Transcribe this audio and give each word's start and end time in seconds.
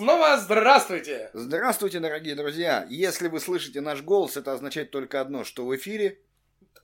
снова 0.00 0.38
здравствуйте! 0.38 1.28
Здравствуйте, 1.34 2.00
дорогие 2.00 2.34
друзья! 2.34 2.86
Если 2.88 3.28
вы 3.28 3.38
слышите 3.38 3.82
наш 3.82 4.00
голос, 4.00 4.38
это 4.38 4.54
означает 4.54 4.90
только 4.90 5.20
одно, 5.20 5.44
что 5.44 5.66
в 5.66 5.76
эфире 5.76 6.18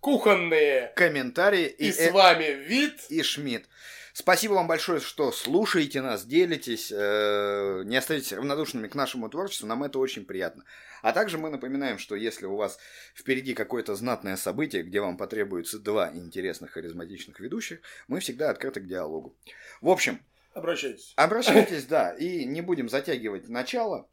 Кухонные! 0.00 0.92
комментарии 0.94 1.64
И, 1.66 1.86
и, 1.88 1.92
с 1.92 1.98
э- 1.98 2.12
вами 2.12 2.52
Вид. 2.52 3.06
и 3.08 3.22
Шмидт. 3.22 3.70
Спасибо 4.12 4.52
вам 4.52 4.66
большое, 4.66 5.00
что 5.00 5.32
слушаете 5.32 6.02
нас, 6.02 6.26
делитесь, 6.26 6.92
э, 6.94 7.84
не 7.86 7.96
остаетесь 7.96 8.34
равнодушными 8.34 8.86
к 8.86 8.94
нашему 8.94 9.30
творчеству, 9.30 9.66
нам 9.66 9.82
это 9.82 9.98
очень 9.98 10.26
приятно. 10.26 10.64
А 11.00 11.14
также 11.14 11.38
мы 11.38 11.48
напоминаем, 11.48 11.98
что 11.98 12.16
если 12.16 12.44
у 12.44 12.56
вас 12.56 12.78
впереди 13.14 13.54
какое-то 13.54 13.94
знатное 13.94 14.36
событие, 14.36 14.82
где 14.82 15.00
вам 15.00 15.16
потребуется 15.16 15.78
два 15.78 16.10
интересных 16.12 16.72
харизматичных 16.72 17.40
ведущих, 17.40 17.80
мы 18.08 18.20
всегда 18.20 18.50
открыты 18.50 18.80
к 18.80 18.86
диалогу. 18.86 19.34
В 19.80 19.88
общем, 19.88 20.20
Обращайтесь. 20.56 21.12
обращайтесь, 21.16 21.84
да, 21.84 22.12
и 22.12 22.46
не 22.46 22.62
будем 22.62 22.88
затягивать 22.88 23.46
начало. 23.50 24.08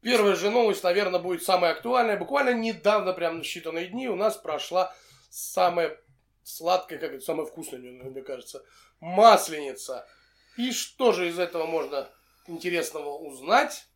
Первая 0.00 0.34
же 0.34 0.50
новость, 0.50 0.82
наверное, 0.82 1.20
будет 1.20 1.44
самая 1.44 1.74
актуальная. 1.74 2.18
Буквально 2.18 2.54
недавно, 2.54 3.12
прям 3.12 3.38
на 3.38 3.42
считанные 3.42 3.86
дни, 3.86 4.08
у 4.08 4.16
нас 4.16 4.36
прошла 4.36 4.92
самая 5.30 5.96
сладкая, 6.42 6.98
как 6.98 7.12
это, 7.12 7.24
самая 7.24 7.46
вкусная, 7.46 7.78
мне, 7.78 8.22
кажется, 8.22 8.64
масленица. 8.98 10.04
И 10.56 10.72
что 10.72 11.12
же 11.12 11.28
из 11.28 11.38
этого 11.38 11.66
можно 11.66 12.08
интересного 12.48 13.16
узнать? 13.16 13.86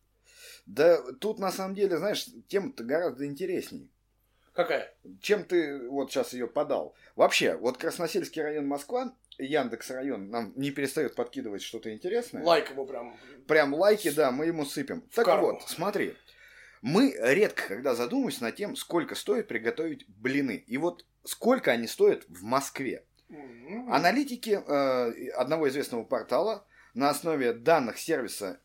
Да 0.65 1.01
тут 1.19 1.39
на 1.39 1.51
самом 1.51 1.75
деле, 1.75 1.97
знаешь, 1.97 2.25
тема-то 2.47 2.85
гораздо 2.85 3.25
интереснее. 3.25 3.89
Какая? 4.53 4.95
Чем 5.21 5.43
ты 5.43 5.89
вот 5.89 6.09
сейчас 6.09 6.31
ее 6.31 6.47
подал? 6.47 6.95
Вообще, 7.17 7.57
вот 7.57 7.77
Красносельский 7.77 8.41
район 8.41 8.65
Москва, 8.65 9.13
Яндекс 9.39 9.89
район 9.91 10.29
нам 10.29 10.53
не 10.55 10.71
перестает 10.71 11.15
подкидывать 11.15 11.61
что-то 11.61 11.93
интересное. 11.93 12.43
Лайк 12.43 12.69
ему 12.71 12.85
прям. 12.85 13.17
Прям 13.47 13.73
лайки, 13.73 14.09
да, 14.11 14.31
мы 14.31 14.47
ему 14.47 14.65
сыпем. 14.65 15.01
так 15.13 15.25
карму. 15.25 15.53
вот, 15.53 15.63
смотри. 15.67 16.15
Мы 16.81 17.15
редко 17.19 17.67
когда 17.67 17.95
задумываемся 17.95 18.43
над 18.43 18.55
тем, 18.55 18.75
сколько 18.75 19.15
стоит 19.15 19.47
приготовить 19.47 20.07
блины. 20.07 20.63
И 20.67 20.77
вот 20.77 21.05
сколько 21.23 21.71
они 21.71 21.87
стоят 21.87 22.25
в 22.27 22.43
Москве. 22.43 23.03
М. 23.29 23.91
Аналитики 23.91 24.51
э, 24.51 25.29
одного 25.31 25.69
известного 25.69 26.03
портала 26.03 26.65
на 26.93 27.09
основе 27.09 27.53
данных 27.53 27.97
сервиса, 27.97 28.59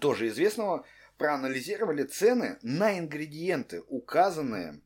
тоже 0.00 0.28
известного, 0.28 0.86
проанализировали 1.18 2.04
цены 2.04 2.58
на 2.62 2.98
ингредиенты, 2.98 3.82
указанные, 3.88 4.80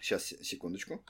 сейчас, 0.00 0.24
секундочку, 0.24 1.04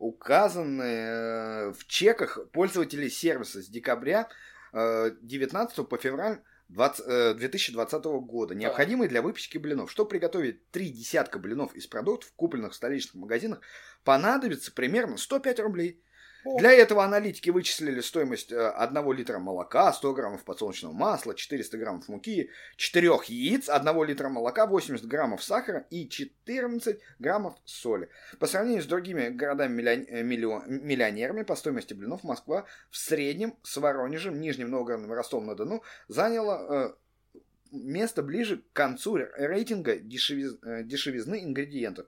указанные 0.00 1.08
э, 1.08 1.72
в 1.72 1.86
чеках 1.86 2.38
пользователей 2.52 3.10
сервиса 3.10 3.62
с 3.62 3.68
декабря 3.68 4.28
э, 4.72 5.12
19 5.20 5.88
по 5.88 5.98
февраль 5.98 6.40
20, 6.70 7.06
э, 7.06 7.34
2020 7.34 8.04
года, 8.04 8.54
необходимые 8.54 9.08
для 9.08 9.20
выпечки 9.20 9.58
блинов. 9.58 9.90
Чтобы 9.90 10.10
приготовить 10.10 10.68
три 10.70 10.88
десятка 10.88 11.38
блинов 11.38 11.74
из 11.74 11.86
продуктов, 11.86 12.32
купленных 12.34 12.72
в 12.72 12.76
столичных 12.76 13.14
магазинах, 13.16 13.60
понадобится 14.02 14.72
примерно 14.72 15.18
105 15.18 15.60
рублей. 15.60 16.02
Для 16.44 16.72
этого 16.72 17.04
аналитики 17.04 17.50
вычислили 17.50 18.00
стоимость 18.00 18.52
1 18.52 19.12
литра 19.12 19.38
молока, 19.38 19.92
100 19.92 20.14
граммов 20.14 20.44
подсолнечного 20.44 20.92
масла, 20.92 21.34
400 21.34 21.78
граммов 21.78 22.08
муки, 22.08 22.50
4 22.76 23.06
яиц, 23.26 23.68
1 23.68 24.04
литра 24.04 24.28
молока, 24.28 24.66
80 24.66 25.06
граммов 25.06 25.42
сахара 25.42 25.86
и 25.90 26.08
14 26.08 27.00
граммов 27.18 27.54
соли. 27.64 28.08
По 28.38 28.46
сравнению 28.46 28.82
с 28.82 28.86
другими 28.86 29.28
городами-миллионерами 29.28 31.42
по 31.42 31.56
стоимости 31.56 31.94
блинов 31.94 32.24
Москва 32.24 32.64
в 32.90 32.96
среднем 32.96 33.56
с 33.62 33.76
Воронежем, 33.76 34.40
Нижним 34.40 34.70
Новгородом 34.70 35.12
и 35.12 35.14
Ростовом-на-Дону 35.14 35.82
заняла 36.08 36.94
э, 37.34 37.40
место 37.72 38.22
ближе 38.22 38.58
к 38.58 38.72
концу 38.72 39.16
рейтинга 39.16 39.98
дешевиз- 39.98 40.58
э, 40.62 40.84
дешевизны 40.84 41.44
ингредиентов. 41.44 42.06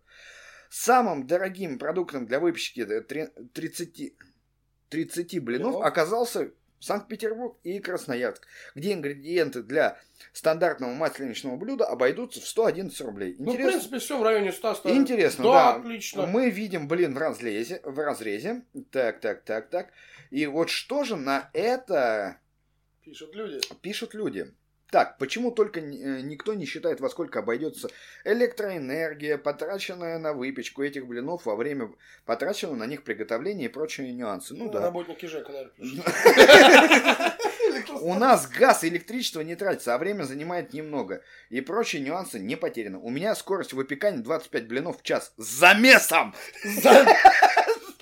Самым 0.72 1.26
дорогим 1.26 1.78
продуктом 1.78 2.24
для 2.24 2.40
выпечки 2.40 2.80
э, 2.80 3.02
три- 3.02 3.28
30, 3.52 4.14
30 4.88 5.38
блинов 5.44 5.82
оказался 5.82 6.50
Санкт-Петербург 6.80 7.58
и 7.62 7.78
Красноярск, 7.78 8.46
где 8.74 8.94
ингредиенты 8.94 9.62
для 9.62 10.00
стандартного 10.32 10.94
масленичного 10.94 11.56
блюда 11.56 11.84
обойдутся 11.84 12.40
в 12.40 12.46
111 12.48 12.98
рублей. 13.02 13.36
Ну, 13.38 13.50
в 13.50 13.54
Интересно? 13.54 13.70
принципе, 13.72 13.98
все 13.98 14.18
в 14.18 14.22
районе 14.22 14.50
100 14.50 14.74
100. 14.76 14.96
Интересно, 14.96 15.44
да. 15.44 15.50
да. 15.50 15.74
отлично. 15.74 16.26
Мы 16.26 16.48
видим, 16.48 16.88
блин, 16.88 17.12
в 17.12 17.18
разрезе, 17.18 17.82
в 17.84 17.98
разрезе. 17.98 18.62
Так, 18.90 19.20
так, 19.20 19.42
так, 19.44 19.68
так. 19.68 19.90
И 20.30 20.46
вот 20.46 20.70
что 20.70 21.04
же 21.04 21.16
на 21.16 21.50
это 21.52 22.38
Пишут 23.04 23.34
люди. 23.34 23.60
пишут 23.82 24.14
люди? 24.14 24.50
Так, 24.92 25.16
почему 25.16 25.50
только 25.52 25.80
э, 25.80 26.20
никто 26.20 26.52
не 26.52 26.66
считает, 26.66 27.00
во 27.00 27.08
сколько 27.08 27.38
обойдется 27.38 27.88
электроэнергия, 28.26 29.38
потраченная 29.38 30.18
на 30.18 30.34
выпечку 30.34 30.82
этих 30.82 31.06
блинов 31.06 31.46
во 31.46 31.56
время 31.56 31.90
потраченного 32.26 32.76
на 32.76 32.84
них 32.84 33.02
приготовления 33.02 33.64
и 33.64 33.68
прочие 33.68 34.12
нюансы? 34.12 34.52
Ну 34.54 34.70
да. 34.70 34.82
Работники 34.82 35.24
ЖЭКа, 35.24 35.50
наверное. 35.50 37.32
У 38.02 38.14
нас 38.16 38.46
газ 38.46 38.84
и 38.84 38.88
электричество 38.88 39.40
не 39.40 39.56
тратится, 39.56 39.94
а 39.94 39.98
время 39.98 40.24
занимает 40.24 40.74
немного. 40.74 41.22
И 41.48 41.62
прочие 41.62 42.02
нюансы 42.02 42.38
не 42.38 42.56
потеряны. 42.56 42.98
У 42.98 43.08
меня 43.08 43.34
скорость 43.34 43.72
выпекания 43.72 44.22
25 44.22 44.68
блинов 44.68 45.00
в 45.00 45.02
час. 45.02 45.32
с 45.38 45.42
Замесом! 45.42 46.34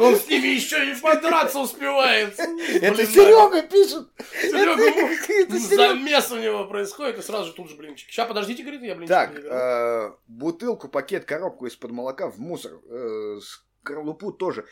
Он 0.01 0.17
с 0.17 0.27
ними 0.29 0.47
еще 0.49 0.91
и 0.91 0.95
подраться 0.95 1.59
успевает. 1.59 2.39
Это 2.39 3.07
Серега 3.07 3.63
пишет! 3.63 4.09
Серега, 4.41 4.83
Это- 4.83 5.33
это 5.43 5.61
Серега. 5.61 5.89
замес 5.89 6.31
у 6.33 6.37
него 6.39 6.65
происходит, 6.67 7.19
и 7.19 7.23
сразу 7.23 7.47
же 7.47 7.53
тут 7.53 7.69
же 7.71 7.77
блинчик. 7.77 8.09
Сейчас, 8.11 8.27
подождите, 8.29 8.63
говорит, 8.63 8.83
я 8.83 8.95
блинчик 8.95 9.15
Так, 9.15 9.33
э, 9.45 10.13
бутылку, 10.27 10.89
пакет, 10.89 11.25
коробку 11.25 11.67
из-под 11.67 11.91
молока 11.91 12.29
в 12.31 12.39
мусор. 12.39 12.73
э, 12.91 13.39
скорлупу 13.83 14.33
тоже. 14.33 14.65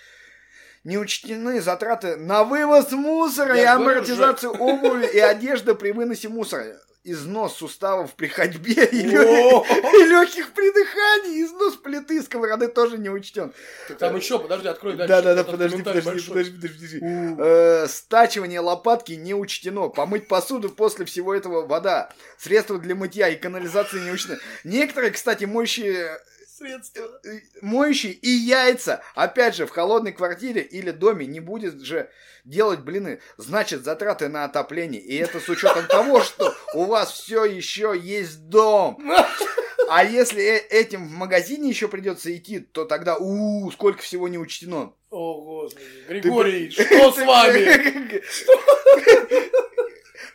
Не 0.85 0.97
учтены 0.97 1.61
затраты 1.61 2.17
на 2.17 2.45
вывоз 2.45 2.93
мусора 2.93 3.57
Я 3.57 3.63
и 3.63 3.67
амортизацию 3.67 4.53
обуви 4.53 5.07
и 5.13 5.19
одежды 5.19 5.75
при 5.75 5.91
выносе 5.91 6.29
мусора. 6.29 6.81
Износ 7.11 7.57
суставов 7.57 8.15
при 8.15 8.27
ходьбе 8.27 8.85
и, 8.93 9.03
легких 9.03 10.53
при 10.53 10.73
дыхании. 10.73 11.45
Износ 11.45 11.77
плиты 11.77 12.23
сковороды 12.23 12.69
тоже 12.69 12.99
не 12.99 13.09
учтен. 13.11 13.53
Так 13.89 13.99
Там 13.99 14.17
еще, 14.17 14.39
подожди, 14.39 14.69
открой 14.69 14.97
дальше. 14.97 15.09
Да-да-да, 15.09 15.45
подожди, 15.45 15.83
подожди, 15.83 16.11
подожди, 16.29 16.29
подожди, 16.29 16.69
подожди. 16.69 17.01
Э, 17.03 17.87
стачивание 17.89 18.61
лопатки 18.61 19.13
не 19.13 19.35
учтено. 19.35 19.89
Помыть 19.89 20.29
посуду 20.29 20.71
после 20.71 21.05
всего 21.05 21.35
этого 21.35 21.67
вода. 21.67 22.11
Средства 22.39 22.79
для 22.79 22.95
мытья 22.95 23.29
и 23.29 23.37
канализации 23.37 24.01
не 24.01 24.11
учтены. 24.11 24.39
Некоторые, 24.65 25.11
кстати, 25.13 25.45
моющие, 25.45 26.19
Средства. 26.59 27.21
э, 27.25 27.39
моющие 27.63 28.13
и 28.13 28.29
яйца, 28.29 29.01
опять 29.15 29.55
же, 29.55 29.67
в 29.67 29.71
холодной 29.71 30.13
квартире 30.13 30.63
или 30.63 30.91
доме 30.91 31.25
не 31.27 31.39
будет 31.41 31.81
же 31.81 32.11
делать 32.45 32.81
блины. 32.81 33.21
Значит, 33.37 33.85
затраты 33.85 34.29
на 34.29 34.45
отопление. 34.45 35.01
И 35.01 35.15
это 35.17 35.39
с 35.39 35.49
учетом 35.49 35.87
того, 35.87 36.21
что 36.21 36.53
у 36.75 36.85
вас 36.85 37.13
все 37.13 37.45
еще 37.45 37.95
есть 37.97 38.49
дом. 38.49 38.99
А 39.89 40.05
если 40.05 40.43
э- 40.43 40.67
этим 40.69 41.07
в 41.09 41.13
магазине 41.13 41.69
еще 41.69 41.89
придется 41.89 42.37
идти, 42.37 42.59
то 42.59 42.85
тогда, 42.85 43.17
у 43.17 43.71
сколько 43.71 44.03
всего 44.03 44.29
не 44.29 44.37
учтено. 44.37 44.93
О, 45.11 45.41
господи. 45.43 45.87
Григорий, 46.09 46.71
что 46.73 47.13
с 47.13 47.17
вами? 47.19 48.23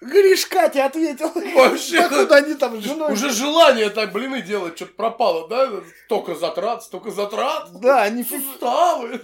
Гришка 0.03 0.69
тебе 0.69 0.84
ответил. 0.84 1.31
Вообще, 1.56 2.02
Походу 2.02 2.34
они 2.34 2.56
там 2.56 2.81
с 2.81 2.86
женой. 2.86 3.14
Уже 3.14 3.31
желание 3.31 3.89
так 3.89 4.12
блины 4.12 4.42
делать, 4.42 4.75
что-то 4.75 4.94
пропало, 4.94 5.48
да? 5.48 5.69
Столько 6.06 6.36
затрат, 6.36 6.83
столько 6.83 7.12
затрат. 7.12 7.69
Да, 7.80 8.04
они... 8.04 8.24
Суставы. 8.24 9.19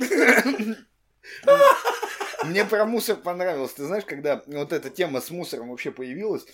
Мне 2.46 2.66
про 2.66 2.86
мусор 2.86 3.18
понравилось. 3.18 3.74
Ты 3.74 3.86
знаешь, 3.86 4.06
когда 4.06 4.42
вот 4.48 4.74
эта 4.74 4.90
тема 4.90 5.22
с 5.22 5.30
мусором 5.30 5.70
вообще 5.70 5.92
появилась, 5.92 6.46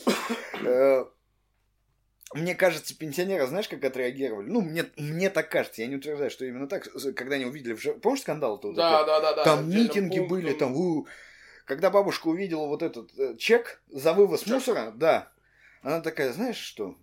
э, 0.64 1.06
мне 2.34 2.56
кажется, 2.56 2.98
пенсионеры, 2.98 3.46
знаешь, 3.46 3.70
как 3.70 3.84
отреагировали? 3.84 4.50
Ну, 4.50 4.62
мне, 4.62 4.86
мне 4.98 5.30
так 5.30 5.50
кажется, 5.50 5.84
я 5.84 5.88
не 5.88 5.96
утверждаю, 5.96 6.32
что 6.32 6.44
именно 6.46 6.68
так, 6.68 6.88
когда 7.16 7.36
они 7.36 7.46
увидели... 7.46 7.76
Помнишь 7.76 8.22
скандал-то? 8.22 8.70
вот 8.70 8.76
Да, 8.76 9.04
да, 9.04 9.22
да, 9.22 9.34
да. 9.34 9.44
Там 9.44 9.70
митинги 9.70 10.20
были, 10.20 10.54
там... 10.54 10.76
Когда 11.66 11.90
бабушка 11.90 12.28
увидела 12.28 12.68
вот 12.68 12.82
этот 12.84 13.10
э, 13.18 13.36
чек 13.38 13.82
за 13.90 14.14
вывоз 14.14 14.42
Чек. 14.42 14.54
мусора, 14.54 14.92
да, 14.96 15.32
она 15.82 16.00
такая, 16.00 16.32
знаешь 16.32 16.58
что? 16.58 16.96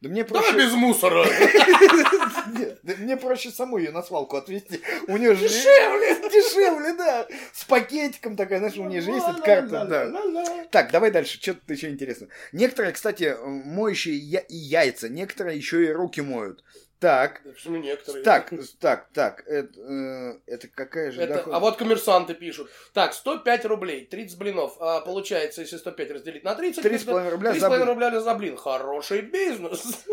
Да 0.00 0.08
мне 0.08 0.24
Давай 0.24 0.42
проще... 0.50 0.56
без 0.66 0.72
мусора. 0.72 1.26
Нет, 2.58 2.78
да 2.82 2.94
мне 2.96 3.18
проще 3.18 3.50
саму 3.50 3.76
ее 3.76 3.90
на 3.90 4.02
свалку 4.02 4.38
отвезти. 4.38 4.80
У 5.08 5.16
нее 5.18 5.34
же 5.34 5.46
Дешевле. 5.46 6.28
дешевле, 6.30 6.94
да. 6.94 7.26
С 7.52 7.64
пакетиком 7.64 8.34
такая, 8.36 8.60
знаешь, 8.60 8.78
у 8.78 8.84
нее 8.84 9.02
же 9.02 9.10
есть 9.10 9.26
эта 9.28 9.42
карта, 9.42 9.84
да. 9.84 10.66
Так, 10.70 10.90
давай 10.90 11.10
дальше, 11.10 11.38
что-то 11.40 11.72
еще 11.72 11.90
интересно. 11.90 12.28
Некоторые, 12.52 12.92
кстати, 12.94 13.36
моющие 13.44 14.16
я- 14.16 14.40
и 14.40 14.56
яйца, 14.56 15.10
некоторые 15.10 15.58
еще 15.58 15.84
и 15.84 15.90
руки 15.92 16.22
моют. 16.22 16.64
Так, 17.00 17.42
Почему 17.44 17.78
некоторые? 17.78 18.22
так, 18.22 18.52
так, 18.78 19.08
так, 19.14 19.42
это, 19.46 19.80
э, 19.80 20.38
это 20.46 20.68
какая 20.68 21.10
же 21.10 21.22
Это- 21.22 21.34
доход- 21.36 21.54
а 21.54 21.58
вот 21.58 21.76
коммерсанты 21.78 22.34
пишут. 22.34 22.70
Так, 22.92 23.14
105 23.14 23.64
рублей, 23.64 24.04
30 24.04 24.38
блинов. 24.38 24.76
А, 24.80 25.00
получается, 25.00 25.62
если 25.62 25.78
105 25.78 26.10
разделить 26.10 26.44
на 26.44 26.54
30, 26.54 26.84
3,5 26.84 27.30
рубля 27.30 27.54
за 27.54 27.58
3,5 27.68 27.76
блин. 27.78 27.88
рубля 27.88 28.20
за 28.20 28.34
блин. 28.34 28.56
Хороший 28.58 29.22
бизнес. 29.22 30.04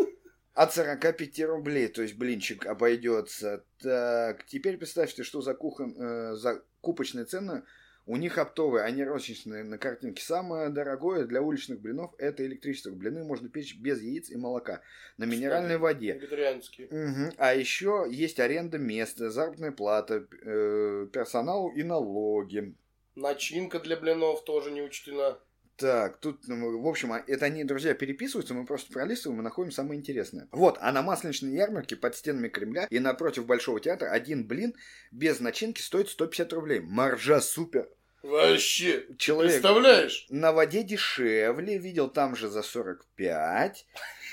От 0.54 0.72
45 0.74 1.40
рублей, 1.44 1.88
то 1.88 2.00
есть 2.02 2.14
блинчик 2.16 2.66
обойдется. 2.66 3.62
Так, 3.82 4.44
теперь 4.46 4.78
представьте, 4.78 5.22
что 5.24 5.42
за 5.42 5.52
кухон, 5.54 5.94
э, 6.00 6.34
закупочные 6.36 7.26
цены 7.26 7.64
у 8.08 8.16
них 8.16 8.38
оптовые, 8.38 8.84
они 8.84 9.04
розничные 9.04 9.64
на 9.64 9.76
картинке. 9.76 10.22
Самое 10.22 10.70
дорогое 10.70 11.26
для 11.26 11.42
уличных 11.42 11.78
блинов 11.78 12.14
это 12.16 12.44
электричество. 12.44 12.90
Блины 12.90 13.22
можно 13.22 13.50
печь 13.50 13.76
без 13.76 14.00
яиц 14.00 14.30
и 14.30 14.36
молока 14.36 14.80
на 15.18 15.24
минеральной 15.24 15.76
воде. 15.76 16.14
Вегетарианские. 16.14 16.88
Мгм. 16.90 17.32
А 17.36 17.54
еще 17.54 18.06
есть 18.10 18.40
аренда 18.40 18.78
места, 18.78 19.30
заработная 19.30 19.72
плата, 19.72 20.26
э, 20.42 21.06
персоналу 21.12 21.70
и 21.70 21.82
налоги. 21.82 22.74
Начинка 23.14 23.78
для 23.78 23.96
блинов 23.96 24.42
тоже 24.42 24.70
не 24.70 24.80
учтена. 24.80 25.38
Так, 25.76 26.16
тут, 26.18 26.48
ну, 26.48 26.80
в 26.80 26.88
общем, 26.88 27.12
а- 27.12 27.22
это 27.24 27.44
они, 27.44 27.62
друзья, 27.62 27.94
переписываются, 27.94 28.52
мы 28.52 28.64
просто 28.66 28.92
пролистываем 28.92 29.40
и 29.40 29.44
находим 29.44 29.70
самое 29.70 30.00
интересное. 30.00 30.48
Вот, 30.50 30.76
а 30.80 30.90
на 30.90 31.02
масленичной 31.02 31.52
ярмарке 31.52 31.94
под 31.94 32.16
стенами 32.16 32.48
Кремля 32.48 32.88
и 32.90 32.98
напротив 32.98 33.46
Большого 33.46 33.78
театра 33.78 34.08
один 34.08 34.44
блин 34.44 34.74
без 35.12 35.38
начинки 35.38 35.80
стоит 35.80 36.08
150 36.08 36.52
рублей. 36.54 36.80
Маржа 36.80 37.40
супер. 37.40 37.88
Вообще. 38.22 39.06
Человек 39.18 39.52
Представляешь? 39.52 40.26
на 40.30 40.52
воде 40.52 40.82
дешевле, 40.82 41.78
видел 41.78 42.08
там 42.08 42.34
же 42.36 42.48
за 42.48 42.62
45. 42.62 43.86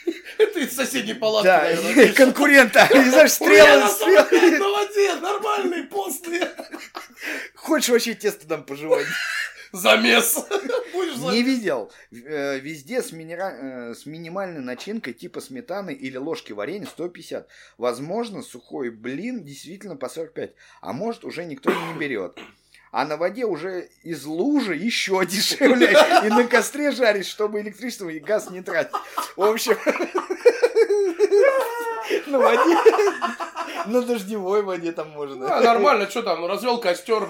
Это 0.37 0.59
из 0.59 0.75
соседней 0.75 1.13
палатки, 1.13 1.45
Да, 1.47 1.61
наверное, 1.63 2.13
конкурента, 2.13 2.87
не 2.93 3.03
знаешь, 3.09 3.31
стрелы, 3.31 3.79
на 3.81 3.87
стрелы. 3.89 4.17
45 4.29 4.59
на 4.59 4.69
воде, 4.69 5.15
нормальный, 5.15 5.83
постный. 5.83 6.41
Хочешь 7.55 7.89
вообще 7.89 8.13
тесто 8.13 8.47
там 8.47 8.63
пожевать? 8.65 9.05
Замес. 9.71 10.37
Не 11.31 11.41
видел. 11.43 11.91
Э, 12.11 12.59
Везде 12.59 13.01
с, 13.01 13.11
минера- 13.11 13.89
э, 13.91 13.93
с 13.95 14.05
минимальной 14.05 14.61
начинкой 14.61 15.13
типа 15.13 15.41
сметаны 15.41 15.91
или 15.91 16.17
ложки 16.17 16.53
варенья 16.53 16.85
150. 16.85 17.47
Возможно, 17.77 18.41
сухой 18.41 18.89
блин 18.89 19.43
действительно 19.43 19.97
по 19.97 20.07
45. 20.07 20.53
А 20.81 20.93
может, 20.93 21.25
уже 21.25 21.43
никто 21.45 21.71
не 21.71 21.99
берет. 21.99 22.39
А 22.97 23.03
на 23.03 23.17
воде 23.17 23.43
уже 23.43 23.89
из 24.03 24.23
лужи 24.23 24.73
еще 24.73 25.25
дешевле. 25.25 25.97
И 26.23 26.29
на 26.29 26.45
костре 26.45 26.91
жарить, 26.91 27.27
чтобы 27.27 27.59
электричество 27.59 28.07
и 28.07 28.19
газ 28.19 28.49
не 28.49 28.61
тратить. 28.61 28.95
В 29.35 29.43
общем... 29.43 29.77
На 32.27 32.39
воде... 32.39 32.77
На 33.87 34.01
дождевой 34.01 34.61
воде 34.61 34.93
там 34.93 35.09
А, 35.09 35.17
можно. 35.17 35.59
нормально, 35.59 36.09
что 36.09 36.21
там, 36.21 36.45
развел 36.45 36.79
костер, 36.79 37.27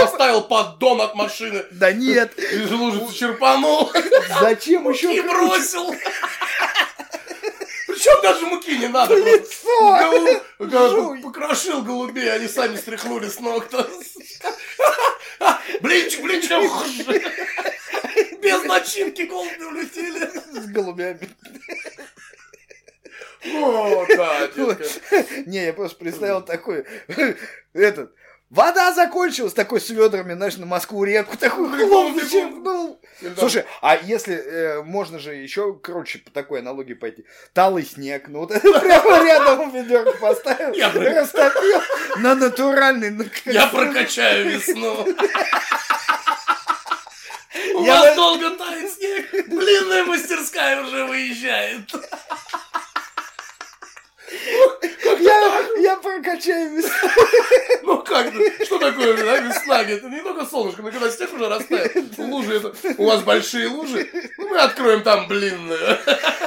поставил 0.00 0.42
поддон 0.42 1.00
от 1.00 1.16
машины, 1.16 1.64
Да 1.72 1.90
нет. 1.92 2.38
из 2.38 2.70
лужицы 2.70 3.12
черпанул 3.12 3.90
Зачем 4.40 4.88
и 4.88 4.92
еще 4.94 5.20
бросил. 5.22 5.92
Причем 7.88 8.22
даже 8.22 8.46
муки 8.46 8.78
не 8.78 8.86
надо. 8.86 9.16
лицо? 9.16 10.38
Покрошил 11.22 11.82
голубей, 11.82 12.32
они 12.32 12.46
сами 12.46 12.76
стряхнули 12.76 13.28
с 13.28 13.40
ног. 13.40 13.66
-то. 13.68 13.88
Блинчик, 15.82 16.22
блинчик. 16.22 16.50
Без 18.40 18.64
начинки 18.64 19.22
голуби 19.22 19.62
улетели. 19.64 20.26
С 20.60 20.66
голубями. 20.66 21.28
О, 23.44 24.06
да. 24.16 24.48
Не, 25.46 25.66
я 25.66 25.72
просто 25.72 25.98
представил 25.98 26.42
такой, 26.42 26.84
этот, 27.72 28.14
вода 28.52 28.92
закончилась, 28.92 29.54
такой 29.54 29.80
с 29.80 29.88
ведрами, 29.90 30.34
знаешь, 30.34 30.56
на 30.58 30.66
Москву-реку, 30.66 31.36
такой 31.36 31.68
хлоп 31.70 32.14
зачерпнул. 32.14 33.00
Слушай, 33.38 33.64
а 33.80 33.96
если, 33.96 34.34
э, 34.34 34.82
можно 34.82 35.18
же 35.18 35.34
еще 35.34 35.74
круче 35.74 36.18
по 36.18 36.30
такой 36.30 36.60
аналогии 36.60 36.94
пойти, 36.94 37.24
талый 37.54 37.84
снег, 37.84 38.28
ну 38.28 38.40
вот 38.40 38.50
это 38.50 38.80
прямо 38.80 39.24
рядом 39.24 39.70
ведерко 39.72 40.12
поставил, 40.12 40.74
Я 40.74 40.92
растопил 40.92 41.80
на 42.18 42.34
натуральный, 42.34 43.10
на 43.10 43.24
Я 43.46 43.66
прокачаю 43.68 44.50
весну. 44.50 45.06
У 47.74 47.84
Я 47.84 48.00
вас 48.00 48.16
долго 48.16 48.50
тает 48.50 48.92
снег. 48.92 49.48
Блинная 49.48 50.04
мастерская 50.04 50.82
уже 50.82 51.04
выезжает. 51.04 51.90
Я, 55.20 55.68
я 55.80 55.96
прокачаю 55.96 56.70
весну. 56.76 57.08
Ну 57.82 58.02
как? 58.02 58.32
Что 58.64 58.78
такое 58.78 59.16
да, 59.16 59.38
весна? 59.38 59.82
Это 59.82 60.08
не 60.08 60.20
только 60.22 60.46
солнышко, 60.46 60.82
но 60.82 60.90
когда 60.90 61.10
снег 61.10 61.32
уже 61.32 61.48
растает. 61.48 61.94
Лужи 62.18 62.56
это... 62.56 62.72
У 62.98 63.06
вас 63.06 63.22
большие 63.22 63.68
лужи? 63.68 64.08
Ну, 64.38 64.48
мы 64.48 64.58
откроем 64.58 65.02
там 65.02 65.26
блинную. 65.28 65.98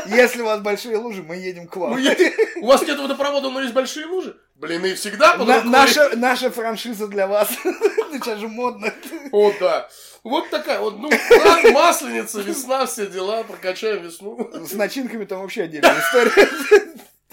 Если 0.07 0.41
у 0.41 0.45
вас 0.45 0.61
большие 0.61 0.97
лужи, 0.97 1.23
мы 1.23 1.35
едем 1.35 1.67
к 1.67 1.75
Мы 1.75 1.81
вам. 1.87 1.97
едем- 1.97 2.33
У 2.61 2.67
вас 2.67 2.81
нет 2.83 2.99
водопровода, 2.99 3.49
но 3.49 3.61
есть 3.61 3.73
большие 3.73 4.05
лужи? 4.05 4.35
Блины 4.55 4.95
всегда 4.95 5.35
под 5.35 5.47
На- 5.47 5.63
наша, 5.63 6.15
наша 6.15 6.49
франшиза 6.49 7.07
для 7.07 7.27
вас. 7.27 7.49
Сейчас 8.13 8.39
же 8.39 8.47
модно. 8.47 8.93
О, 9.31 9.51
да. 9.59 9.89
Вот 10.23 10.49
такая 10.49 10.79
вот, 10.79 10.97
ну, 10.97 11.09
масленица, 11.71 12.39
весна, 12.41 12.85
все 12.85 13.05
дела, 13.05 13.43
прокачаем 13.43 14.01
весну. 14.03 14.49
С 14.67 14.73
начинками 14.73 15.25
там 15.25 15.41
вообще 15.41 15.63
отдельная 15.63 15.99
история. 15.99 16.47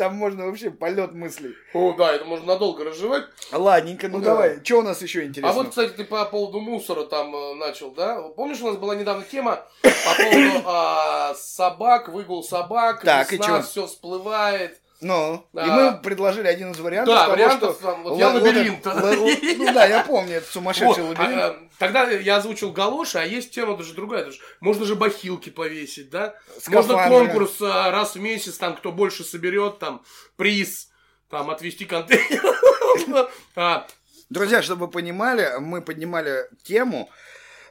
Там 0.03 0.17
можно 0.17 0.47
вообще 0.47 0.73
полет 0.73 1.13
мыслей. 1.13 1.55
О, 1.73 1.93
да, 1.93 2.13
это 2.13 2.25
можно 2.25 2.45
надолго 2.45 2.83
разжевать. 2.83 3.23
Ладненько, 3.53 4.09
ну 4.09 4.19
Да. 4.19 4.25
давай. 4.25 4.61
Что 4.65 4.81
у 4.81 4.83
нас 4.83 5.01
еще 5.01 5.25
интересно? 5.25 5.51
А 5.51 5.53
вот, 5.53 5.69
кстати, 5.69 5.91
ты 5.93 6.03
по 6.03 6.25
поводу 6.25 6.59
мусора 6.59 7.05
там 7.05 7.33
э, 7.33 7.55
начал, 7.55 7.93
да? 7.93 8.21
Помнишь, 8.35 8.61
у 8.63 8.67
нас 8.67 8.79
была 8.79 8.97
недавно 8.97 9.23
тема 9.23 9.65
по 9.81 10.23
поводу 10.25 10.63
а, 10.65 11.35
собак, 11.37 12.09
выгул 12.09 12.43
собак, 12.43 13.03
Так, 13.05 13.31
весна, 13.31 13.63
все 13.63 13.87
всплывает. 13.87 14.82
Ну, 15.05 15.45
и 15.53 15.59
А. 15.59 15.67
мы 15.67 16.01
предложили 16.01 16.47
один 16.47 16.71
из 16.71 16.79
вариантов 16.79 17.13
Да, 17.15 17.23
того, 17.23 17.33
вариантов 17.33 17.75
что... 17.77 17.83
там, 17.91 18.03
вот 18.05 18.19
я 18.19 18.29
ла- 18.29 18.35
лабиринт. 18.35 18.87
ла- 18.87 18.95
ла- 18.95 19.13
Ну 19.57 19.73
да, 19.75 19.85
я 19.87 20.05
помню, 20.05 20.35
это 20.37 20.47
Вот, 20.47 20.53
сумасшедший 20.53 21.03
лабиринт. 21.03 21.39
а, 21.43 21.47
а, 21.49 21.57
тогда 21.79 22.09
я 22.09 22.37
озвучил 22.37 22.71
галоши, 22.71 23.19
а 23.19 23.25
есть 23.25 23.51
тема 23.51 23.77
даже 23.77 23.95
другая. 23.95 24.27
даже 24.27 24.39
можно 24.61 24.85
же 24.87 24.95
бахилки 24.95 25.51
повесить, 25.51 26.09
да? 26.11 26.35
Можно 26.69 26.95
Скафандры. 26.95 27.27
конкурс 27.27 27.61
а, 27.61 27.91
раз 27.91 28.15
в 28.15 28.21
месяц, 28.21 28.59
там, 28.59 28.77
кто 28.77 28.93
больше 28.93 29.25
соберет, 29.25 29.81
там, 29.81 30.03
приз, 30.37 30.89
там, 31.29 31.51
отвести 31.51 31.85
контейнер. 31.85 32.43
А, 33.57 33.87
Друзья, 34.31 34.63
чтобы 34.63 34.87
вы 34.87 34.93
понимали, 34.93 35.51
мы 35.59 35.83
поднимали 35.83 36.47
тему... 36.63 37.11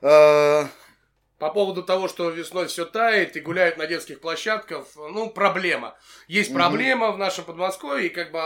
э, 0.02 0.66
По 1.42 1.50
поводу 1.50 1.82
того, 1.82 2.08
что 2.08 2.30
весной 2.30 2.68
все 2.68 2.86
тает 2.86 3.36
и 3.36 3.40
гуляют 3.40 3.76
на 3.78 3.88
детских 3.88 4.22
площадках, 4.22 4.86
ну, 4.96 5.28
проблема. 5.32 5.98
Есть 6.28 6.52
Мгм. 6.52 6.60
проблема 6.60 7.12
в 7.12 7.18
нашем 7.18 7.46
Подмосковье, 7.46 8.06
и 8.06 8.10
как 8.10 8.32
бы 8.32 8.40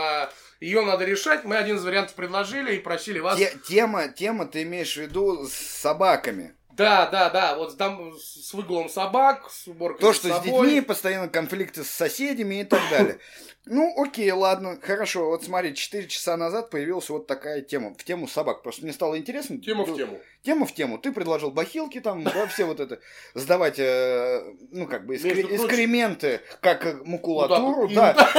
ее 0.60 0.80
надо 0.80 1.04
решать. 1.04 1.44
Мы 1.44 1.56
один 1.58 1.76
из 1.76 1.84
вариантов 1.84 2.14
предложили 2.14 2.76
и 2.76 2.78
просили 2.78 3.18
вас... 3.18 3.36
те- 3.38 3.52
Тема, 3.68 4.08
тема, 4.08 4.46
ты 4.46 4.62
имеешь 4.62 4.94
в 4.94 4.96
виду 4.96 5.46
с 5.46 5.52
собаками. 5.52 6.54
Да, 6.76 7.06
да, 7.06 7.30
да, 7.30 7.56
вот 7.56 7.76
там 7.78 8.12
с 8.18 8.52
выгулом 8.52 8.88
собак, 8.88 9.50
с 9.50 9.66
уборкой 9.66 10.00
То, 10.00 10.12
что 10.12 10.28
с 10.28 10.32
собой. 10.44 10.66
детьми, 10.68 10.80
постоянно 10.82 11.28
конфликты 11.28 11.84
с 11.84 11.88
соседями 11.90 12.60
и 12.60 12.64
так 12.64 12.80
далее. 12.90 13.18
Ну, 13.68 13.92
окей, 14.00 14.30
ладно, 14.30 14.78
хорошо. 14.80 15.26
Вот 15.28 15.42
смотри, 15.42 15.74
4 15.74 16.06
часа 16.06 16.36
назад 16.36 16.70
появилась 16.70 17.08
вот 17.08 17.26
такая 17.26 17.62
тема. 17.62 17.94
В 17.98 18.04
тему 18.04 18.28
собак. 18.28 18.62
Просто 18.62 18.84
мне 18.84 18.92
стало 18.92 19.18
интересно. 19.18 19.58
Тема 19.58 19.82
в 19.84 19.88
Ну, 19.88 19.96
тему. 19.96 20.20
Тема 20.44 20.66
в 20.66 20.72
тему. 20.72 20.98
Ты 20.98 21.10
предложил 21.10 21.50
бахилки 21.50 21.98
там, 21.98 22.22
да, 22.22 22.46
все 22.46 22.64
вот 22.64 22.78
это, 22.78 23.00
сдавать, 23.34 23.80
э, 23.80 24.40
ну, 24.70 24.86
как 24.86 25.04
бы, 25.04 25.16
экскременты, 25.16 26.42
как 26.60 26.86
э, 26.86 26.96
макулатуру, 27.04 27.88
и- 27.88 27.94
да. 27.96 28.14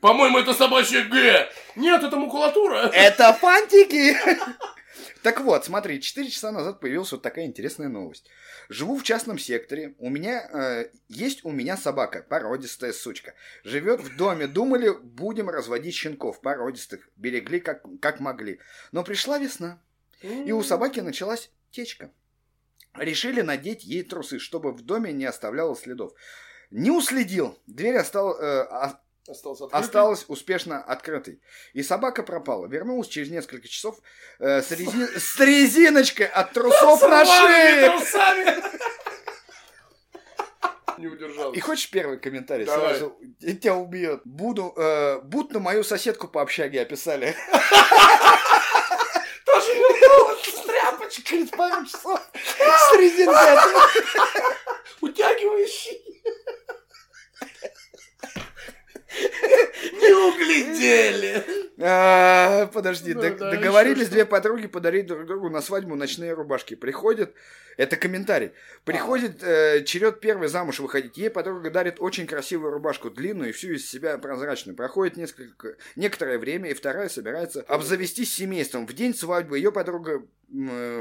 По-моему, 0.00 0.38
это 0.38 0.54
собачье 0.54 1.02
Г. 1.02 1.48
Нет, 1.76 2.02
это 2.02 2.16
макулатура. 2.16 2.88
Это 2.94 3.32
фантики! 3.40 4.16
Так 5.22 5.40
вот, 5.40 5.64
смотри, 5.64 6.00
4 6.00 6.28
часа 6.28 6.50
назад 6.50 6.80
появилась 6.80 7.12
вот 7.12 7.22
такая 7.22 7.46
интересная 7.46 7.88
новость. 7.88 8.28
Живу 8.68 8.98
в 8.98 9.04
частном 9.04 9.38
секторе, 9.38 9.94
у 9.98 10.10
меня 10.10 10.48
э, 10.52 10.90
есть 11.08 11.44
у 11.44 11.52
меня 11.52 11.76
собака, 11.76 12.26
породистая 12.28 12.92
сучка. 12.92 13.34
Живет 13.62 14.00
в 14.00 14.16
доме, 14.16 14.48
думали, 14.48 14.90
будем 14.90 15.48
разводить 15.48 15.94
щенков 15.94 16.40
породистых, 16.40 17.08
берегли 17.16 17.60
как, 17.60 17.84
как 18.00 18.18
могли. 18.18 18.58
Но 18.90 19.04
пришла 19.04 19.38
весна, 19.38 19.80
и 20.22 20.50
у 20.50 20.62
собаки 20.62 20.98
началась 21.00 21.50
течка. 21.70 22.10
Решили 22.94 23.42
надеть 23.42 23.84
ей 23.84 24.02
трусы, 24.02 24.38
чтобы 24.38 24.72
в 24.72 24.82
доме 24.82 25.12
не 25.12 25.24
оставляло 25.24 25.76
следов. 25.76 26.12
Не 26.70 26.90
уследил, 26.90 27.58
дверь 27.66 27.96
осталась, 29.32 29.60
осталась 29.72 30.24
успешно 30.28 30.82
открытой. 30.82 31.40
И 31.72 31.82
собака 31.82 32.22
пропала. 32.22 32.66
Вернулась 32.66 33.08
через 33.08 33.30
несколько 33.30 33.66
часов 33.68 33.98
э, 34.38 34.62
с, 34.62 34.70
рези- 34.72 35.18
с 35.18 35.38
резиночкой 35.40 36.26
от 36.26 36.52
трусов 36.52 37.02
на 37.02 37.24
шее. 37.24 37.92
Не 40.98 41.06
удержался. 41.08 41.56
И 41.56 41.60
хочешь 41.60 41.90
первый 41.90 42.18
комментарий? 42.18 42.64
Давай. 42.66 42.90
Сразу 42.90 43.16
тебя 43.40 43.74
убьет. 43.74 44.20
Буду, 44.24 44.72
э, 44.76 45.20
будто 45.22 45.58
мою 45.58 45.82
соседку 45.84 46.28
по 46.28 46.42
общаге 46.42 46.82
описали. 46.82 47.34
Тоже 49.44 49.72
с 50.44 50.60
тряпочкой, 50.66 51.24
Через 51.24 51.48
пару 51.50 51.84
часов 51.86 52.20
с 52.34 52.94
резинкой. 52.96 53.58
утягивающий. 55.00 56.11
Не 59.92 60.14
углядели. 60.32 61.44
А, 61.78 62.66
Подожди, 62.66 63.14
Ну 63.14 63.22
дог- 63.22 63.38
да, 63.38 63.50
договорились 63.50 64.08
две 64.08 64.24
подруги 64.24 64.66
подарить 64.66 65.06
друг 65.06 65.26
другу 65.26 65.48
на 65.50 65.60
свадьбу 65.60 65.94
ночные 65.96 66.32
рубашки. 66.34 66.74
Приходит, 66.74 67.34
это 67.76 67.96
комментарий, 67.96 68.52
приходит 68.84 69.42
э, 69.42 69.82
черед 69.84 70.20
первый 70.20 70.48
замуж 70.48 70.80
выходить. 70.80 71.16
Ей 71.16 71.30
подруга 71.30 71.70
дарит 71.70 71.96
очень 71.98 72.26
красивую 72.26 72.72
рубашку, 72.72 73.10
длинную 73.10 73.50
и 73.50 73.52
всю 73.52 73.72
из 73.72 73.88
себя 73.90 74.18
прозрачную. 74.18 74.76
Проходит 74.76 75.16
несколько, 75.16 75.76
некоторое 75.96 76.38
время, 76.38 76.70
и 76.70 76.74
вторая 76.74 77.08
собирается 77.08 77.62
обзавестись 77.62 78.32
семейством. 78.32 78.86
В 78.86 78.92
день 78.92 79.14
свадьбы 79.14 79.56
ее 79.58 79.72
подруга 79.72 80.22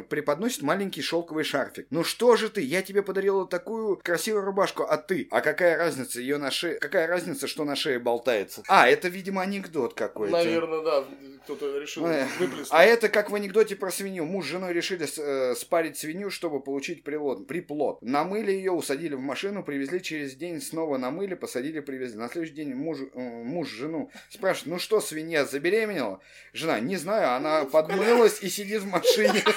преподносит 0.10 0.62
маленький 0.62 1.02
шелковый 1.02 1.44
шарфик. 1.44 1.88
Ну 1.90 2.04
что 2.04 2.36
же 2.36 2.50
ты, 2.50 2.62
я 2.62 2.82
тебе 2.82 3.02
подарила 3.02 3.46
такую 3.46 3.98
красивую 3.98 4.46
рубашку, 4.46 4.84
а 4.84 4.98
ты? 4.98 5.28
А 5.32 5.42
какая 5.42 5.78
разница 5.78 6.22
ее 6.22 6.38
на 6.38 6.52
шее? 6.52 6.76
Какая 6.76 7.08
разница, 7.08 7.48
что 7.48 7.66
на 7.66 7.76
шее 7.76 8.00
болтается? 8.00 8.64
А, 8.68 8.88
это, 8.88 9.10
видимо, 9.10 9.42
анекдот 9.42 9.94
какой-то. 9.94 10.32
Наверное, 10.32 10.82
да. 10.84 11.06
Кто-то 11.44 11.80
решил 11.80 12.06
выплеснуть. 12.40 12.68
А 12.70 12.84
это 12.84 13.10
как 13.10 13.32
в 13.32 13.36
анекдоте 13.36 13.76
про 13.76 13.92
свинью. 13.92 14.26
Муж 14.26 14.46
с 14.46 14.50
женой 14.50 14.74
решили 14.74 15.08
э, 15.18 15.56
спарить 15.56 15.98
свинью, 15.98 16.30
чтобы 16.30 16.62
получить 16.62 17.04
прилот, 17.04 17.48
приплод. 17.48 18.02
Намыли 18.02 18.52
ее, 18.52 18.72
усадили 18.72 19.16
в 19.16 19.20
машину, 19.20 19.64
привезли 19.64 20.02
через 20.02 20.36
день, 20.36 20.62
снова 20.62 20.98
намыли, 20.98 21.34
посадили, 21.34 21.80
привезли. 21.80 22.20
На 22.20 22.30
следующий 22.30 22.54
день 22.54 22.76
муж, 22.76 23.00
э, 23.02 23.20
муж 23.20 23.70
жену 23.70 24.12
спрашивает, 24.30 24.68
ну 24.74 24.80
что, 24.80 25.02
свинья 25.02 25.46
забеременела? 25.46 26.22
Жена, 26.54 26.80
не 26.80 26.96
знаю, 26.98 27.36
она 27.36 27.66
подмылась 27.66 28.42
и 28.44 28.50
сидит 28.50 28.84
в 28.84 28.88
машине. 28.88 29.41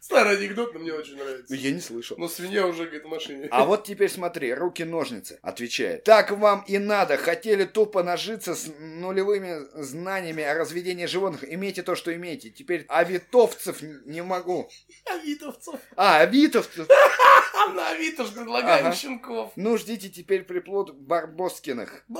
Старый 0.00 0.36
анекдот, 0.38 0.74
но 0.74 0.80
мне 0.80 0.92
очень 0.92 1.16
нравится. 1.16 1.54
Я 1.54 1.70
не 1.70 1.80
слышал. 1.80 2.16
Но 2.18 2.26
свинья 2.28 2.66
уже, 2.66 2.84
говорит, 2.84 3.04
в 3.04 3.08
машине. 3.08 3.48
А 3.52 3.64
вот 3.64 3.84
теперь 3.84 4.10
смотри, 4.10 4.52
руки-ножницы, 4.52 5.38
отвечает. 5.40 6.02
Так 6.02 6.32
вам 6.32 6.64
и 6.66 6.78
надо. 6.78 7.16
Хотели 7.16 7.64
тупо 7.64 8.02
нажиться 8.02 8.56
с 8.56 8.66
нулевыми 8.80 9.60
знаниями 9.80 10.42
о 10.42 10.54
разведении 10.54 11.06
животных. 11.06 11.44
Имейте 11.44 11.82
то, 11.82 11.94
что 11.94 12.12
имеете. 12.12 12.50
Теперь 12.50 12.86
авитовцев 12.88 13.82
не 13.82 14.22
могу. 14.22 14.68
Авитовцев. 15.06 15.78
А, 15.94 16.20
авитовцев. 16.20 16.88
На 17.74 17.90
Авито 17.90 18.24
ж 18.24 18.30
предлагаем 18.30 18.86
Ага. 18.86 18.96
щенков. 18.96 19.52
Ну, 19.56 19.76
ждите 19.76 20.08
теперь 20.08 20.42
приплод 20.42 20.94
Барбоскиных. 20.94 22.04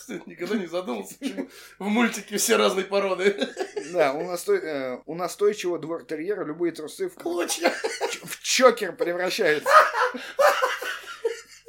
Кстати, 0.00 0.22
никогда 0.24 0.56
не 0.56 0.66
задумался, 0.66 1.14
почему 1.20 1.50
в 1.78 1.84
мультике 1.88 2.38
все 2.38 2.56
разные 2.56 2.86
породы. 2.86 3.36
Да, 3.92 4.14
у, 4.14 4.22
настой- 4.22 4.62
э, 4.62 5.02
у 5.04 5.14
настойчивого 5.14 5.78
двор-терьера 5.78 6.42
любые 6.42 6.72
трусы 6.72 7.10
в, 7.10 7.16
Клочья. 7.16 7.70
в 8.24 8.40
чокер 8.42 8.96
превращаются. 8.96 9.68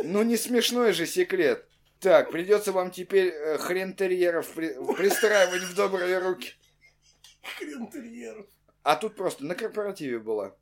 Ну, 0.03 0.23
не 0.23 0.37
смешной 0.37 0.93
же 0.93 1.05
секрет. 1.05 1.67
Так, 1.99 2.31
придется 2.31 2.71
вам 2.71 2.89
теперь 2.91 3.27
э, 3.27 3.57
хрен 3.57 3.93
терьеров 3.93 4.49
при- 4.53 4.75
пристраивать 4.95 5.63
в 5.63 5.75
добрые 5.75 6.17
руки. 6.19 6.53
Хрен 7.57 7.91
терьеров. 7.91 8.45
А 8.83 8.95
тут 8.95 9.17
просто 9.17 9.43
на 9.43 9.55
корпоративе 9.55 10.19
была. 10.19 10.55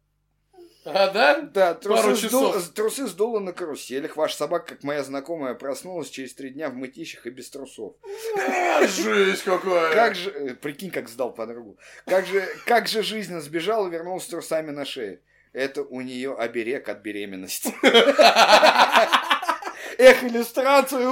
А, 0.86 1.09
да? 1.09 1.41
Да, 1.41 1.74
Пару 1.75 2.01
трусы, 2.01 2.27
сду- 2.27 2.53
часов. 2.53 2.69
трусы 2.69 3.05
сдуло 3.07 3.39
на 3.39 3.51
каруселях. 3.53 4.15
Ваша 4.15 4.38
собака, 4.38 4.75
как 4.75 4.83
моя 4.83 5.03
знакомая, 5.03 5.53
проснулась 5.53 6.09
через 6.09 6.33
три 6.33 6.50
дня 6.51 6.69
в 6.69 6.74
мытищах 6.75 7.25
и 7.27 7.29
без 7.29 7.50
трусов. 7.50 7.95
А, 8.38 8.88
Жесть 8.88 9.43
какая. 9.43 9.93
Как 9.93 10.15
же, 10.15 10.31
э, 10.31 10.53
прикинь, 10.55 10.89
как 10.91 11.09
сдал 11.09 11.33
подругу. 11.33 11.77
Как 12.05 12.25
же, 12.25 12.48
как 12.65 12.88
же 12.88 13.03
жизненно 13.03 13.41
сбежал 13.41 13.88
и 13.88 13.91
вернулся 13.91 14.27
с 14.27 14.29
трусами 14.29 14.71
на 14.71 14.86
шее. 14.86 15.19
Это 15.51 15.83
у 15.83 16.00
нее 16.01 16.33
оберег 16.36 16.88
от 16.89 17.00
беременности. 17.01 17.74
Эх, 19.98 20.24
иллюстрацию. 20.24 21.12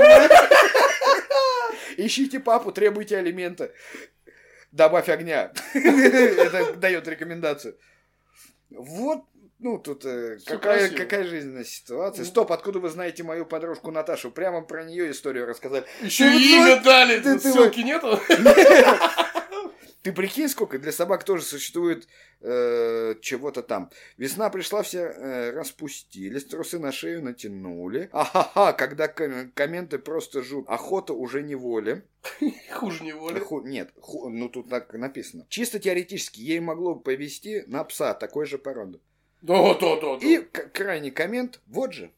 Ищите 1.97 2.39
папу, 2.39 2.71
требуйте 2.71 3.17
алимента. 3.17 3.71
Добавь 4.71 5.09
огня. 5.09 5.51
Это 5.73 6.73
дает 6.75 7.07
рекомендацию. 7.07 7.77
Вот, 8.69 9.23
ну, 9.59 9.77
тут 9.79 10.05
э, 10.05 10.37
какая, 10.45 10.79
красиво. 10.79 10.97
какая 10.97 11.23
жизненная 11.23 11.63
ситуация. 11.63 12.25
Стоп, 12.25 12.51
откуда 12.51 12.79
вы 12.79 12.89
знаете 12.89 13.23
мою 13.23 13.45
подружку 13.45 13.91
Наташу? 13.91 14.31
Прямо 14.31 14.61
про 14.61 14.83
нее 14.83 15.11
историю 15.11 15.45
рассказали. 15.47 15.85
Еще 16.01 16.25
Ты 16.29 16.35
имя 16.41 16.81
дали. 16.83 17.19
ты- 17.19 17.39
ты 17.39 17.51
Ссылки 17.51 17.79
нету? 17.81 18.19
Ты 20.03 20.13
прикинь, 20.13 20.47
сколько 20.47 20.79
для 20.79 20.93
собак 20.93 21.25
тоже 21.25 21.43
существует 21.43 22.07
э, 22.39 23.15
чего-то 23.19 23.61
там. 23.61 23.89
Весна 24.15 24.49
пришла, 24.49 24.81
все 24.81 24.99
э, 24.99 25.51
распустились, 25.51 26.45
трусы 26.45 26.79
на 26.79 26.93
шею 26.93 27.21
натянули. 27.23 28.07
Ахаха, 28.13 28.71
когда 28.71 29.09
ком- 29.09 29.51
комменты 29.53 29.97
просто 29.99 30.43
жут. 30.43 30.65
Охота 30.69 31.11
уже 31.13 31.41
не 31.43 31.55
воля. 31.55 32.03
Хуже 32.71 33.03
не 33.03 33.11
воли. 33.11 33.39
Ху- 33.39 33.63
нет, 33.67 33.89
ху- 33.99 34.29
ну 34.29 34.47
тут 34.47 34.69
так 34.69 34.93
написано. 34.93 35.45
Чисто 35.49 35.77
теоретически 35.77 36.39
ей 36.39 36.61
могло 36.61 36.95
повести 36.95 37.65
на 37.67 37.83
пса 37.83 38.13
такой 38.13 38.45
же 38.45 38.57
породы. 38.57 39.01
Да, 39.41 39.73
да, 39.75 39.95
да. 39.95 40.17
да. 40.17 40.27
И 40.27 40.37
крайний 40.39 41.11
коммент, 41.11 41.61
вот 41.67 41.93
же. 41.93 42.11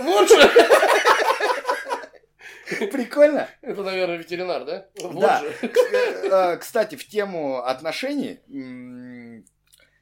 Вот 0.00 0.28
же. 0.28 0.36
Прикольно. 2.90 3.48
Это, 3.62 3.82
наверное, 3.82 4.16
ветеринар, 4.16 4.64
да? 4.64 4.86
Вот 5.00 5.20
Да. 5.20 5.40
же. 5.40 5.54
Э, 5.62 6.56
Кстати, 6.56 6.96
в 6.96 7.06
тему 7.06 7.62
отношений, 7.62 8.40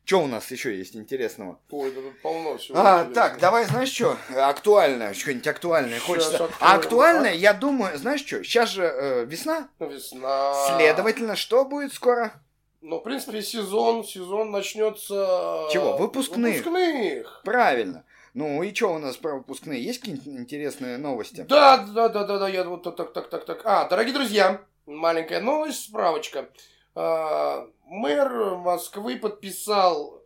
что 0.05 0.23
у 0.23 0.27
нас 0.27 0.51
еще 0.51 0.77
есть 0.77 0.97
интересного? 0.97 1.61
Ой, 1.71 1.91
да 1.93 2.01
тут 2.01 2.21
полно 2.23 2.57
всего. 2.59 2.79
А, 2.79 3.03
интересного. 3.03 3.15
так, 3.15 3.39
давай, 3.41 3.65
знаешь 3.65 3.91
что? 3.91 4.17
Актуальное, 4.37 5.13
что-нибудь 5.15 5.47
актуальное 5.49 5.99
Щас 5.99 6.07
хочется. 6.07 6.45
актуально. 6.45 6.57
А 6.61 6.75
актуальное, 6.75 7.35
я 7.35 7.53
думаю, 7.53 7.99
знаешь 7.99 8.25
что? 8.25 8.43
Сейчас 8.45 8.71
же 8.71 8.85
э, 8.85 9.25
весна, 9.27 9.69
Весна. 9.81 10.77
следовательно, 10.77 11.35
что 11.37 11.65
будет 11.65 11.93
скоро? 11.93 12.33
Ну, 12.83 12.99
в 12.99 13.03
принципе, 13.05 13.43
сезон, 13.43 14.05
сезон 14.05 14.51
начнется... 14.51 15.69
Чего? 15.73 15.97
Выпускных. 15.97 16.65
Выпускных. 16.65 17.41
Правильно. 17.45 18.05
Ну 18.35 18.61
и 18.65 18.75
что 18.75 18.95
у 18.95 18.99
нас 18.99 19.17
про 19.17 19.37
выпускные? 19.37 19.83
Есть 19.83 20.01
какие-нибудь 20.01 20.27
интересные 20.27 20.99
новости? 20.99 21.43
Да, 21.49 21.77
да, 21.79 22.09
да, 22.09 22.25
да, 22.25 22.39
да, 22.39 22.49
я 22.49 22.65
вот 22.65 22.83
так, 22.83 23.13
так, 23.13 23.31
так, 23.31 23.45
так. 23.45 23.63
А, 23.65 23.87
дорогие 23.89 24.13
друзья, 24.13 24.63
маленькая 24.87 25.41
новость, 25.41 25.85
справочка. 25.85 26.49
А, 26.97 27.69
мэр 27.85 28.57
Москвы 28.57 29.17
подписал, 29.17 30.21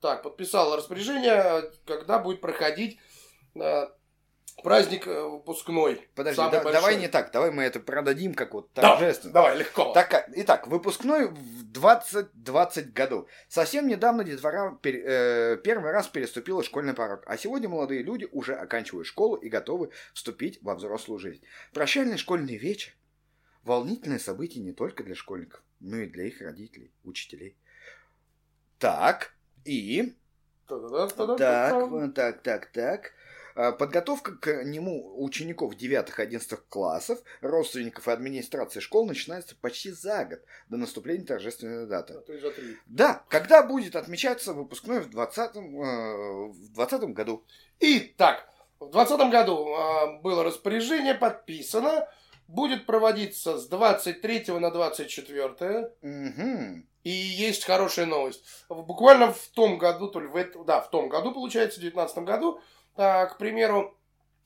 так, 0.00 0.22
подписал 0.22 0.76
распоряжение, 0.76 1.72
когда 1.86 2.20
будет 2.20 2.40
проходить 2.40 2.98
а, 3.58 3.90
праздник 4.62 5.06
э, 5.06 5.22
выпускной. 5.22 6.08
Подожди, 6.14 6.36
да- 6.40 6.50
большой. 6.50 6.72
давай 6.72 6.96
не 6.96 7.08
так, 7.08 7.30
давай 7.32 7.50
мы 7.50 7.62
это 7.62 7.80
продадим 7.80 8.34
как 8.34 8.54
вот 8.54 8.70
Да, 8.74 8.82
торжественно. 8.82 9.32
Давай, 9.32 9.56
легко. 9.58 9.92
Так, 9.92 10.10
как- 10.10 10.28
итак, 10.34 10.66
выпускной 10.66 11.28
в 11.28 11.62
2020 11.72 12.92
году. 12.92 13.28
Совсем 13.48 13.86
недавно 13.86 14.24
детвора 14.24 14.78
пер- 14.82 15.02
э, 15.04 15.56
первый 15.58 15.92
раз 15.92 16.08
переступила 16.08 16.62
школьный 16.62 16.94
порог, 16.94 17.22
а 17.26 17.36
сегодня 17.36 17.68
молодые 17.68 18.02
люди 18.02 18.28
уже 18.32 18.54
оканчивают 18.54 19.06
школу 19.06 19.36
и 19.36 19.48
готовы 19.48 19.90
вступить 20.14 20.58
во 20.62 20.74
взрослую 20.74 21.18
жизнь. 21.18 21.42
Прощальный 21.72 22.16
школьный 22.18 22.56
вечер– 22.56 22.92
волнительное 23.62 24.18
событие 24.18 24.64
не 24.64 24.72
только 24.72 25.04
для 25.04 25.14
школьников, 25.14 25.62
но 25.80 25.98
и 25.98 26.06
для 26.06 26.24
их 26.24 26.40
родителей, 26.40 26.92
учителей. 27.04 27.56
Так, 28.78 29.34
и... 29.64 30.14
Так, 30.66 32.14
так, 32.14 32.42
так, 32.42 32.66
так. 32.72 33.12
А, 33.56 33.72
Подготовка 33.72 34.36
к 34.36 34.64
нему 34.64 35.22
учеников 35.24 35.74
9-11 35.74 36.58
классов, 36.68 37.18
родственников 37.40 38.06
и 38.06 38.10
администрации 38.10 38.80
школ 38.80 39.06
начинается 39.06 39.56
почти 39.56 39.90
за 39.90 40.26
год 40.26 40.40
до 40.68 40.76
наступления 40.76 41.24
торжественной 41.24 41.86
даты. 41.86 42.14
А 42.14 42.20
то 42.20 42.34
и 42.34 42.38
за 42.38 42.50
три. 42.50 42.76
Да, 42.84 43.24
когда 43.28 43.62
будет 43.62 43.96
отмечаться 43.96 44.52
выпускной 44.52 45.00
в 45.00 45.08
20 45.08 45.56
в 45.56 46.74
20 46.74 47.02
году? 47.14 47.46
Итак, 47.80 48.46
в 48.78 48.90
2020 48.90 49.30
году 49.32 49.74
а, 49.74 50.18
было 50.20 50.44
распоряжение 50.44 51.14
подписано. 51.14 52.06
Будет 52.48 52.86
проводиться 52.86 53.58
с 53.58 53.66
23 53.68 54.44
на 54.60 54.70
24. 54.70 55.90
Мгм. 56.02 56.86
И 57.02 57.10
есть 57.10 57.64
хорошая 57.64 58.06
новость. 58.06 58.44
Буквально 58.68 59.32
в 59.32 59.46
том 59.48 59.78
году, 59.78 60.08
то 60.08 60.20
ли 60.20 60.26
в 60.26 60.36
этом, 60.36 60.64
да, 60.64 60.80
в 60.80 60.90
том 60.90 61.08
году, 61.08 61.32
получается, 61.32 61.78
в 61.78 61.80
2019 61.80 62.18
году, 62.18 62.60
к 62.96 63.36
примеру, 63.38 63.96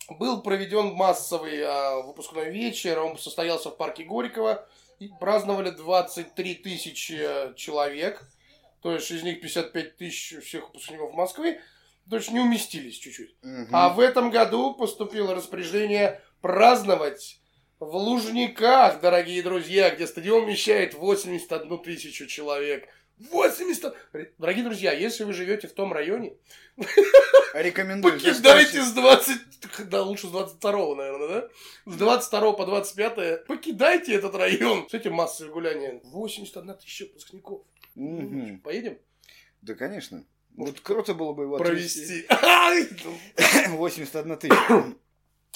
был 0.09 0.43
проведен 0.43 0.93
массовый 0.95 1.63
а, 1.63 2.01
выпускной 2.01 2.51
вечер. 2.51 2.99
Он 3.01 3.17
состоялся 3.19 3.71
в 3.71 3.77
парке 3.77 4.05
Горького. 4.05 4.67
И 4.99 5.09
праздновали 5.19 5.71
23 5.71 6.57
тысячи 6.57 7.17
э, 7.19 7.55
человек. 7.55 8.29
То 8.83 8.93
есть 8.93 9.11
из 9.11 9.23
них 9.23 9.41
55 9.41 9.97
тысяч 9.97 10.45
всех 10.45 10.67
выпускников 10.67 11.15
Москвы. 11.15 11.59
то 12.09 12.17
есть 12.17 12.31
не 12.31 12.41
уместились 12.41 12.99
чуть-чуть. 12.99 13.35
Мгм. 13.43 13.69
А 13.73 13.89
в 13.89 14.01
этом 14.01 14.31
году 14.31 14.75
поступило 14.75 15.35
распоряжение 15.35 16.21
праздновать 16.43 17.41
в 17.79 17.97
Лужниках, 17.97 19.01
дорогие 19.01 19.43
друзья, 19.43 19.89
где 19.89 20.07
стадион 20.07 20.45
вмещает 20.45 20.93
81 20.93 21.79
тысячу 21.79 22.27
человек. 22.27 22.87
80... 23.21 23.95
Дорогие 24.39 24.65
друзья, 24.65 24.93
если 24.93 25.25
вы 25.25 25.33
живете 25.33 25.69
в 25.69 25.73
том 25.73 25.93
районе, 25.93 26.35
Рекомендую. 27.53 28.15
покидайте 28.15 28.83
с 28.83 28.93
20... 28.93 29.89
Да, 29.91 30.03
лучше 30.03 30.27
с 30.27 30.31
22 30.31 30.95
наверное, 30.97 31.29
да? 31.29 31.49
С 31.87 31.97
22 31.97 32.53
по 32.55 32.67
25 32.67 33.47
покидайте 33.47 34.15
этот 34.15 34.35
район. 34.35 34.89
С 34.89 34.95
этим 34.95 35.13
массовое 35.15 35.53
гуляние. 35.53 36.01
81 36.05 36.75
тысяча 36.79 37.05
выпускников. 37.05 37.63
Мгм. 37.95 38.61
Поедем? 38.61 38.99
Да, 39.63 39.75
конечно. 39.75 40.25
Вот 40.57 40.81
круто 40.81 41.15
было 41.15 41.33
бы 41.33 41.45
его. 41.45 41.59
Провести. 41.59 42.27
81 43.69 44.37
тысяча 44.39 44.57
Э, 44.71 44.83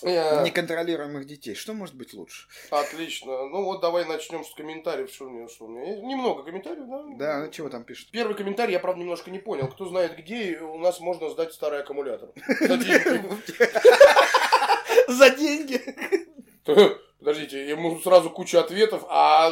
неконтролируемых 0.05 1.27
детей. 1.27 1.55
Что 1.55 1.73
может 1.73 1.95
быть 1.95 2.15
лучше? 2.15 2.47
Отлично. 2.71 3.49
Ну 3.49 3.65
вот 3.65 3.81
давай 3.81 4.05
начнем 4.05 4.45
с 4.45 4.55
комментариев. 4.55 5.11
Что 5.11 5.27
у 5.27 5.31
меня, 5.31 5.49
что 5.49 5.65
у 5.65 5.69
меня? 5.69 5.91
есть? 5.91 6.03
Немного 6.03 6.43
комментариев, 6.43 6.87
да? 6.87 7.43
Да, 7.43 7.49
чего 7.51 7.69
там 7.69 7.85
пишут? 7.85 8.11
Первый 8.11 8.37
комментарий 8.37 8.73
я, 8.73 8.81
правда, 8.81 9.01
немножко 9.01 9.31
не 9.31 9.39
понял. 9.39 9.69
Кто 9.69 9.87
знает, 9.87 10.17
где 10.17 10.59
у 10.61 10.79
нас 10.79 11.01
можно 11.01 11.31
сдать 11.31 11.53
старый 11.53 11.81
аккумулятор? 11.81 12.31
За 15.09 15.31
деньги. 15.31 15.81
Подождите, 17.19 17.69
ему 17.69 17.99
сразу 18.01 18.31
куча 18.31 18.61
ответов. 18.61 19.05
А, 19.09 19.51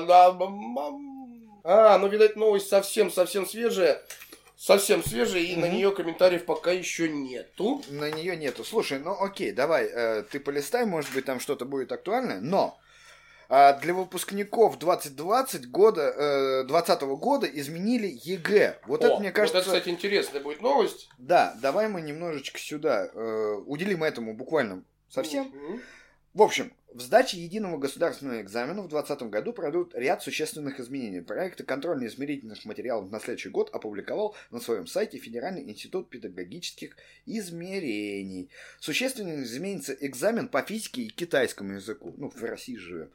а, 1.65 1.99
ну, 1.99 2.09
видать, 2.09 2.37
новость 2.37 2.69
совсем-совсем 2.69 3.47
свежая. 3.47 4.03
Совсем 4.63 5.03
свежая, 5.03 5.43
и 5.43 5.57
на 5.57 5.67
Мгм. 5.67 5.75
нее 5.75 5.91
комментариев 5.91 6.45
пока 6.45 6.71
еще 6.71 7.09
нету. 7.09 7.83
На 7.91 8.13
нее 8.13 8.37
нету. 8.37 8.63
Слушай, 8.63 9.01
ну 9.01 9.21
окей, 9.21 9.51
давай, 9.51 9.87
э, 9.87 10.23
ты 10.23 10.39
полистай, 10.39 10.87
может 10.87 11.13
быть, 11.13 11.25
там 11.25 11.41
что-то 11.41 11.65
будет 11.65 11.91
актуальное, 11.91 12.39
но 12.39 12.79
а, 13.49 13.73
для 13.73 13.93
выпускников 13.93 14.79
2020 14.79 15.69
года, 15.69 16.03
э, 16.17 16.65
20 16.69 17.03
года 17.17 17.49
изменили 17.49 18.17
ЕГЭ. 18.23 18.79
Вот 18.87 19.03
О, 19.03 19.09
это, 19.09 19.19
мне 19.19 19.33
кажется, 19.33 19.59
Вот 19.59 19.67
это, 19.67 19.75
кстати, 19.75 19.93
интересная 19.93 20.41
будет 20.41 20.63
новость. 20.63 21.09
да, 21.19 21.57
давай 21.61 21.89
мы 21.89 22.01
немножечко 22.01 22.61
сюда 22.61 23.11
э, 23.13 23.55
уделим 23.67 24.05
этому 24.05 24.33
буквально 24.33 24.85
совсем. 25.09 25.47
Мгм. 25.47 25.83
В 26.35 26.41
общем, 26.41 26.73
в 26.95 27.01
сдаче 27.01 27.39
единого 27.39 27.79
государственного 27.79 28.41
экзамена 28.41 28.83
в 28.83 28.89
2020 28.89 29.31
году 29.31 29.53
пройдут 29.53 29.95
ряд 29.95 30.23
существенных 30.23 30.81
изменений. 30.81 31.21
Проекты 31.21 31.65
контрольно-измерительных 31.65 32.65
материалов 32.65 33.11
на 33.11 33.21
следующий 33.21 33.51
год 33.51 33.71
опубликовал 33.75 34.35
на 34.51 34.61
своем 34.61 34.87
сайте 34.87 35.19
Федеральный 35.19 35.63
институт 35.63 36.09
педагогических 36.09 36.97
измерений. 37.27 38.51
Существенно 38.81 39.43
изменится 39.43 39.93
экзамен 39.93 40.49
по 40.49 40.63
физике 40.63 41.03
и 41.03 41.09
китайскому 41.09 41.75
языку. 41.75 42.15
Ну, 42.17 42.31
в 42.31 42.43
России 42.43 42.77
живем. 42.77 43.11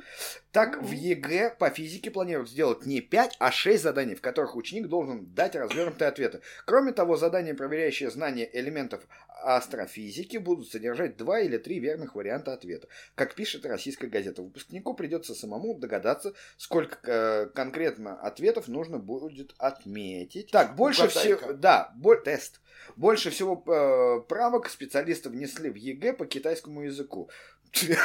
Так, 0.52 0.82
в 0.82 0.92
ЕГЭ 0.92 1.56
по 1.58 1.70
физике 1.70 2.12
планируют 2.12 2.50
сделать 2.50 2.86
не 2.86 3.02
5, 3.02 3.38
а 3.40 3.52
6 3.52 3.84
заданий, 3.84 4.16
в 4.16 4.22
которых 4.22 4.56
ученик 4.56 4.88
должен 4.88 5.26
дать 5.34 5.56
развернутые 5.56 6.10
ответы. 6.10 6.42
Кроме 6.66 6.94
того, 6.94 7.16
задания, 7.18 7.54
проверяющие 7.54 8.10
знания 8.10 8.50
элементов 8.54 9.08
астрофизики, 9.56 10.38
будут 10.38 10.70
содержать 10.70 11.18
два 11.18 11.40
или 11.40 11.58
три 11.58 11.80
верных 11.80 12.16
варианта 12.16 12.54
ответа. 12.54 12.88
Как 13.16 13.34
пишет 13.36 13.66
российская 13.66 14.08
газета, 14.08 14.42
выпускнику 14.42 14.94
придется 14.94 15.34
самому 15.34 15.74
догадаться, 15.74 16.34
сколько 16.58 16.98
э, 17.04 17.46
конкретно 17.48 18.20
ответов 18.20 18.68
нужно 18.68 19.00
будет 19.00 19.56
отметить. 19.58 20.52
Так, 20.52 20.76
больше 20.76 21.08
всего... 21.08 21.54
Да, 21.54 21.94
бо- 21.96 22.18
тест. 22.18 22.60
Больше 22.96 23.30
всего 23.30 23.64
э, 23.66 24.28
правок 24.28 24.70
специалисты 24.70 25.30
внесли 25.30 25.70
в 25.70 25.76
ЕГЭ 25.76 26.14
по 26.14 26.26
китайскому 26.26 26.84
языку. 26.84 27.30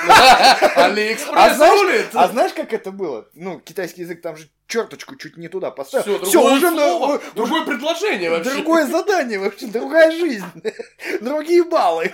А 0.09 0.85
Алиэкспресс 0.87 1.56
знаешь, 1.56 1.80
рулит. 1.80 2.06
а 2.15 2.28
знаешь, 2.28 2.52
как 2.52 2.73
это 2.73 2.91
было? 2.91 3.28
Ну, 3.34 3.60
китайский 3.60 4.02
язык 4.02 4.21
там 4.23 4.36
же 4.36 4.49
черточку 4.67 5.17
чуть 5.17 5.36
не 5.36 5.49
туда 5.49 5.71
поставил. 5.71 6.25
Все, 6.25 6.43
уже 6.54 6.71
на- 6.71 6.97
уже- 6.97 7.21
другое 7.34 7.65
предложение 7.65 8.30
вообще. 8.30 8.50
Другое 8.52 8.86
задание 8.86 9.39
вообще, 9.39 9.67
другая 9.67 10.10
жизнь, 10.10 10.45
другие 11.21 11.65
баллы. 11.65 12.13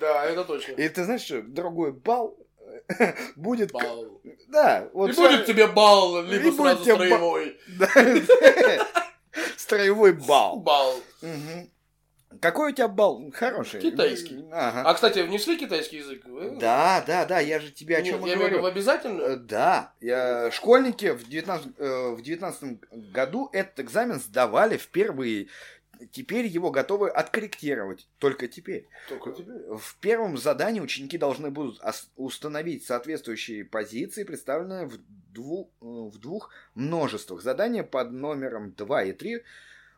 Да, 0.00 0.24
это 0.26 0.44
точно. 0.44 0.72
И 0.72 0.88
ты 0.88 1.04
знаешь, 1.04 1.22
что 1.22 1.42
другой 1.42 1.92
балл 1.92 2.36
будет... 3.36 3.72
Бал. 3.72 4.20
Да, 4.48 4.88
вот 4.92 5.10
И 5.10 5.12
сам- 5.12 5.24
будет 5.26 5.46
тебе 5.46 5.66
бал, 5.66 6.22
либо 6.22 6.46
И 6.46 6.50
будет 6.50 6.56
сразу 6.56 6.84
тебе 6.84 6.94
ба- 6.94 7.04
строевой. 7.04 7.58
Да. 7.78 8.86
Строевой. 9.56 10.12
Бал. 10.12 10.62
Мгм. 11.22 11.70
Какой 12.40 12.72
у 12.72 12.74
тебя 12.74 12.88
балл? 12.88 13.30
Хороший. 13.32 13.80
Китайский. 13.80 14.44
Ага. 14.52 14.82
А, 14.88 14.94
кстати, 14.94 15.20
внесли 15.20 15.56
китайский 15.56 15.98
язык? 15.98 16.24
Вы? 16.26 16.56
Да, 16.58 17.02
да, 17.06 17.24
да, 17.24 17.40
я 17.40 17.60
же 17.60 17.70
тебе 17.70 17.96
о 17.96 18.02
Нет, 18.02 18.14
чем 18.14 18.24
я 18.24 18.26
в 18.26 18.28
виду 18.36 18.38
говорю. 18.40 18.62
в 18.62 18.66
обязательную? 18.66 19.26
Э, 19.32 19.36
Да, 19.36 19.92
я- 20.00 20.50
школьники 20.50 21.10
в 21.12 21.28
19, 21.28 21.72
э, 21.78 22.10
в 22.14 22.22
19 22.22 22.78
году 23.12 23.48
этот 23.52 23.80
экзамен 23.80 24.20
сдавали 24.20 24.76
впервые. 24.76 25.48
Теперь 26.12 26.46
его 26.46 26.70
готовы 26.70 27.10
откорректировать. 27.10 28.06
Только 28.18 28.46
теперь. 28.46 28.86
Только 29.08 29.32
тебе. 29.32 29.54
В 29.76 29.96
первом 30.00 30.38
задании 30.38 30.80
ученики 30.80 31.18
должны 31.18 31.50
будут 31.50 31.80
установить 32.16 32.84
соответствующие 32.86 33.64
позиции, 33.64 34.22
представленные 34.22 34.86
в, 34.86 34.96
дву- 35.34 35.70
э, 35.80 35.84
в 35.86 36.18
двух 36.18 36.50
множествах. 36.76 37.42
Задание 37.42 37.82
под 37.82 38.12
номером 38.12 38.72
2 38.74 39.02
и 39.04 39.12
3 39.12 39.42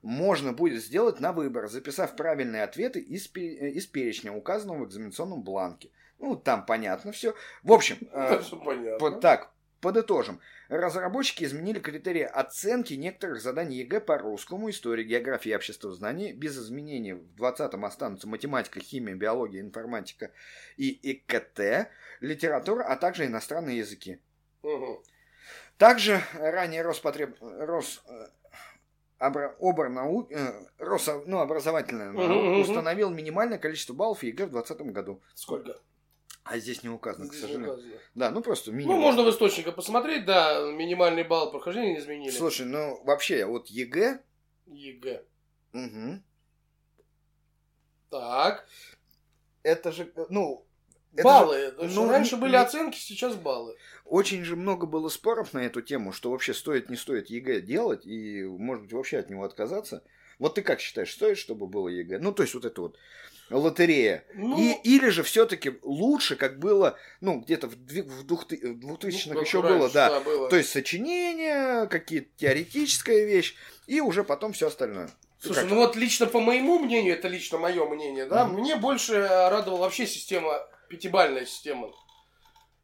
можно 0.02 0.52
будет 0.52 0.82
сделать 0.82 1.20
на 1.20 1.32
выбор, 1.32 1.68
записав 1.68 2.16
правильные 2.16 2.62
ответы 2.62 3.00
из, 3.00 3.30
э, 3.36 3.70
из 3.70 3.86
перечня, 3.86 4.32
указанного 4.32 4.84
в 4.84 4.88
экзаменационном 4.88 5.42
бланке. 5.42 5.90
Ну, 6.18 6.36
там 6.36 6.66
понятно 6.66 7.12
все. 7.12 7.34
В 7.62 7.72
общем, 7.72 7.96
э, 8.12 8.40
Всё 8.40 8.56
понятно. 8.58 8.98
под- 8.98 9.20
так, 9.20 9.50
подытожим. 9.80 10.40
Разработчики 10.68 11.44
изменили 11.44 11.80
критерии 11.80 12.22
оценки 12.22 12.94
некоторых 12.94 13.40
заданий 13.42 13.78
ЕГЭ 13.78 14.00
по 14.00 14.18
русскому, 14.18 14.70
истории, 14.70 15.02
географии 15.04 15.50
и 15.50 15.54
обществознанию. 15.56 16.36
Без 16.36 16.56
изменений 16.58 17.14
в 17.14 17.34
20-м 17.42 17.84
останутся 17.84 18.28
математика, 18.28 18.78
химия, 18.80 19.16
биология, 19.16 19.60
информатика 19.62 20.30
и 20.76 20.90
ИКТ, 20.90 21.88
литература, 22.20 22.84
а 22.84 22.96
также 22.96 23.26
иностранные 23.26 23.78
языки. 23.78 24.20
Также 25.78 26.20
ранее 26.34 26.82
Роспотреб... 26.82 27.36
Рос... 27.40 28.04
э, 29.20 29.24
обра- 29.28 29.54
оборнау- 29.60 30.26
э, 30.30 30.66
Росо- 30.78 31.22
ну, 31.26 31.38
образовательная 31.40 32.10
Мгм, 32.12 32.22
мгм. 32.32 32.60
установил 32.60 33.10
минимальное 33.10 33.58
количество 33.58 33.92
баллов 33.94 34.22
ЕГЭ 34.22 34.46
в 34.46 34.50
2020 34.50 34.92
году. 34.92 35.22
Сколько? 35.34 35.78
А 36.42 36.58
здесь 36.58 36.82
не 36.82 36.88
указано, 36.88 37.26
к 37.28 37.32
Здесь 37.32 37.42
не 37.42 37.46
сожалению. 37.48 37.74
указано. 37.74 37.94
Да, 38.14 38.30
ну 38.30 38.40
просто 38.42 38.70
Ну, 38.70 38.78
минимум. 38.78 39.00
можно 39.00 39.22
в 39.22 39.30
источниках 39.30 39.74
посмотреть, 39.76 40.24
да, 40.24 40.60
минимальный 40.72 41.22
балл 41.22 41.50
прохождения 41.50 41.92
не 41.94 41.98
изменили. 41.98 42.30
Слушай, 42.30 42.66
ну 42.66 43.02
вообще, 43.04 43.44
вот 43.44 43.66
ЕГЭ, 43.68 44.20
ЕГЭ. 44.66 45.22
мгм, 45.72 46.24
Так. 48.10 48.66
это 49.62 49.92
же, 49.92 50.10
э, 50.16 50.26
ну, 50.30 50.66
баллы. 51.12 51.74
Есть 51.80 51.94
ну, 51.94 52.08
раньше 52.08 52.36
не- 52.36 52.40
были 52.42 52.56
оценки, 52.56 52.98
сейчас 52.98 53.34
баллы. 53.36 53.76
очень 54.04 54.44
же 54.44 54.56
много 54.56 54.86
было 54.86 55.08
споров 55.08 55.52
на 55.52 55.60
эту 55.60 55.82
тему, 55.82 56.12
что 56.12 56.30
вообще 56.30 56.54
стоит, 56.54 56.88
не 56.90 56.96
стоит 56.96 57.28
ЕГЭ 57.30 57.60
делать, 57.60 58.06
и, 58.06 58.42
может 58.44 58.84
быть, 58.84 58.92
вообще 58.92 59.18
от 59.18 59.30
него 59.30 59.44
отказаться. 59.44 60.02
Вот 60.38 60.54
ты 60.54 60.62
как 60.62 60.80
считаешь, 60.80 61.12
стоит, 61.12 61.36
чтобы 61.38 61.66
было 61.66 61.88
ЕГЭ? 61.88 62.18
Ну, 62.18 62.32
то 62.32 62.42
есть 62.42 62.54
вот 62.54 62.64
это 62.64 62.80
вот 62.80 62.96
лотерея. 63.50 64.24
Ну, 64.34 64.58
И, 64.58 64.72
или 64.84 65.08
же 65.08 65.22
все-таки 65.22 65.78
лучше, 65.82 66.36
как 66.36 66.58
было, 66.58 66.96
ну, 67.20 67.40
где-то 67.40 67.66
в, 67.68 67.74
в 67.74 68.22
двух 68.24 68.46
ты- 68.46 68.56
в 68.74 68.78
2000-х 68.78 69.34
ну, 69.34 69.40
еще 69.40 69.60
как 69.60 69.70
было, 69.70 69.80
раньше, 69.80 69.94
да. 69.94 70.20
было. 70.20 70.48
То 70.48 70.56
есть 70.56 70.70
сочинения, 70.70 71.86
какие-то 71.86 72.28
теоретическая 72.36 73.24
вещь, 73.26 73.54
и 73.86 74.00
уже 74.00 74.24
потом 74.24 74.52
все 74.52 74.68
остальное. 74.68 75.10
Слушай, 75.40 75.62
как? 75.62 75.70
ну 75.70 75.76
вот 75.76 75.96
лично 75.96 76.26
по 76.26 76.38
моему 76.40 76.78
мнению, 76.78 77.14
это 77.14 77.26
лично 77.28 77.58
мое 77.58 77.84
мнение, 77.86 78.26
да, 78.26 78.46
Мгм. 78.46 78.60
мне 78.60 78.76
больше 78.76 79.26
радовала 79.26 79.80
вообще 79.80 80.06
система, 80.06 80.66
пятибальная 80.90 81.46
система. 81.46 81.90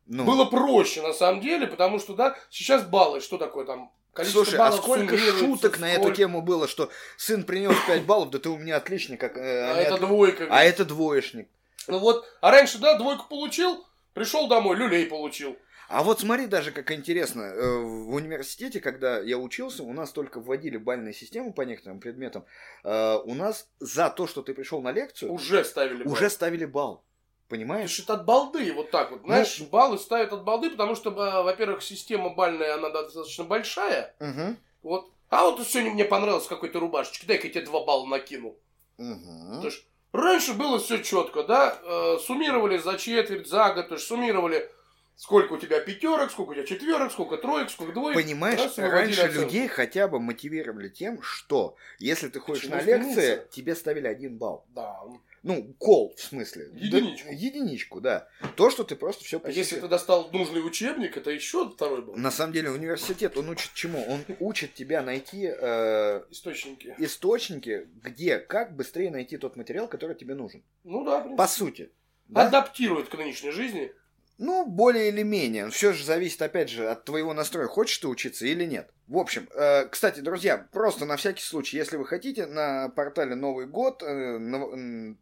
Ну, 0.07 0.25
Было 0.25 0.45
проще, 0.45 1.03
на 1.03 1.13
самом 1.13 1.41
деле, 1.41 1.67
потому 1.67 1.99
что, 1.99 2.15
да, 2.15 2.37
сейчас 2.49 2.85
баллы, 2.85 3.21
что 3.21 3.37
такое 3.39 3.67
там? 3.67 3.93
Количество 4.13 4.45
Слушай, 4.45 4.61
а 4.61 4.73
сколько 4.73 5.19
шуток 5.19 5.79
на 5.79 5.91
эту 5.93 6.03
сколько- 6.05 6.17
тему 6.17 6.41
было, 6.41 6.67
что 6.69 6.89
сын 7.19 7.43
принес 7.45 7.77
5 7.87 8.05
баллов, 8.07 8.31
да 8.31 8.39
ты 8.39 8.49
у 8.49 8.57
меня 8.57 8.77
отличник, 8.77 9.21
как, 9.21 9.37
э, 9.37 9.41
А 9.65 9.73
они 9.73 9.83
это 9.83 9.95
от- 9.97 10.01
двойка. 10.01 10.47
а 10.49 10.65
это 10.65 10.87
двоечник. 10.87 11.49
Ну 11.89 11.99
вот, 11.99 12.25
а 12.41 12.51
раньше, 12.51 12.79
да, 12.79 12.97
двойку 12.97 13.29
получил, 13.29 13.85
пришел 14.15 14.49
домой, 14.49 14.77
люлей 14.77 15.05
получил. 15.07 15.57
А 15.89 16.03
вот 16.03 16.21
смотри 16.21 16.47
даже, 16.47 16.73
как 16.73 16.91
интересно, 16.93 17.43
э, 17.43 17.79
в 17.79 18.15
университете, 18.15 18.81
когда 18.81 19.19
я 19.21 19.37
учился, 19.39 19.83
у 19.83 19.93
нас 19.93 20.13
только 20.13 20.41
вводили 20.41 20.79
бальные 20.79 21.13
системы 21.15 21.53
по 21.53 21.63
некоторым 21.63 22.01
предметам, 22.01 22.45
э, 22.85 23.17
у 23.25 23.35
нас 23.35 23.69
за 23.81 24.09
то, 24.09 24.27
что 24.27 24.41
ты 24.43 24.55
пришел 24.55 24.81
на 24.83 24.93
лекцию, 24.93 25.31
Уже 25.33 25.63
ставили 25.65 26.05
балл. 26.05 26.13
уже 26.15 26.31
ставили 26.31 26.65
балл. 26.65 27.05
Понимаешь? 27.49 27.91
что 27.91 28.03
это 28.03 28.15
от 28.15 28.25
балды, 28.25 28.73
вот 28.73 28.91
так 28.91 29.11
вот. 29.11 29.23
Знаешь, 29.25 29.59
Ну. 29.61 29.67
баллы 29.67 29.99
ставят 29.99 30.33
от 30.33 30.43
балды, 30.43 30.71
потому 30.71 30.95
что, 30.97 31.11
а, 31.17 31.43
во-первых, 31.43 31.83
система 31.83 32.31
бальная, 32.31 32.75
она 32.75 32.91
достаточно 32.91 33.45
большая. 33.45 34.15
Угу. 34.21 34.57
Вот. 34.83 35.11
А 35.29 35.45
вот 35.45 35.67
сегодня 35.67 35.93
мне 35.93 36.05
понравилось 36.05 36.47
какой-то 36.47 36.81
рубашечке, 36.81 37.27
дай-ка 37.27 37.47
я 37.47 37.53
тебе 37.53 37.67
два 37.67 37.85
балла 37.85 38.07
накину. 38.07 38.57
Угу. 38.99 39.61
То 39.61 39.67
есть 39.67 39.85
Раньше 40.17 40.55
было 40.55 40.79
все 40.79 41.03
четко, 41.03 41.43
да, 41.43 41.79
э, 41.83 42.19
суммировали 42.25 42.79
за 42.79 42.97
четверть, 42.97 43.47
за 43.49 43.75
год, 43.75 43.89
то 43.89 43.95
есть 43.97 44.07
суммировали 44.07 44.71
сколько 45.15 45.55
у 45.55 45.59
тебя 45.59 45.81
пятерок, 45.81 46.31
сколько 46.31 46.51
у 46.51 46.55
тебя 46.55 46.65
четверок, 46.65 47.13
сколько 47.13 47.37
троек, 47.37 47.71
сколько 47.71 47.93
двоек. 47.93 48.15
Понимаешь, 48.15 48.59
Раз, 48.59 48.79
раньше 48.79 49.23
оценку. 49.23 49.43
людей 49.43 49.69
хотя 49.69 50.09
бы 50.09 50.19
мотивировали 50.19 50.89
тем, 50.89 51.21
что 51.23 51.77
если 51.99 52.29
ты 52.29 52.41
ходишь 52.41 52.63
Почему 52.63 52.77
на 52.77 52.83
лекции, 52.83 53.47
тебе 53.51 53.75
ставили 53.75 54.07
один 54.07 54.39
балл. 54.39 54.65
Да. 54.75 55.03
Ну, 55.43 55.75
кол, 55.79 56.15
в 56.17 56.21
смысле. 56.21 56.71
Единичку. 56.75 57.29
Да, 57.29 57.35
единичку, 57.35 58.01
да. 58.01 58.29
То, 58.57 58.71
что 58.71 58.83
ты 58.85 58.97
просто 58.97 59.25
все 59.25 59.41
А 59.45 59.51
если 59.51 59.79
ты 59.79 59.87
достал 59.89 60.31
нужный 60.33 60.67
учебник, 60.67 61.17
это 61.17 61.31
еще 61.31 61.69
второй 61.71 62.03
был. 62.03 62.17
На 62.17 62.31
самом 62.31 62.53
деле 62.53 62.71
университет, 62.71 63.37
он 63.37 63.49
учит 63.49 63.73
чему? 63.75 64.05
Он 64.09 64.25
учит 64.41 64.75
тебя 64.75 65.03
найти 65.03 65.47
э, 65.47 66.23
Источники. 66.31 66.95
источники, 66.99 67.89
где, 68.03 68.39
как 68.39 68.75
быстрее 68.75 69.11
найти 69.11 69.37
тот 69.37 69.57
материал, 69.57 69.89
который 69.89 70.17
тебе 70.17 70.35
нужен. 70.35 70.63
Ну 70.85 71.05
да. 71.05 71.21
По 71.21 71.47
сути. 71.47 71.91
Да? 72.29 72.49
Адаптирует 72.49 73.09
к 73.09 73.15
нынешней 73.15 73.53
жизни. 73.53 73.93
Ну, 74.39 74.67
более 74.67 75.09
или 75.09 75.23
менее. 75.23 75.71
Все 75.71 75.93
же 75.93 76.05
зависит, 76.05 76.43
опять 76.43 76.69
же, 76.69 76.89
от 76.89 77.05
твоего 77.05 77.33
настроя, 77.33 77.67
хочешь 77.69 77.97
ты 77.99 78.07
учиться 78.09 78.45
или 78.47 78.65
нет. 78.67 78.91
В 79.07 79.17
общем, 79.17 79.49
э, 79.55 79.87
кстати, 79.89 80.21
друзья, 80.21 80.67
просто 80.73 81.07
на 81.07 81.17
всякий 81.17 81.43
случай, 81.43 81.79
если 81.79 81.97
вы 81.97 82.05
хотите, 82.05 82.47
на 82.47 82.91
портале 82.91 83.35
Новый 83.35 83.67
год, 83.67 84.03
э, 84.03 84.07
м, 84.07 85.19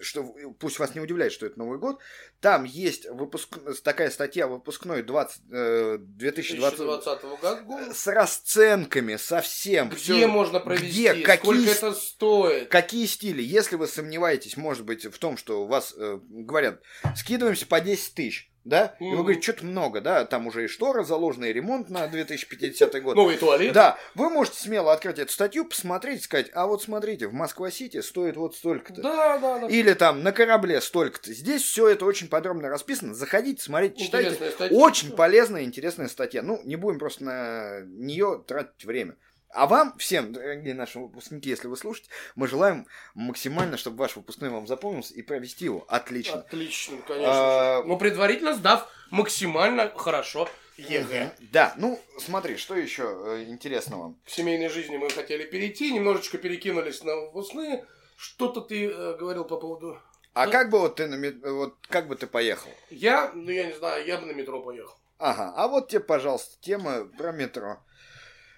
что 0.00 0.22
в- 0.22 0.52
пусть 0.54 0.78
вас 0.78 0.94
не 0.94 1.00
удивляет, 1.00 1.32
что 1.32 1.46
это 1.46 1.58
Новый 1.58 1.78
год, 1.78 1.98
там 2.40 2.64
есть 2.64 3.06
выпуск, 3.08 3.58
такая 3.82 4.10
статья 4.10 4.46
выпускной 4.46 5.02
20, 5.02 5.42
э, 5.52 5.98
2020 6.00 6.78
2020 6.78 7.64
года. 7.64 7.94
с 7.94 8.06
расценками 8.06 9.16
совсем. 9.16 9.88
Где 9.88 9.96
всё- 9.98 10.28
можно 10.28 10.60
провести? 10.60 10.86
где, 10.90 11.14
какие 11.22 11.36
Сколько 11.52 11.70
с- 11.74 11.76
это 11.78 11.92
стоит? 11.94 12.68
Какие 12.68 13.06
стили? 13.06 13.42
Если 13.42 13.76
вы 13.76 13.86
сомневаетесь, 13.86 14.56
может 14.56 14.84
быть, 14.84 15.04
в 15.06 15.18
том, 15.18 15.36
что 15.36 15.62
у 15.62 15.66
вас 15.66 15.94
э, 15.96 16.18
говорят, 16.28 16.82
скидываемся 17.16 17.66
по 17.66 17.80
10 17.80 18.14
тысяч, 18.14 18.50
да? 18.66 18.96
И 19.00 19.04
вы 19.04 19.18
говорите, 19.18 19.42
что-то 19.42 19.64
много, 19.64 20.00
да? 20.00 20.24
Там 20.24 20.46
уже 20.46 20.64
и 20.64 20.68
штора 20.68 21.04
заложена, 21.04 21.46
и 21.46 21.52
ремонт 21.52 21.88
на 21.88 22.06
2050 22.08 23.02
год. 23.02 23.16
Новый 23.16 23.36
туалет? 23.36 23.72
Да, 23.72 23.96
вы 24.14 24.28
можете 24.28 24.60
смело 24.60 24.92
открыть 24.92 25.18
эту 25.18 25.32
статью, 25.32 25.64
посмотреть, 25.64 26.24
сказать, 26.24 26.50
а 26.52 26.66
вот 26.66 26.82
смотрите, 26.82 27.28
в 27.28 27.32
Москва-Сити 27.32 28.00
стоит 28.00 28.36
вот 28.36 28.56
столько-то. 28.56 29.00
Да, 29.00 29.38
да, 29.38 29.60
да. 29.60 29.66
Или 29.68 29.94
там 29.94 30.22
на 30.22 30.32
корабле 30.32 30.80
столько-то. 30.80 31.32
Здесь 31.32 31.62
все 31.62 31.88
это 31.88 32.04
очень 32.04 32.28
подробно 32.28 32.68
расписано. 32.68 33.14
Заходите, 33.14 33.62
смотрите, 33.62 34.04
читайте. 34.04 34.36
Очень 34.70 35.12
полезная, 35.12 35.62
интересная 35.62 36.08
статья. 36.08 36.42
Ну, 36.42 36.60
не 36.64 36.76
будем 36.76 36.98
просто 36.98 37.24
на 37.24 37.80
нее 37.86 38.42
тратить 38.46 38.84
время. 38.84 39.16
А 39.50 39.66
вам, 39.66 39.96
всем, 39.96 40.32
дорогие 40.32 40.74
наши 40.74 40.98
выпускники, 40.98 41.48
если 41.48 41.68
вы 41.68 41.76
слушаете, 41.76 42.10
мы 42.34 42.46
желаем 42.46 42.86
максимально, 43.14 43.76
чтобы 43.76 43.98
ваш 43.98 44.16
выпускной 44.16 44.50
вам 44.50 44.66
запомнился 44.66 45.14
и 45.14 45.22
провести 45.22 45.64
его 45.64 45.84
отлично. 45.88 46.40
Отлично, 46.40 46.98
конечно. 47.06 47.32
А. 47.78 47.82
Но 47.84 47.96
предварительно 47.96 48.54
сдав 48.54 48.88
максимально 49.10 49.90
хорошо 49.96 50.48
ЕГЭ. 50.76 51.32
Да, 51.52 51.72
ну, 51.78 51.98
смотри, 52.18 52.56
что 52.56 52.74
еще 52.74 53.04
э, 53.04 53.44
интересного? 53.44 54.14
К 54.26 54.28
семейной 54.30 54.68
жизни 54.68 54.96
мы 54.98 55.08
хотели 55.08 55.44
перейти, 55.44 55.92
немножечко 55.92 56.36
перекинулись 56.38 57.02
на 57.02 57.16
выпускные. 57.16 57.86
Что-то 58.16 58.60
ты 58.60 58.90
э, 58.90 59.16
говорил 59.16 59.44
по 59.44 59.56
поводу... 59.56 59.98
А 60.34 60.46
Ну- 60.46 60.52
как 60.52 60.68
бы 60.68 60.80
вот 60.80 60.96
ты 60.96 61.06
на 61.06 61.14
мет- 61.14 61.42
вот 61.42 61.76
как 61.88 62.08
бы 62.08 62.16
ты 62.16 62.26
поехал? 62.26 62.70
Я, 62.90 63.30
ну 63.34 63.50
я 63.50 63.64
не 63.64 63.72
знаю, 63.72 64.04
я 64.04 64.18
бы 64.18 64.26
на 64.26 64.32
метро 64.32 64.60
поехал. 64.60 64.94
Ага, 65.18 65.54
а 65.56 65.66
вот 65.66 65.88
тебе, 65.88 66.00
пожалуйста, 66.00 66.58
тема 66.60 67.06
про 67.16 67.32
метро. 67.32 67.78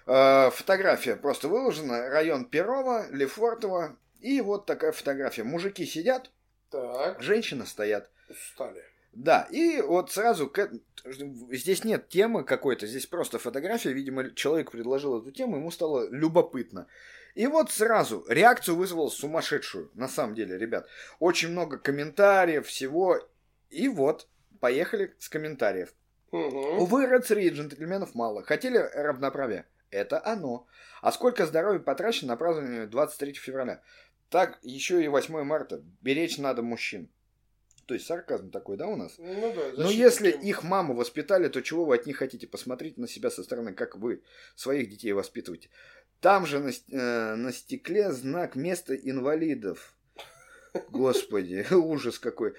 Э, 0.09 0.49
фотография 0.51 1.15
просто 1.15 1.47
выложена. 1.47 2.09
Район 2.09 2.45
Перова, 2.45 3.07
Лефортово. 3.11 3.95
И 4.19 4.41
вот 4.41 4.65
такая 4.65 4.91
фотография. 4.91 5.43
Мужики 5.43 5.85
сидят, 5.85 6.31
Так, 6.71 7.21
женщины 7.21 7.65
стоят. 7.65 8.09
устали. 8.27 8.83
Да, 9.13 9.47
и 9.51 9.81
вот 9.81 10.11
сразу 10.11 10.47
к- 10.49 10.71
здесь 11.51 11.83
нет 11.83 12.09
темы 12.09 12.43
какой-то, 12.43 12.85
здесь 12.85 13.07
просто 13.07 13.39
фотография, 13.39 13.91
видимо, 13.91 14.29
человек 14.31 14.71
предложил 14.71 15.19
эту 15.19 15.31
тему, 15.31 15.57
ему 15.57 15.71
стало 15.71 16.07
любопытно. 16.11 16.85
И 17.33 17.47
вот 17.47 17.71
сразу 17.71 18.23
реакцию 18.29 18.75
вызвал 18.75 19.09
сумасшедшую, 19.09 19.89
на 19.93 20.07
самом 20.07 20.35
деле, 20.35 20.57
ребят. 20.57 20.87
Очень 21.19 21.49
много 21.49 21.77
комментариев, 21.77 22.67
всего. 22.67 23.17
И 23.69 23.87
вот, 23.87 24.27
поехали 24.59 25.15
с 25.17 25.29
комментариев. 25.29 25.93
Угу. 26.31 26.83
Увы, 26.83 27.07
рыцарей 27.07 27.47
и 27.47 27.49
джентльменов 27.49 28.13
мало. 28.15 28.43
Хотели 28.43 28.77
равноправия? 28.77 29.65
Это 29.91 30.23
оно. 30.25 30.67
А 31.01 31.11
сколько 31.11 31.45
здоровья 31.45 31.79
потрачено 31.79 32.29
на 32.29 32.37
празднование 32.37 32.87
23 32.87 33.33
февраля? 33.33 33.81
Так, 34.29 34.59
еще 34.61 35.03
и 35.03 35.07
8 35.07 35.43
марта. 35.43 35.81
Беречь 36.01 36.37
надо 36.37 36.61
мужчин. 36.61 37.09
То 37.87 37.95
есть 37.95 38.05
сарказм 38.05 38.51
такой, 38.51 38.77
да, 38.77 38.85
у 38.85 38.95
нас? 38.95 39.15
Ну 39.17 39.51
да, 39.55 39.83
Но 39.83 39.89
если 39.89 40.29
их 40.29 40.63
маму 40.63 40.93
воспитали, 40.93 41.47
то 41.47 41.61
чего 41.61 41.85
вы 41.85 41.95
от 41.95 42.05
них 42.05 42.17
хотите? 42.17 42.45
Посмотрите 42.45 43.01
на 43.01 43.07
себя 43.07 43.31
со 43.31 43.43
стороны, 43.43 43.73
как 43.73 43.97
вы 43.97 44.21
своих 44.55 44.89
детей 44.91 45.11
воспитываете. 45.11 45.71
Там 46.21 46.45
же 46.45 46.59
на, 46.59 46.69
э, 46.69 47.35
на 47.35 47.51
стекле 47.51 48.11
знак 48.11 48.55
места 48.55 48.93
инвалидов. 48.93 49.95
Господи, 50.89 51.65
ужас 51.73 52.19
какой. 52.19 52.53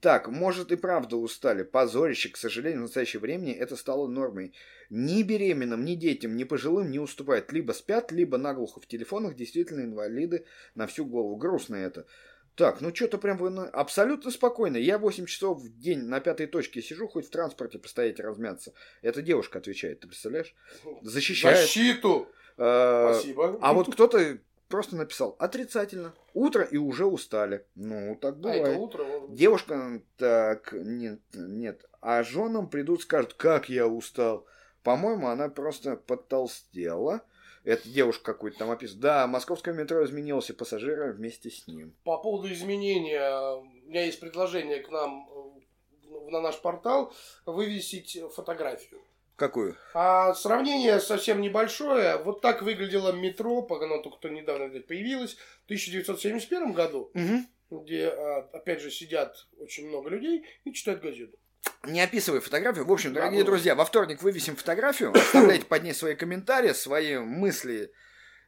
Так, 0.00 0.28
может 0.28 0.72
и 0.72 0.76
правда 0.76 1.16
устали. 1.16 1.62
Позорище, 1.62 2.28
к 2.30 2.36
сожалению, 2.36 2.80
в 2.80 2.82
настоящее 2.84 3.20
времени 3.20 3.52
это 3.52 3.76
стало 3.76 4.06
нормой. 4.08 4.52
Ни 4.90 5.22
беременным, 5.22 5.84
ни 5.84 5.94
детям, 5.94 6.36
ни 6.36 6.44
пожилым 6.44 6.90
не 6.90 6.98
уступает. 6.98 7.52
Либо 7.52 7.72
спят, 7.72 8.12
либо 8.12 8.38
наглухо 8.38 8.80
в 8.80 8.86
телефонах. 8.86 9.34
Действительно, 9.34 9.82
инвалиды 9.82 10.44
на 10.74 10.86
всю 10.86 11.04
голову. 11.04 11.36
Грустно 11.36 11.76
это. 11.76 12.06
Так, 12.54 12.80
ну 12.80 12.94
что-то 12.94 13.18
прям 13.18 13.36
вы... 13.36 13.50
на- 13.50 13.68
Абсолютно 13.68 14.30
спокойно. 14.30 14.76
Я 14.76 14.98
8 14.98 15.26
часов 15.26 15.60
в 15.60 15.78
день 15.78 16.02
на 16.04 16.20
пятой 16.20 16.46
точке 16.46 16.82
сижу, 16.82 17.08
хоть 17.08 17.26
в 17.26 17.30
транспорте 17.30 17.78
постоять 17.80 18.20
и 18.20 18.22
размяться. 18.22 18.72
Эта 19.02 19.22
девушка 19.22 19.58
отвечает, 19.58 20.00
ты 20.00 20.06
представляешь? 20.06 20.54
Защищает. 21.02 21.58
Защиту! 21.58 22.28
Э, 22.56 23.12
Спасибо. 23.14 23.58
А 23.60 23.72
вот 23.72 23.92
кто-то 23.92 24.38
просто 24.68 24.96
написал 24.96 25.36
отрицательно. 25.38 26.14
Утро 26.32 26.64
и 26.64 26.76
уже 26.76 27.06
устали. 27.06 27.66
Ну, 27.74 28.16
так 28.20 28.34
А 28.34 28.38
бывает. 28.38 28.66
это 28.68 28.78
утро. 28.78 29.06
Девушка, 29.28 30.02
так, 30.16 30.72
нет, 30.72 31.20
нет. 31.32 31.84
А 32.00 32.22
женам 32.22 32.68
придут, 32.68 33.02
скажут, 33.02 33.34
как 33.34 33.68
я 33.68 33.86
устал. 33.86 34.46
По-моему, 34.82 35.28
она 35.28 35.48
просто 35.48 35.96
подтолстела. 35.96 37.22
Это 37.64 37.88
девушка 37.88 38.32
какую-то 38.34 38.58
там 38.58 38.70
описывает. 38.70 39.00
Да, 39.00 39.26
московское 39.26 39.72
метро 39.72 40.04
изменилось, 40.04 40.50
и 40.50 40.52
пассажиры 40.52 41.12
вместе 41.12 41.50
с 41.50 41.66
ним. 41.66 41.94
По 42.04 42.18
поводу 42.18 42.52
изменения, 42.52 43.56
у 43.56 43.64
меня 43.88 44.04
есть 44.04 44.20
предложение 44.20 44.80
к 44.80 44.90
нам 44.90 45.26
э, 45.30 46.30
на 46.30 46.42
наш 46.42 46.60
портал 46.60 47.14
вывесить 47.46 48.18
фотографию. 48.34 49.00
Какую? 49.36 49.76
А 49.94 50.32
сравнение 50.34 51.00
совсем 51.00 51.40
небольшое. 51.40 52.18
Вот 52.18 52.40
так 52.40 52.62
выглядело 52.62 53.10
метро, 53.12 53.62
пока 53.62 53.86
оно 53.86 53.98
только 53.98 54.28
недавно 54.28 54.68
блядь, 54.68 54.86
появилось, 54.86 55.34
в 55.62 55.64
1971 55.66 56.72
году, 56.72 57.10
где, 57.70 58.08
а, 58.08 58.48
опять 58.52 58.80
же, 58.80 58.90
сидят 58.90 59.46
очень 59.58 59.88
много 59.88 60.10
людей 60.10 60.44
и 60.64 60.72
читают 60.72 61.02
газету. 61.02 61.36
Не 61.86 62.00
описывай 62.00 62.40
фотографию. 62.40 62.84
В 62.86 62.92
общем, 62.92 63.12
Да, 63.12 63.20
дорогие 63.20 63.42
было. 63.42 63.52
друзья, 63.52 63.74
во 63.74 63.84
вторник 63.84 64.22
вывесим 64.22 64.54
фотографию, 64.56 65.12
оставляйте 65.12 65.64
под 65.66 65.82
ней 65.82 65.92
свои 65.94 66.14
комментарии, 66.14 66.72
свои 66.72 67.18
мысли, 67.18 67.92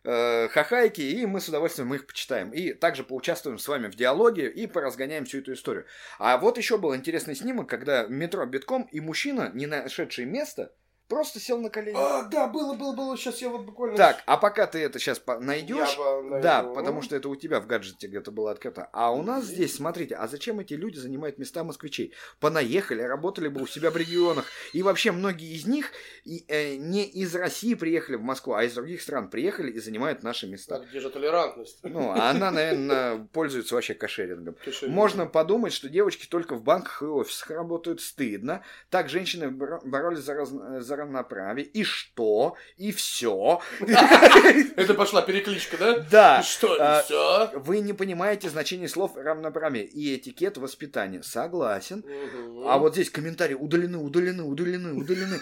э, 0.04 0.48
хахайки, 0.48 1.00
и 1.00 1.26
мы 1.26 1.40
с 1.40 1.48
удовольствием 1.48 1.92
их 1.94 2.06
почитаем. 2.06 2.50
И 2.50 2.72
также 2.72 3.04
поучаствуем 3.04 3.59
с 3.59 3.68
вами 3.68 3.88
в 3.88 3.94
диалоге 3.94 4.48
и 4.48 4.66
поразгоняем 4.66 5.24
всю 5.24 5.38
эту 5.38 5.52
историю. 5.52 5.87
А 6.18 6.37
вот 6.38 6.59
еще 6.59 6.78
был 6.78 6.94
интересный 6.94 7.35
снимок, 7.35 7.68
когда 7.68 8.06
метро 8.06 8.44
битком, 8.46 8.88
и 8.92 9.00
мужчина, 9.00 9.50
не 9.54 9.66
нашедший 9.66 10.24
место, 10.24 10.72
просто 11.09 11.40
сел 11.40 11.61
на 11.61 11.71
колени. 11.71 11.97
А, 11.99 12.25
да, 12.25 12.47
было, 12.47 12.75
было, 12.75 12.95
было. 12.95 13.16
Сейчас 13.16 13.40
я 13.42 13.49
вот 13.49 13.62
буквально... 13.64 13.97
Так, 13.97 14.23
а 14.27 14.37
пока 14.37 14.66
ты 14.66 14.79
это 14.79 14.99
сейчас 14.99 15.23
найдешь, 15.40 15.97
наверное, 15.97 16.42
да, 16.42 16.62
потому 16.62 17.03
что 17.03 17.16
это 17.16 17.29
у 17.29 17.37
тебя 17.37 17.61
в 17.61 17.66
гаджете 17.66 18.07
где-то 18.07 18.31
было 18.31 18.51
открыто. 18.51 18.88
А 18.92 19.12
у 19.12 19.23
нас 19.23 19.45
здесь, 19.45 19.75
смотрите, 19.75 20.14
а 20.16 20.27
зачем 20.29 20.61
эти 20.61 20.75
люди 20.75 20.99
занимают 20.99 21.38
места 21.38 21.64
москвичей? 21.64 22.12
Понаехали, 22.40 23.03
работали 23.03 23.49
бы 23.49 23.62
у 23.62 23.66
себя 23.66 23.90
в 23.90 23.97
регионах. 23.97 24.47
И 24.73 24.83
вообще 24.83 25.12
многие 25.12 25.55
из 25.55 25.66
них 25.66 25.92
и, 26.25 26.45
э, 26.49 26.77
не 26.77 27.05
из 27.05 27.35
России 27.35 27.75
приехали 27.75 28.16
в 28.16 28.23
Москву, 28.23 28.55
а 28.55 28.64
из 28.64 28.75
других 28.75 29.01
стран 29.03 29.31
приехали 29.31 29.71
и 29.71 29.79
занимают 29.79 30.23
наши 30.23 30.47
места. 30.47 30.79
Так, 30.79 30.88
где 30.88 31.01
же 31.01 31.11
толерантность? 31.11 31.79
Ну, 31.83 32.11
а 32.11 32.31
она, 32.31 32.51
наверное, 32.51 33.27
пользуется 33.33 33.75
вообще 33.75 33.95
кошерингом. 33.95 34.57
Что, 34.71 34.88
Можно 34.88 35.27
подумать, 35.27 35.73
что 35.73 35.88
девочки 35.88 36.27
только 36.27 36.55
в 36.55 36.62
банках 36.62 37.03
и 37.03 37.07
офисах 37.07 37.51
работают 37.51 38.01
стыдно. 38.01 38.62
Так 38.90 39.09
женщины 39.09 39.47
боро- 39.47 39.81
боролись 39.85 40.21
за, 40.21 40.35
раз- 40.35 40.51
за 40.51 40.95
равноправие. 40.96 41.66
И 41.66 41.85
что? 41.85 42.56
И 42.76 42.92
все. 42.92 43.61
Это 43.80 44.94
пошла 44.94 45.22
перекличка, 45.22 45.76
да? 45.76 45.98
Да. 46.11 46.40
И 46.40 46.42
Что, 46.42 46.76
а, 46.80 47.02
все? 47.02 47.50
Вы 47.54 47.80
не 47.80 47.92
понимаете 47.92 48.48
значение 48.50 48.88
слов 48.88 49.12
равноправие 49.16 49.85
и 49.85 50.16
этикет 50.16 50.56
воспитания. 50.56 51.22
Согласен. 51.22 52.04
А 52.66 52.78
вот 52.78 52.94
здесь 52.94 53.11
комментарии 53.11 53.54
удалены, 53.54 53.98
удалены, 53.98 54.42
удалены, 54.42 54.92
удалены. 54.94 55.40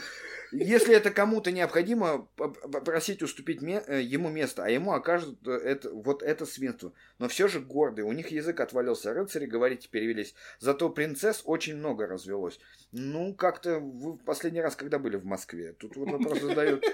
Если 0.55 0.95
это 0.95 1.11
кому-то 1.11 1.51
необходимо, 1.51 2.29
попросить 2.37 3.23
уступить 3.23 3.61
э, 3.63 4.01
ему 4.03 4.29
место, 4.31 4.65
а 4.65 4.69
ему 4.69 4.93
окажут 4.93 5.39
э, 5.47 5.51
это, 5.51 5.91
вот 5.91 6.23
это 6.23 6.47
свинство. 6.47 6.93
Но 7.19 7.29
все 7.29 7.49
же 7.49 7.61
гордые, 7.61 8.05
у 8.05 8.13
них 8.13 8.29
язык 8.29 8.61
отвалился, 8.61 9.13
рыцари, 9.13 9.47
говорите, 9.47 9.89
перевелись. 9.89 10.35
Зато 10.61 10.91
принцесс 10.91 11.43
очень 11.45 11.77
много 11.77 12.07
развелось. 12.07 12.61
Ну, 12.93 13.35
как-то 13.35 13.81
вы 13.81 14.13
в 14.13 14.19
последний 14.19 14.61
раз, 14.61 14.77
когда 14.77 15.01
были 15.01 15.17
в 15.17 15.25
Москве? 15.25 15.73
Тут 15.73 15.97
вот 15.97 16.11
вопрос 16.11 16.41
задают. 16.41 16.85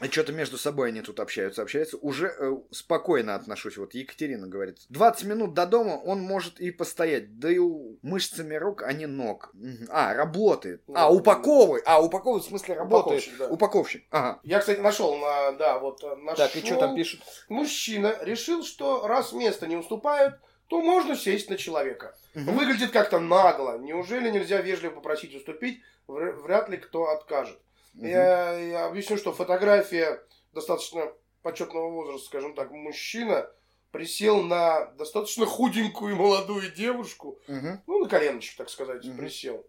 А 0.00 0.06
что-то 0.06 0.32
между 0.32 0.58
собой 0.58 0.88
они 0.88 1.02
тут 1.02 1.20
общаются, 1.20 1.62
общаются. 1.62 1.96
Уже 1.98 2.26
э, 2.26 2.52
спокойно 2.72 3.36
отношусь. 3.36 3.76
Вот 3.76 3.94
Екатерина 3.94 4.48
говорит. 4.48 4.78
20 4.88 5.24
минут 5.24 5.54
до 5.54 5.66
дома 5.66 5.92
он 5.92 6.20
может 6.20 6.58
и 6.58 6.72
постоять. 6.72 7.38
Да 7.38 7.48
и 7.48 7.58
у- 7.58 7.96
мышцами 8.02 8.56
рук, 8.56 8.82
а 8.82 8.92
не 8.92 9.06
ног. 9.06 9.52
А, 9.88 10.12
работает. 10.12 10.82
А, 10.92 11.12
упаковывает. 11.12 11.84
А, 11.86 12.02
упаковывает 12.02 12.44
в 12.44 12.48
смысле 12.48 12.74
работает. 12.74 13.20
Упаковщик, 13.22 13.38
да. 13.38 13.48
Упаковщик. 13.48 14.04
Ага. 14.10 14.40
Я, 14.42 14.58
кстати, 14.58 14.80
нашел 14.80 15.16
на, 15.16 15.52
да, 15.52 15.78
вот 15.78 16.02
э, 16.02 16.16
нашел. 16.16 16.44
Так, 16.48 16.56
и 16.56 16.66
что 16.66 16.74
там 16.76 16.96
пишут? 16.96 17.20
Мужчина 17.48 18.16
решил, 18.22 18.64
что 18.64 19.06
раз 19.06 19.32
место 19.32 19.68
не 19.68 19.76
уступают, 19.76 20.40
то 20.66 20.80
можно 20.82 21.14
сесть 21.14 21.48
на 21.50 21.56
человека. 21.56 22.16
Выглядит 22.34 22.90
как-то 22.90 23.20
нагло. 23.20 23.78
Неужели 23.78 24.28
нельзя 24.30 24.60
вежливо 24.60 24.94
попросить 24.96 25.36
уступить? 25.36 25.80
Вр- 26.08 26.34
Вряд 26.42 26.68
ли 26.68 26.78
кто 26.78 27.10
откажет. 27.10 27.58
Мгм. 27.94 28.06
Я, 28.08 28.52
я 28.58 28.86
объясню, 28.86 29.16
что 29.16 29.32
фотография 29.32 30.20
достаточно 30.52 31.12
почетного 31.42 31.90
возраста, 31.90 32.26
скажем 32.26 32.54
так, 32.54 32.70
мужчина 32.70 33.48
присел 33.92 34.42
на 34.42 34.86
достаточно 34.98 35.46
худенькую 35.46 36.16
молодую 36.16 36.72
девушку, 36.72 37.38
Мгм. 37.46 37.82
ну, 37.86 37.98
на 38.00 38.08
коленочек, 38.08 38.56
так 38.56 38.68
сказать, 38.68 39.04
Мгм. 39.04 39.16
присел. 39.18 39.64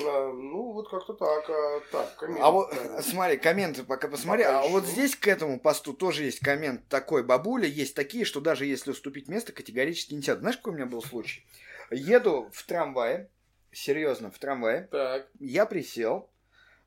А, 0.00 0.32
ну, 0.32 0.72
вот 0.72 0.88
как-то 0.88 1.12
так. 1.12 1.50
а, 1.50 1.80
так, 1.92 2.16
коммент, 2.16 2.40
А 2.42 2.50
вот, 2.50 2.70
да. 2.74 3.02
смотри, 3.02 3.36
комменты 3.36 3.84
пока 3.84 4.08
посмотри. 4.08 4.44
Пока 4.44 4.62
а 4.62 4.68
вот 4.68 4.84
ищу. 4.84 4.92
здесь 4.92 5.14
к 5.14 5.28
этому 5.28 5.60
посту 5.60 5.92
тоже 5.92 6.24
есть 6.24 6.38
коммент 6.40 6.88
такой. 6.88 7.22
Бабуля, 7.22 7.66
есть 7.66 7.94
такие, 7.94 8.24
что 8.24 8.40
даже 8.40 8.64
если 8.64 8.92
уступить 8.92 9.28
место, 9.28 9.52
категорически 9.52 10.14
не 10.14 10.22
сядут. 10.22 10.40
Знаешь, 10.40 10.56
какой 10.56 10.72
у 10.72 10.76
меня 10.76 10.86
был 10.86 11.02
случай? 11.02 11.44
Еду 11.90 12.48
в 12.54 12.62
трамвае, 12.64 13.28
серьезно, 13.70 14.30
в 14.30 14.38
трамвае. 14.38 14.88
Так. 14.90 15.28
Я 15.38 15.66
присел. 15.66 16.30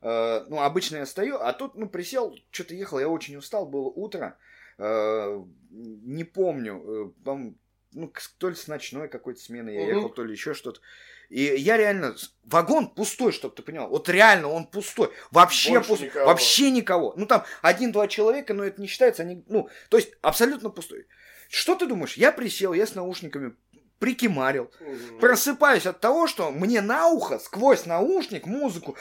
Э, 0.02 0.44
ну, 0.48 0.60
обычно 0.60 0.96
я 0.96 1.06
стою, 1.06 1.38
а 1.40 1.52
тут, 1.52 1.74
ну, 1.74 1.88
присел, 1.88 2.34
что-то 2.50 2.74
ехал, 2.74 2.98
я 2.98 3.08
очень 3.08 3.36
устал, 3.36 3.66
было 3.66 3.88
утро. 3.88 4.36
э, 4.78 5.44
не 5.70 6.24
помню, 6.24 6.82
э, 6.84 7.24
по-моему, 7.24 7.54
ну, 7.92 8.12
то 8.38 8.48
ли 8.50 8.54
с 8.54 8.68
ночной 8.68 9.08
какой-то 9.08 9.40
смены 9.40 9.70
я 9.70 9.86
ехал, 9.86 10.10
то 10.10 10.22
ли 10.22 10.32
еще 10.32 10.52
что-то. 10.54 10.80
И 11.28 11.42
я 11.42 11.76
реально... 11.76 12.14
Вагон 12.44 12.88
пустой, 12.88 13.32
чтобы 13.32 13.54
ты 13.54 13.62
понял. 13.62 13.88
Вот 13.88 14.08
реально 14.08 14.48
он 14.48 14.66
пустой. 14.66 15.10
Вообще 15.30 15.72
Больше 15.72 15.88
пустой. 15.88 16.08
никого. 16.08 16.26
Вообще 16.26 16.70
никого. 16.70 17.14
Ну, 17.16 17.26
там 17.26 17.44
один-два 17.62 18.06
человека, 18.06 18.54
но 18.54 18.64
это 18.64 18.80
не 18.80 18.86
считается. 18.86 19.22
Они, 19.22 19.42
ну, 19.48 19.68
то 19.88 19.96
есть 19.96 20.12
абсолютно 20.22 20.70
пустой. 20.70 21.06
Что 21.48 21.74
ты 21.74 21.86
думаешь? 21.86 22.16
Я 22.16 22.32
присел, 22.32 22.74
я 22.74 22.86
с 22.86 22.94
наушниками 22.94 23.56
прикимарил. 23.98 24.70
Мгм. 24.78 25.18
Просыпаюсь 25.20 25.86
от 25.86 26.00
того, 26.00 26.26
что 26.26 26.50
мне 26.50 26.80
на 26.80 27.08
ухо, 27.08 27.38
сквозь 27.38 27.86
наушник, 27.86 28.46
музыку. 28.46 28.96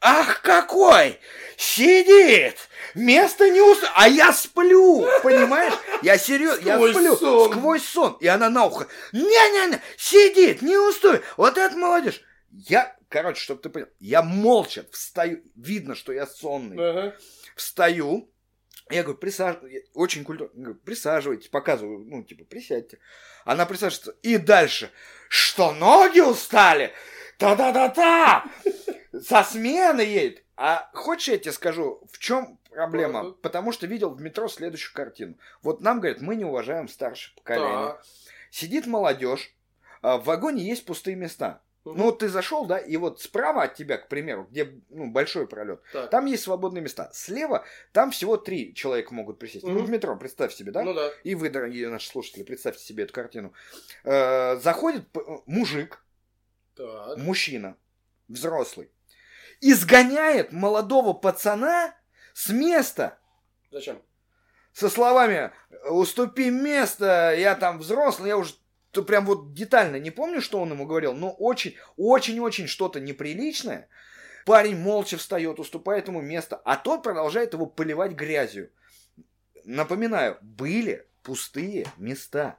Ах, 0.00 0.42
какой! 0.42 1.18
Сидит! 1.56 2.56
Место 2.94 3.48
не 3.50 3.60
ус... 3.60 3.78
А 3.94 4.08
я 4.08 4.32
сплю! 4.32 5.06
Понимаешь? 5.22 5.74
Я 6.02 6.18
серьезно, 6.18 6.64
я 6.64 6.76
сплю. 6.76 7.16
сон. 7.16 7.52
Сквозь 7.52 7.84
сон. 7.84 8.16
И 8.20 8.26
она 8.26 8.50
на 8.50 8.66
ухо. 8.66 8.86
Не-не-не! 9.12 9.80
Сидит! 9.96 10.62
Не 10.62 10.76
устой! 10.76 11.22
Вот 11.36 11.56
это 11.56 11.76
молодежь! 11.76 12.22
Я, 12.50 12.96
короче, 13.08 13.40
чтобы 13.42 13.62
ты 13.62 13.68
понял, 13.70 13.88
я 13.98 14.22
молча 14.22 14.86
встаю. 14.92 15.42
Видно, 15.56 15.94
что 15.94 16.12
я 16.12 16.26
сонный. 16.26 16.76
Ага. 16.78 17.16
Встаю. 17.56 18.30
Я 18.90 19.02
говорю, 19.02 19.18
присаживайтесь. 19.18 19.88
Очень 19.94 20.24
культурно. 20.24 20.52
Говорю, 20.54 20.78
присаживайтесь. 20.80 21.48
Показываю, 21.48 22.00
ну, 22.00 22.22
типа, 22.22 22.44
присядьте. 22.44 22.98
Она 23.44 23.64
присаживается. 23.66 24.14
И 24.22 24.36
дальше. 24.36 24.90
Что, 25.28 25.72
ноги 25.72 26.20
устали? 26.20 26.92
Та-да-да-да! 27.38 28.44
Со 29.22 29.42
смены 29.42 30.00
едет. 30.00 30.42
А 30.56 30.88
хочешь, 30.94 31.28
я 31.28 31.38
тебе 31.38 31.52
скажу, 31.52 32.00
в 32.10 32.18
чем 32.18 32.58
проблема? 32.70 33.16
Ладно. 33.18 33.32
Потому 33.42 33.72
что 33.72 33.86
видел 33.86 34.10
в 34.10 34.20
метро 34.20 34.48
следующую 34.48 34.94
картину. 34.94 35.34
Вот 35.62 35.80
нам 35.80 36.00
говорят, 36.00 36.20
мы 36.20 36.36
не 36.36 36.44
уважаем 36.44 36.88
старшее 36.88 37.34
поколение. 37.36 37.88
Так. 37.88 38.04
Сидит 38.50 38.86
молодежь, 38.86 39.52
а 40.02 40.18
в 40.18 40.24
вагоне 40.24 40.62
есть 40.62 40.84
пустые 40.86 41.16
места. 41.16 41.60
Мгм. 41.84 41.98
Ну, 41.98 42.04
вот 42.04 42.20
ты 42.20 42.28
зашел, 42.28 42.64
да, 42.64 42.78
и 42.78 42.96
вот 42.96 43.20
справа 43.20 43.64
от 43.64 43.74
тебя, 43.74 43.98
к 43.98 44.08
примеру, 44.08 44.46
где 44.50 44.72
ну, 44.88 45.10
большой 45.10 45.46
пролет, 45.46 45.82
Так. 45.92 46.08
там 46.08 46.24
есть 46.24 46.44
свободные 46.44 46.80
места. 46.82 47.10
Слева 47.12 47.64
там 47.92 48.10
всего 48.10 48.38
три 48.38 48.74
человека 48.74 49.12
могут 49.12 49.38
присесть. 49.38 49.64
Ну, 49.66 49.72
Мгм. 49.74 49.84
в 49.84 49.90
метро, 49.90 50.16
представь 50.16 50.54
себе, 50.54 50.72
да? 50.72 50.82
Ну 50.82 50.94
да. 50.94 51.10
И 51.24 51.34
вы, 51.34 51.50
дорогие 51.50 51.88
наши 51.90 52.08
слушатели, 52.08 52.42
представьте 52.42 52.82
себе 52.82 53.04
эту 53.04 53.12
картину. 53.12 53.52
Э, 54.04 54.56
заходит 54.60 55.06
п- 55.08 55.20
мужик, 55.44 56.02
Так. 56.74 57.18
мужчина, 57.18 57.76
взрослый, 58.28 58.90
изгоняет 59.70 60.52
молодого 60.52 61.12
пацана 61.12 61.94
с 62.32 62.48
места 62.50 63.18
Зачем? 63.70 64.00
со 64.74 64.88
словами 64.88 65.52
«Уступи 65.88 66.50
место, 66.50 67.34
я 67.36 67.54
там 67.54 67.78
взрослый, 67.78 68.28
я 68.28 68.36
уже...» 68.36 68.54
То 68.90 69.02
прям 69.02 69.26
вот 69.26 69.54
детально 69.54 69.96
не 69.96 70.12
помню, 70.12 70.40
что 70.40 70.60
он 70.60 70.70
ему 70.70 70.86
говорил, 70.86 71.14
но 71.14 71.32
очень, 71.32 71.76
очень-очень 71.96 72.68
что-то 72.68 73.00
неприличное. 73.00 73.88
Парень 74.46 74.76
молча 74.76 75.16
встает, 75.16 75.58
уступает 75.58 76.06
ему 76.06 76.20
место, 76.20 76.60
а 76.64 76.76
тот 76.76 77.02
продолжает 77.02 77.54
его 77.54 77.66
поливать 77.66 78.12
грязью. 78.12 78.70
Напоминаю, 79.64 80.38
были 80.42 81.08
пустые 81.24 81.86
места. 81.96 82.56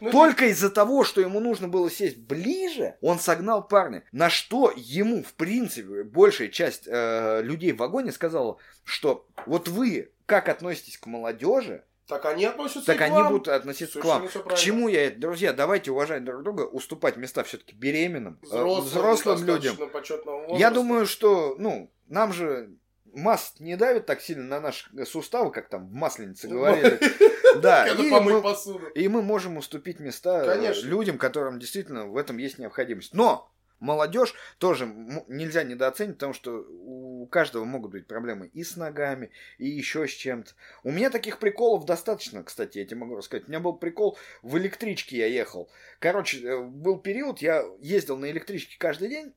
Ну, 0.00 0.10
Только 0.10 0.46
из-за 0.46 0.70
того, 0.70 1.04
что 1.04 1.20
ему 1.20 1.40
нужно 1.40 1.68
было 1.68 1.90
сесть 1.90 2.18
ближе, 2.18 2.96
он 3.00 3.18
согнал 3.18 3.66
парня. 3.66 4.04
На 4.12 4.28
что 4.30 4.72
ему, 4.74 5.22
в 5.22 5.32
принципе, 5.34 6.02
большая 6.02 6.48
часть 6.48 6.84
э, 6.86 7.40
людей 7.42 7.72
в 7.72 7.76
вагоне 7.78 8.12
сказала, 8.12 8.58
что 8.84 9.26
вот 9.46 9.68
вы 9.68 10.10
как 10.26 10.48
относитесь 10.48 10.98
к 10.98 11.06
молодежи, 11.06 11.84
Так 12.08 12.24
они 12.26 12.44
относятся 12.44 12.86
так 12.86 12.98
к 12.98 13.02
они 13.02 13.14
вам. 13.14 13.28
будут 13.32 13.48
относиться 13.48 13.98
к 14.00 14.02
Совершенно 14.02 14.20
вам. 14.20 14.28
всё 14.28 14.42
К 14.42 14.54
чему 14.56 14.88
я 14.88 15.06
это? 15.06 15.20
Друзья, 15.20 15.52
давайте 15.52 15.90
уважать 15.90 16.24
друг 16.24 16.42
друга, 16.42 16.62
уступать 16.62 17.16
места 17.16 17.44
все-таки 17.44 17.74
беременным, 17.74 18.38
э, 18.42 18.46
Взрослым, 18.46 18.84
взрослым 18.84 19.44
людям. 19.44 19.76
Я 20.50 20.70
думаю, 20.70 21.06
что, 21.06 21.54
ну, 21.58 21.90
нам 22.08 22.32
же 22.32 22.70
масс 23.14 23.54
не 23.58 23.76
давит 23.76 24.06
так 24.06 24.20
сильно 24.20 24.44
на 24.44 24.60
наши 24.60 25.06
суставы, 25.06 25.50
как 25.50 25.68
там 25.68 25.88
в 25.88 25.92
Масленице 25.92 26.48
говорили. 26.48 26.98
Да, 27.62 27.86
и 27.86 28.10
мы- 28.24 28.42
и 28.96 29.06
мы 29.06 29.22
можем 29.22 29.58
уступить 29.58 30.00
места 30.00 30.42
э, 30.42 30.46
Конечно. 30.56 30.88
людям, 30.88 31.18
которым 31.18 31.60
действительно 31.60 32.06
в 32.06 32.16
этом 32.16 32.36
есть 32.38 32.58
необходимость. 32.58 33.14
Но 33.14 33.48
молодежь 33.78 34.34
тоже 34.58 34.86
нельзя 35.28 35.62
недооценить, 35.62 36.14
потому 36.16 36.32
что 36.32 36.66
у 36.68 37.26
каждого 37.30 37.64
могут 37.64 37.92
быть 37.92 38.08
проблемы 38.08 38.48
и 38.52 38.64
с 38.64 38.76
ногами, 38.76 39.30
и 39.58 39.68
еще 39.68 40.08
с 40.08 40.10
чем-то. 40.10 40.50
У 40.82 40.90
меня 40.90 41.10
таких 41.10 41.38
приколов 41.38 41.84
достаточно, 41.84 42.42
кстати, 42.42 42.78
я 42.78 42.84
тебе 42.86 42.96
могу 42.96 43.14
рассказать. 43.14 43.46
У 43.46 43.50
меня 43.50 43.60
был 43.60 43.74
прикол, 43.74 44.18
в 44.42 44.58
электричке 44.58 45.18
я 45.18 45.26
ехал. 45.26 45.70
Короче, 46.00 46.42
э, 46.44 46.60
был 46.60 46.98
период, 46.98 47.38
я 47.40 47.64
ездил 47.78 48.16
на 48.18 48.28
электричке 48.32 48.76
каждый 48.78 49.08
день, 49.10 49.32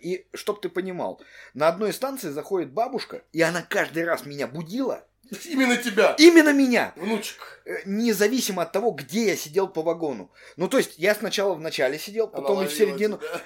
и, 0.00 0.26
чтоб 0.34 0.60
ты 0.60 0.68
понимал, 0.68 1.20
на 1.54 1.68
одной 1.68 1.92
станции 1.92 2.30
заходит 2.30 2.72
бабушка, 2.72 3.22
и 3.32 3.40
она 3.42 3.62
каждый 3.62 4.04
раз 4.04 4.26
меня 4.26 4.46
будила. 4.46 5.06
Именно 5.44 5.76
тебя, 5.76 6.14
Именно 6.18 6.52
меня. 6.52 6.92
внучек. 6.94 7.60
Э, 7.64 7.78
независимо 7.84 8.62
от 8.62 8.70
того, 8.72 8.92
где 8.92 9.26
я 9.26 9.36
сидел 9.36 9.66
по 9.66 9.82
вагону. 9.82 10.30
Ну, 10.56 10.68
то 10.68 10.78
есть, 10.78 10.98
я 10.98 11.14
сначала 11.16 11.54
в 11.54 11.60
начале 11.60 11.98
сидел, 11.98 12.26
Она 12.32 12.42
потом 12.42 12.62
и 12.64 12.68
в 12.68 12.72
середину. 12.72 13.18
тебя. 13.18 13.40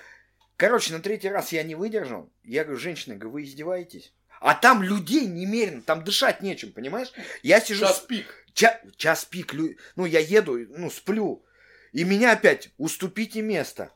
Короче, 0.57 0.93
на 0.93 1.01
третий 1.01 1.31
раз 1.31 1.53
я 1.53 1.63
не 1.63 1.75
выдержал. 1.75 2.31
Я 2.45 2.65
говорю, 2.65 2.79
женщина, 2.79 3.15
говорю, 3.15 3.31
вы 3.31 3.45
издеваетесь? 3.45 4.13
А 4.43 4.55
там 4.55 4.83
людей 4.83 5.27
немерено, 5.27 5.81
там 5.81 6.05
дышать 6.05 6.43
нечем, 6.43 6.73
понимаешь? 6.73 7.13
Я 7.43 7.61
сижу... 7.61 7.87
Час 7.87 8.01
пик. 8.01 8.27
Ча- 8.53 8.81
час 8.97 9.25
пик, 9.25 9.55
лю- 9.55 9.77
ну, 9.97 10.05
я 10.05 10.21
еду, 10.21 10.59
ну, 10.77 10.91
сплю. 10.91 11.47
И 11.93 12.05
меня 12.05 12.33
опять, 12.33 12.71
уступите 12.77 13.41
место. 13.41 13.91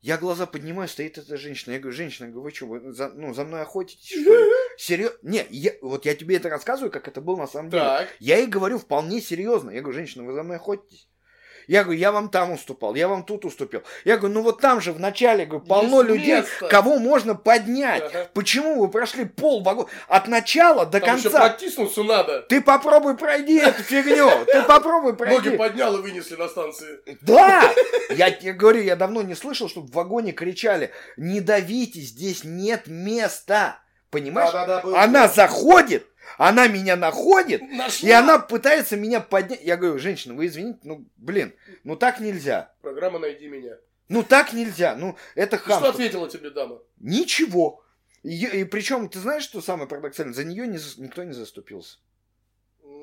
Я 0.00 0.16
глаза 0.16 0.46
поднимаю, 0.46 0.88
стоит 0.88 1.18
эта 1.18 1.36
женщина. 1.36 1.72
Я 1.72 1.80
говорю, 1.80 1.96
женщина, 1.96 2.28
говорю, 2.28 2.42
вы 2.42 2.50
что, 2.52 2.66
вы 2.66 2.92
за, 2.92 3.08
ну, 3.08 3.34
за 3.34 3.44
мной 3.44 3.62
охотитесь, 3.62 4.06
что 4.08 4.32
ли? 4.32 4.50
Серьезно? 4.78 5.18
Не, 5.22 5.44
я, 5.50 5.72
вот 5.82 6.06
я 6.06 6.14
тебе 6.14 6.36
это 6.36 6.48
рассказываю, 6.48 6.92
как 6.92 7.08
это 7.08 7.20
было 7.20 7.36
на 7.36 7.46
самом 7.48 7.70
деле. 7.70 7.82
Так. 7.82 8.16
Я 8.20 8.36
ей 8.36 8.46
говорю 8.46 8.78
вполне 8.78 9.20
серьезно. 9.20 9.70
Я 9.70 9.80
говорю, 9.80 9.98
женщина, 9.98 10.24
вы 10.24 10.34
за 10.34 10.44
мной 10.44 10.56
охотитесь? 10.56 11.07
Я 11.68 11.84
говорю, 11.84 12.00
я 12.00 12.12
вам 12.12 12.30
там 12.30 12.50
уступал, 12.52 12.94
я 12.94 13.08
вам 13.08 13.22
тут 13.24 13.44
уступил. 13.44 13.82
Я 14.06 14.16
говорю, 14.16 14.34
ну 14.34 14.42
вот 14.42 14.60
там 14.60 14.80
же 14.80 14.92
в 14.92 14.98
начале 14.98 15.44
говорю, 15.44 15.64
полно 15.66 15.98
Есть 16.02 16.08
людей, 16.08 16.36
место. 16.36 16.66
кого 16.68 16.98
можно 16.98 17.34
поднять. 17.34 18.02
Ага. 18.04 18.28
Почему 18.32 18.80
вы 18.80 18.88
прошли 18.88 19.26
пол 19.26 19.62
вагона 19.62 19.88
от 20.08 20.28
начала 20.28 20.86
до 20.86 20.98
Там 20.98 21.16
еще 21.16 21.30
конца? 21.30 21.48
протиснуться 21.50 22.02
надо. 22.02 22.40
Ты 22.42 22.62
попробуй 22.62 23.16
пройди 23.18 23.58
эту 23.58 23.82
фигню. 23.82 24.30
Ты 24.46 24.62
попробуй 24.62 25.12
Ноги 25.12 25.18
пройди. 25.18 25.56
поднял 25.58 25.94
и 25.98 26.00
вынесли 26.00 26.36
на 26.36 26.48
станции. 26.48 27.00
Да! 27.20 27.70
Я 28.10 28.30
тебе 28.30 28.54
говорю, 28.54 28.82
я 28.82 28.96
давно 28.96 29.20
не 29.20 29.34
слышал, 29.34 29.68
чтобы 29.68 29.88
в 29.88 29.92
вагоне 29.92 30.32
кричали, 30.32 30.90
не 31.18 31.40
давите, 31.40 32.00
здесь 32.00 32.44
нет 32.44 32.86
места. 32.86 33.78
Понимаешь? 34.10 34.52
Да-да-да, 34.52 34.80
был. 34.80 34.96
Она 34.96 35.28
заходит, 35.28 36.06
она 36.36 36.68
меня 36.68 36.96
находит, 36.96 37.62
Нашла. 37.62 38.08
и 38.08 38.12
она 38.12 38.38
пытается 38.38 38.96
меня 38.96 39.20
поднять. 39.20 39.62
Я 39.62 39.76
говорю, 39.76 39.98
женщина, 39.98 40.34
вы 40.34 40.46
извините, 40.46 40.80
ну, 40.82 41.06
блин, 41.16 41.54
ну 41.84 41.96
так 41.96 42.20
нельзя. 42.20 42.72
Программа 42.82 43.18
«Найди 43.18 43.48
меня». 43.48 43.76
Ну 44.08 44.22
так 44.22 44.52
нельзя. 44.52 44.94
Ну, 44.96 45.16
это 45.34 45.56
И 45.56 45.58
Что 45.58 45.68
хамство. 45.68 45.90
ответила 45.90 46.28
тебе 46.28 46.50
дама? 46.50 46.80
Ничего. 46.98 47.84
И, 48.22 48.64
причем, 48.64 49.08
ты 49.08 49.18
знаешь, 49.20 49.44
что 49.44 49.60
самое 49.60 49.88
парадоксальное? 49.88 50.34
За 50.34 50.44
нее 50.44 50.66
не 50.66 50.78
никто 51.02 51.24
не 51.24 51.32
заступился. 51.32 51.98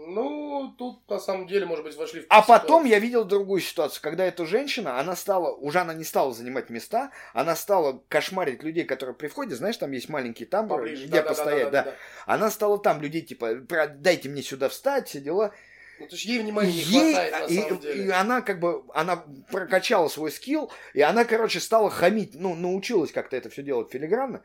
Ну, 0.07 0.73
тут 0.77 1.09
на 1.09 1.19
самом 1.19 1.47
деле, 1.47 1.65
может 1.65 1.83
быть, 1.83 1.95
вошли 1.95 2.21
в 2.21 2.25
А 2.29 2.41
ситуацию. 2.41 2.61
потом 2.67 2.85
я 2.85 2.99
видел 2.99 3.25
другую 3.25 3.61
ситуацию, 3.61 4.01
когда 4.01 4.25
эта 4.25 4.45
женщина, 4.45 4.99
она 4.99 5.15
стала, 5.15 5.51
уже 5.53 5.79
она 5.79 5.93
не 5.93 6.03
стала 6.03 6.33
занимать 6.33 6.69
места, 6.69 7.11
она 7.33 7.55
стала 7.55 8.01
кошмарить 8.07 8.63
людей, 8.63 8.83
которые 8.83 9.15
при 9.15 9.27
входе, 9.27 9.55
знаешь, 9.55 9.77
там 9.77 9.91
есть 9.91 10.09
маленький 10.09 10.45
тамбур, 10.45 10.77
Поближе. 10.79 11.05
где 11.07 11.21
Да-да-да-да-да-да. 11.21 11.63
постоять, 11.63 11.71
да. 11.71 11.93
Она 12.25 12.49
стала 12.51 12.77
там 12.79 13.01
людей, 13.01 13.21
типа, 13.21 13.55
«Про- 13.67 13.87
дайте 13.87 14.29
мне 14.29 14.43
сюда 14.43 14.69
встать, 14.69 15.07
все 15.09 15.19
дела. 15.19 15.51
Ну, 15.97 16.07
то 16.07 16.15
есть 16.15 16.25
ей 16.25 16.39
внимания 16.39 16.73
не 16.73 16.79
Ей- 16.79 17.13
хватает, 17.13 17.31
на 17.39 17.45
и, 17.45 17.57
самом 17.57 17.77
и 17.77 17.81
деле. 17.81 18.13
она 18.13 18.41
как 18.41 18.59
бы, 18.59 18.83
она 18.93 19.23
прокачала 19.49 20.09
свой 20.09 20.29
скилл, 20.29 20.69
и 20.93 20.99
она, 20.99 21.23
короче, 21.23 21.61
стала 21.61 21.89
хамить, 21.89 22.31
ну, 22.35 22.53
научилась 22.53 23.13
как-то 23.13 23.37
это 23.37 23.49
все 23.49 23.63
делать 23.63 23.91
филигранно. 23.91 24.41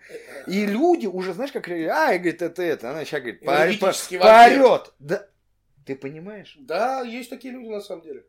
И 0.47 0.65
люди 0.65 1.07
уже, 1.09 1.33
знаешь, 1.35 1.51
как, 1.51 1.65
говорили, 1.65 1.89
ай, 1.89 2.19
говорит, 2.19 2.41
это 2.41 2.63
это, 2.63 2.91
она 2.91 3.05
сейчас 3.05 3.21
говорит, 3.23 3.41
поорет. 3.45 4.93
Да, 5.01 5.27
ты 5.91 5.97
понимаешь? 5.97 6.57
Да, 6.61 7.03
есть 7.03 7.31
такие 7.31 7.53
люди 7.53 7.69
на 7.69 7.81
самом 7.81 8.03
деле. 8.03 8.25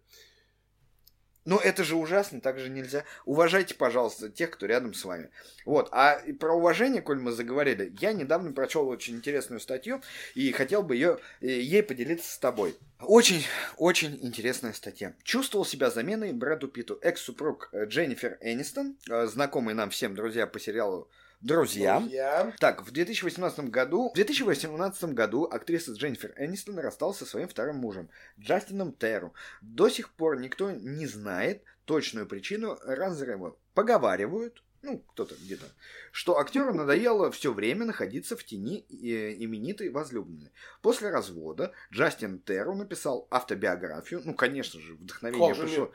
Ну, 1.45 1.57
это 1.57 1.83
же 1.83 1.95
ужасно, 1.95 2.41
так 2.41 2.57
же 2.59 2.69
нельзя. 2.69 3.03
Уважайте, 3.25 3.75
пожалуйста, 3.75 4.29
тех, 4.29 4.49
кто 4.49 4.65
рядом 4.65 4.95
с 4.95 5.05
вами. 5.05 5.29
Вот, 5.65 5.89
а 5.91 6.21
про 6.39 6.53
уважение, 6.53 7.03
коль 7.03 7.19
мы 7.19 7.31
заговорили, 7.31 7.93
я 7.99 8.13
недавно 8.13 8.51
прочел 8.51 8.87
очень 8.87 9.15
интересную 9.15 9.59
статью 9.59 10.01
и 10.33 10.51
хотел 10.51 10.81
бы 10.81 10.95
ее, 10.95 11.19
э, 11.41 11.47
ей 11.47 11.83
поделиться 11.83 12.31
с 12.31 12.39
тобой. 12.39 12.75
Очень, 12.99 13.43
очень 13.77 14.17
интересная 14.23 14.73
статья. 14.73 15.13
Чувствовал 15.23 15.65
себя 15.65 15.91
заменой 15.91 16.33
Брэду 16.33 16.67
Питту. 16.67 16.97
Экс-супруг 17.01 17.69
э, 17.73 17.85
Дженнифер 17.85 18.39
Энистон, 18.41 18.97
э, 19.07 19.27
знакомый 19.27 19.75
нам 19.75 19.91
всем 19.91 20.15
друзья 20.15 20.47
по 20.47 20.59
сериалу 20.59 21.09
«Друзья». 21.41 22.03
Я. 22.07 22.53
Так, 22.59 22.85
в 22.85 22.91
2018 22.91 23.71
году, 23.71 24.11
в 24.11 24.13
2018 24.13 25.05
году 25.05 25.45
актриса 25.45 25.93
Дженнифер 25.93 26.33
Энистон 26.37 26.77
рассталась 26.77 27.17
со 27.17 27.25
своим 27.25 27.47
вторым 27.47 27.77
мужем, 27.77 28.09
Джастином 28.39 28.93
Терру. 28.93 29.33
До 29.61 29.89
сих 29.89 30.13
пор 30.13 30.39
никто 30.39 30.71
не 30.71 31.07
знает 31.07 31.63
точную 31.85 32.27
причину 32.27 32.77
разрыва. 32.85 33.57
Поговаривают, 33.73 34.63
ну, 34.83 34.99
кто-то 34.99 35.35
где-то, 35.35 35.65
что 36.11 36.37
актеру 36.37 36.73
надоело 36.73 37.31
все 37.31 37.53
время 37.53 37.85
находиться 37.85 38.35
в 38.35 38.43
тени 38.43 38.85
э, 38.89 39.33
именитой 39.43 39.89
возлюбленной. 39.89 40.51
После 40.81 41.09
развода 41.09 41.71
Джастин 41.91 42.39
Терру 42.39 42.75
написал 42.75 43.27
автобиографию, 43.31 44.21
ну, 44.25 44.33
конечно 44.33 44.79
же, 44.79 44.95
вдохновение 44.95 45.55
пришло, 45.55 45.91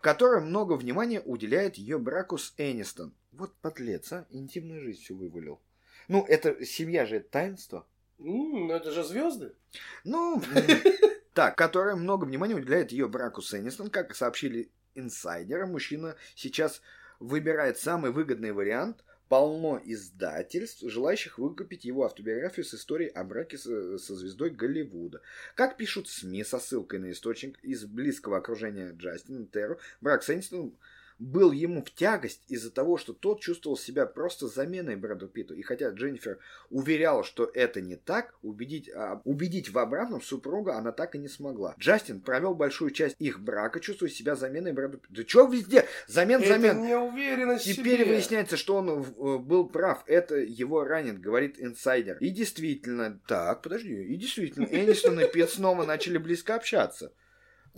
которая 0.00 0.40
много 0.40 0.74
внимания 0.74 1.20
уделяет 1.20 1.76
ее 1.76 1.98
браку 1.98 2.38
с 2.38 2.54
Энистон. 2.56 3.14
Вот 3.38 3.54
подлец, 3.62 4.12
а? 4.12 4.26
Интимную 4.30 4.82
жизнь 4.82 5.00
всю 5.00 5.16
вывалил. 5.16 5.60
Ну, 6.08 6.26
это 6.26 6.64
семья 6.64 7.06
же 7.06 7.16
это 7.16 7.30
таинство. 7.30 7.86
М, 8.18 8.66
ну 8.66 8.72
это 8.72 8.90
же 8.90 9.04
звезды. 9.04 9.54
Ну, 10.02 10.42
так, 11.34 11.56
которая 11.56 11.94
много 11.94 12.24
внимания 12.24 12.56
уделяет 12.56 12.90
ее 12.90 13.06
браку 13.06 13.40
с 13.40 13.54
Энистон, 13.54 13.90
как 13.90 14.16
сообщили 14.16 14.72
инсайдеры, 14.96 15.66
мужчина 15.66 16.16
сейчас 16.34 16.82
выбирает 17.20 17.78
самый 17.78 18.10
выгодный 18.10 18.50
вариант. 18.50 19.04
Полно 19.28 19.78
издательств, 19.84 20.82
желающих 20.82 21.38
выкупить 21.38 21.84
его 21.84 22.06
автобиографию 22.06 22.64
с 22.64 22.72
историей 22.72 23.10
о 23.10 23.24
браке 23.24 23.58
со, 23.58 23.98
со 23.98 24.16
звездой 24.16 24.48
Голливуда. 24.48 25.20
Как 25.54 25.76
пишут 25.76 26.08
СМИ 26.08 26.44
со 26.44 26.58
ссылкой 26.58 26.98
на 26.98 27.10
источник 27.12 27.58
из 27.62 27.84
близкого 27.84 28.38
окружения 28.38 28.90
Джастина 28.92 29.46
Терру, 29.46 29.78
брак 30.00 30.22
с 30.22 30.30
Энистон 30.30 30.74
был 31.18 31.52
ему 31.52 31.82
в 31.82 31.90
тягость 31.92 32.42
из-за 32.48 32.70
того, 32.70 32.96
что 32.96 33.12
тот 33.12 33.40
чувствовал 33.40 33.76
себя 33.76 34.06
просто 34.06 34.46
заменой 34.48 34.96
Брэду 34.96 35.28
Питту. 35.28 35.54
И 35.54 35.62
хотя 35.62 35.90
Дженнифер 35.90 36.38
уверяла, 36.70 37.24
что 37.24 37.50
это 37.52 37.80
не 37.80 37.96
так, 37.96 38.34
убедить, 38.42 38.88
а, 38.94 39.20
убедить 39.24 39.70
в 39.70 39.78
обратном 39.78 40.22
супруга 40.22 40.76
она 40.76 40.92
так 40.92 41.14
и 41.14 41.18
не 41.18 41.28
смогла. 41.28 41.74
Джастин 41.78 42.20
провел 42.20 42.54
большую 42.54 42.90
часть 42.92 43.16
их 43.18 43.40
брака, 43.40 43.80
чувствуя 43.80 44.08
себя 44.08 44.36
заменой 44.36 44.72
Брэду 44.72 44.98
Питту. 44.98 45.14
Да 45.14 45.24
чё 45.24 45.46
везде? 45.48 45.84
Замен, 46.06 46.40
Это 46.40 46.48
замен. 46.54 46.82
неуверенность 46.86 47.64
Теперь 47.64 48.00
себе. 48.00 48.12
выясняется, 48.12 48.56
что 48.56 48.76
он 48.76 48.88
э, 48.88 49.38
был 49.38 49.68
прав. 49.68 50.04
Это 50.06 50.36
его 50.36 50.84
ранит, 50.84 51.20
говорит 51.20 51.56
инсайдер. 51.58 52.16
И 52.18 52.30
действительно, 52.30 53.20
так, 53.26 53.62
подожди, 53.62 53.94
и 54.04 54.16
действительно, 54.16 54.64
Энистон 54.64 55.18
и 55.20 55.26
Пет 55.30 55.50
снова 55.50 55.84
начали 55.84 56.18
близко 56.18 56.54
общаться. 56.54 57.12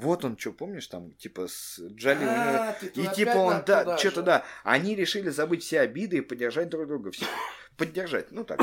Вот 0.03 0.25
он, 0.25 0.39
что, 0.39 0.53
помнишь, 0.53 0.87
там, 0.87 1.13
типа, 1.13 1.49
с 1.49 1.81
Джоли 1.81 2.19
у 2.19 2.21
него 2.23 2.33
А, 2.33 2.77
ты 2.79 2.87
и 2.87 3.07
типа 3.15 3.37
он, 3.37 3.63
да, 3.67 3.97
что-то 3.99 4.23
да. 4.23 4.45
Они 4.65 4.95
решили 4.95 5.31
забыть 5.31 5.63
все 5.63 5.81
обиды 5.81 6.19
и 6.19 6.21
поддержать 6.21 6.69
друг 6.69 6.87
друга. 6.87 7.11
Все. 7.11 7.27
Поддержать. 7.77 8.31
Ну 8.31 8.45
так. 8.45 8.61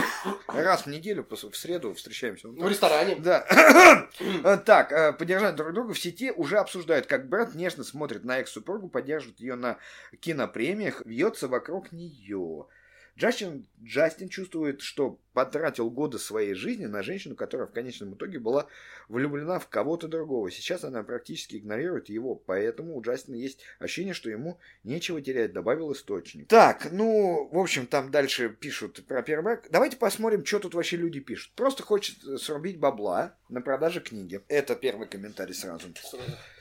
Раз 0.48 0.84
в 0.84 0.88
неделю, 0.88 1.26
в 1.28 1.56
среду 1.56 1.94
встречаемся. 1.96 2.50
Вот 2.50 2.60
В 2.60 2.70
ресторане. 2.70 3.16
Да. 3.16 3.48
Э, 4.44 4.58
Так, 4.58 4.92
э, 4.92 5.14
поддержать 5.14 5.56
друг 5.56 5.74
друга 5.74 5.94
в 5.94 6.00
сети 6.00 6.32
уже 6.32 6.58
обсуждают, 6.60 7.08
как 7.08 7.28
брат 7.28 7.56
нежно 7.56 7.84
смотрит 7.84 8.24
на 8.24 8.40
экс-супругу, 8.40 8.90
поддерживает 8.90 9.40
ее 9.40 9.56
на 9.56 9.78
кинопремиях, 10.20 11.02
вьется 11.06 11.48
вокруг 11.48 11.92
нее. 11.92 12.68
Джастин, 13.18 13.68
Джастин 13.84 14.30
чувствует, 14.30 14.82
что 14.82 15.20
потратил 15.38 15.92
годы 15.92 16.18
своей 16.18 16.56
жизни 16.56 16.88
на 16.88 17.04
женщину, 17.04 17.36
которая 17.36 17.68
в 17.68 17.72
конечном 17.72 18.16
итоге 18.16 18.40
была 18.40 18.66
влюблена 19.08 19.60
в 19.60 19.68
кого-то 19.68 20.08
другого. 20.08 20.50
Сейчас 20.50 20.84
она 20.84 21.04
практически 21.04 21.58
игнорирует 21.58 22.10
его, 22.10 22.34
поэтому 22.34 22.98
у 22.98 23.02
Джастина 23.04 23.36
есть 23.36 23.60
ощущение, 23.78 24.16
что 24.16 24.32
ему 24.32 24.60
нечего 24.84 25.22
терять, 25.22 25.54
добавил 25.54 25.94
источник. 25.94 26.48
Так, 26.48 26.88
ну, 26.92 27.50
в 27.52 27.60
общем, 27.60 27.86
там 27.86 28.10
дальше 28.10 28.50
пишут 28.50 29.06
про 29.06 29.22
первый 29.22 29.44
брак. 29.44 29.68
Давайте 29.70 29.98
посмотрим, 29.98 30.44
что 30.44 30.58
тут 30.58 30.74
вообще 30.74 30.98
люди 30.98 31.20
пишут. 31.20 31.54
Просто 31.54 31.84
хочет 31.84 32.18
э, 32.24 32.38
срубить 32.38 32.80
бабла 32.80 33.36
на 33.48 33.62
продаже 33.62 34.00
книги. 34.00 34.42
Это 34.48 34.76
первый 34.76 35.08
комментарий 35.08 35.54
сразу. 35.54 35.88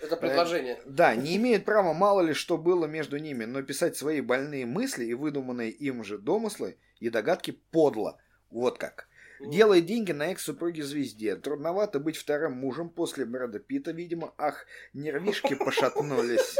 Это 0.02 0.16
предложение. 0.16 0.78
Да, 0.84 1.14
не 1.14 1.36
имеет 1.36 1.64
права 1.64 1.94
мало 1.94 2.20
ли 2.20 2.34
что 2.34 2.58
было 2.58 2.84
между 2.84 3.16
ними, 3.16 3.46
но 3.46 3.62
писать 3.62 3.96
свои 3.96 4.20
больные 4.20 4.66
мысли 4.66 5.06
и 5.06 5.14
выдуманные 5.14 5.70
им 5.70 6.04
же 6.04 6.18
домыслы 6.46 6.78
и 7.00 7.08
догадки 7.08 7.50
подло. 7.50 8.18
Вот 8.50 8.78
как. 8.78 9.08
Делает 9.40 9.84
деньги 9.84 10.12
на 10.12 10.28
экс-супруге 10.32 10.82
звезде. 10.82 11.36
Трудновато 11.36 12.00
быть 12.00 12.16
вторым 12.16 12.52
мужем 12.52 12.88
после 12.88 13.26
Брэда 13.26 13.58
Питта, 13.58 13.90
видимо. 13.90 14.32
Ах, 14.38 14.64
нервишки 14.94 15.54
пошатнулись. 15.64 16.56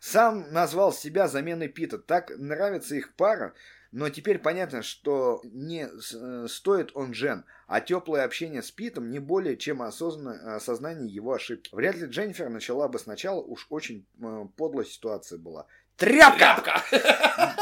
Сам 0.00 0.52
назвал 0.52 0.92
себя 0.92 1.28
заменой 1.28 1.68
Питта. 1.68 1.98
Так 1.98 2.32
нравится 2.36 2.96
их 2.96 3.14
пара. 3.14 3.54
Но 3.92 4.10
теперь 4.10 4.38
понятно, 4.38 4.82
что 4.82 5.40
не 5.44 5.86
э, 5.88 6.48
стоит 6.48 6.90
он 6.94 7.12
Джен, 7.12 7.44
а 7.68 7.80
теплое 7.80 8.24
общение 8.24 8.62
с 8.62 8.70
Питом 8.72 9.10
не 9.10 9.20
более 9.20 9.56
чем 9.56 9.80
осознанное 9.80 10.56
осознание 10.56 11.08
его 11.08 11.32
ошибки. 11.32 11.72
Вряд 11.72 11.94
ли 11.94 12.06
Дженнифер 12.06 12.48
начала 12.48 12.88
бы 12.88 12.98
сначала, 12.98 13.40
уж 13.40 13.66
очень 13.70 14.04
э, 14.20 14.46
подлая 14.56 14.84
ситуация 14.84 15.38
была. 15.38 15.66
Тряпка! 15.96 16.56
Тряпка! 16.56 16.82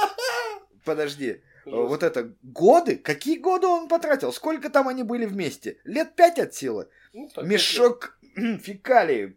Подожди, 0.84 1.30
э, 1.30 1.40
Жестко. 1.64 1.82
вот 1.86 2.02
это 2.02 2.34
годы? 2.42 2.96
Какие 2.96 3.38
годы 3.38 3.66
он 3.66 3.88
потратил? 3.88 4.32
Сколько 4.32 4.70
там 4.70 4.88
они 4.88 5.02
были 5.02 5.24
вместе? 5.26 5.78
Лет 5.84 6.14
пять 6.16 6.38
от 6.38 6.54
силы. 6.54 6.88
Ну, 7.12 7.28
Мешок 7.42 8.18
фекалий, 8.60 9.36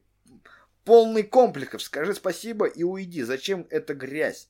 полный 0.83 1.23
комплексов. 1.23 1.81
Скажи 1.81 2.13
спасибо 2.13 2.65
и 2.65 2.83
уйди. 2.83 3.23
Зачем 3.23 3.65
эта 3.69 3.93
грязь? 3.93 4.49